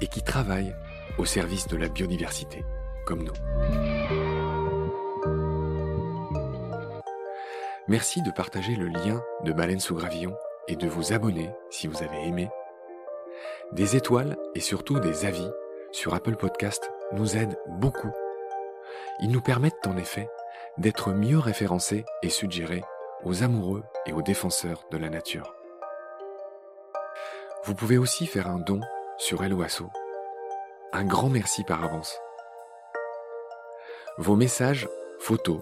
et 0.00 0.06
qui 0.06 0.22
travaille 0.22 0.74
au 1.18 1.24
service 1.24 1.68
de 1.68 1.76
la 1.76 1.88
biodiversité, 1.88 2.64
comme 3.06 3.22
nous. 3.22 3.32
Merci 7.86 8.22
de 8.22 8.30
partager 8.30 8.76
le 8.76 8.86
lien 8.86 9.22
de 9.44 9.52
Baleine 9.52 9.80
sous 9.80 9.94
Gravillon 9.94 10.34
et 10.68 10.76
de 10.76 10.88
vous 10.88 11.12
abonner 11.12 11.50
si 11.70 11.86
vous 11.86 12.02
avez 12.02 12.26
aimé. 12.26 12.48
Des 13.72 13.96
étoiles 13.96 14.36
et 14.54 14.60
surtout 14.60 15.00
des 15.00 15.26
avis 15.26 15.50
sur 15.92 16.14
Apple 16.14 16.36
Podcast 16.36 16.90
nous 17.12 17.36
aident 17.36 17.58
beaucoup. 17.68 18.10
Ils 19.20 19.30
nous 19.30 19.42
permettent 19.42 19.86
en 19.86 19.96
effet 19.96 20.28
d'être 20.78 21.12
mieux 21.12 21.38
référencés 21.38 22.04
et 22.22 22.30
suggérés 22.30 22.82
aux 23.24 23.42
amoureux 23.42 23.82
et 24.06 24.12
aux 24.12 24.22
défenseurs 24.22 24.84
de 24.90 24.98
la 24.98 25.08
nature. 25.08 25.54
Vous 27.64 27.74
pouvez 27.74 27.96
aussi 27.96 28.26
faire 28.26 28.48
un 28.48 28.58
don 28.58 28.80
sur 29.16 29.42
Helloasso. 29.42 29.90
Un 30.92 31.04
grand 31.04 31.30
merci 31.30 31.64
par 31.64 31.82
avance. 31.82 32.18
Vos 34.18 34.36
messages, 34.36 34.88
photos, 35.18 35.60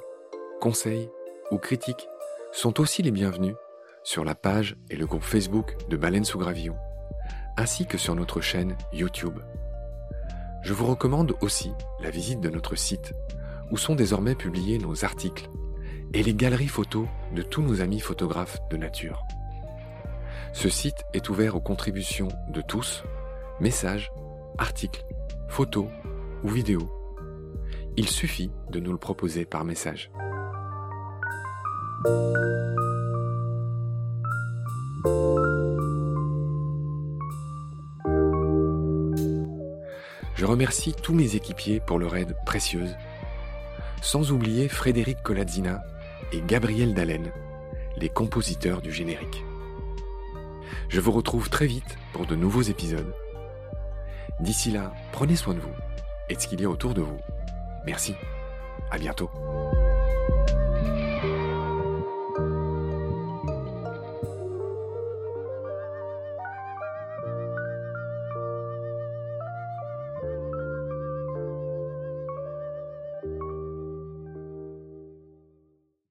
conseils 0.61 1.09
ou 1.51 1.59
critiques 1.59 2.09
sont 2.51 2.81
aussi 2.81 3.03
les 3.03 3.13
bienvenus 3.13 3.55
sur 4.03 4.25
la 4.25 4.35
page 4.35 4.77
et 4.91 4.97
le 4.97 5.07
groupe 5.07 5.23
Facebook 5.23 5.77
de 5.89 5.97
Baleine 5.97 6.25
sous 6.25 6.39
Gravillon, 6.39 6.77
ainsi 7.57 7.87
que 7.87 7.99
sur 7.99 8.15
notre 8.17 8.41
chaîne 8.41 8.77
YouTube. 8.93 9.39
Je 10.63 10.75
vous 10.75 10.87
recommande 10.87 11.35
aussi 11.41 11.73
la 12.01 12.11
visite 12.11 12.41
de 12.41 12.51
notre 12.51 12.75
site, 12.75 13.15
où 13.71 13.77
sont 13.77 13.95
désormais 13.95 14.35
publiés 14.35 14.79
nos 14.79 15.05
articles 15.05 15.49
et 16.15 16.23
les 16.23 16.35
galeries 16.35 16.69
photos 16.69 17.07
de 17.35 17.43
tous 17.43 17.63
nos 17.63 17.81
amis 17.81 18.01
photographes 18.01 18.61
de 18.71 18.77
nature. 18.77 19.25
Ce 20.53 20.69
site 20.69 21.05
est 21.15 21.29
ouvert 21.31 21.57
aux 21.57 21.61
contributions 21.61 22.29
de 22.49 22.61
tous, 22.61 23.05
messages, 23.61 24.13
articles, 24.59 25.05
photos 25.49 25.87
ou 26.45 26.49
vidéos. 26.49 26.91
Il 27.97 28.09
suffit 28.09 28.51
de 28.71 28.81
nous 28.81 28.93
le 28.93 28.99
proposer 28.99 29.45
par 29.45 29.65
message. 29.65 30.11
Je 40.35 40.45
remercie 40.45 40.93
tous 40.93 41.15
mes 41.15 41.37
équipiers 41.37 41.81
pour 41.81 41.99
leur 41.99 42.17
aide 42.17 42.35
précieuse, 42.45 42.97
sans 44.03 44.33
oublier 44.33 44.69
Frédéric 44.69 45.23
Colazzina 45.23 45.83
et 46.33 46.41
Gabriel 46.41 46.95
Dallen, 46.95 47.31
les 47.97 48.09
compositeurs 48.09 48.81
du 48.81 48.91
générique. 48.91 49.45
Je 50.89 51.01
vous 51.01 51.13
retrouve 51.13 51.51
très 51.51 51.67
vite 51.67 51.99
pour 52.13 52.27
de 52.27 52.35
nouveaux 52.35 52.63
épisodes. 52.63 53.15
D'ici 54.41 54.71
là, 54.71 54.93
prenez 55.13 55.37
soin 55.37 55.55
de 55.55 55.61
vous 55.61 55.75
et 56.29 56.35
de 56.35 56.41
ce 56.41 56.49
qu'il 56.49 56.61
y 56.61 56.65
a 56.65 56.71
autour 56.71 56.95
de 56.95 57.03
vous. 57.03 57.19
Merci. 57.87 58.15
À 58.91 58.99
bientôt. 58.99 59.31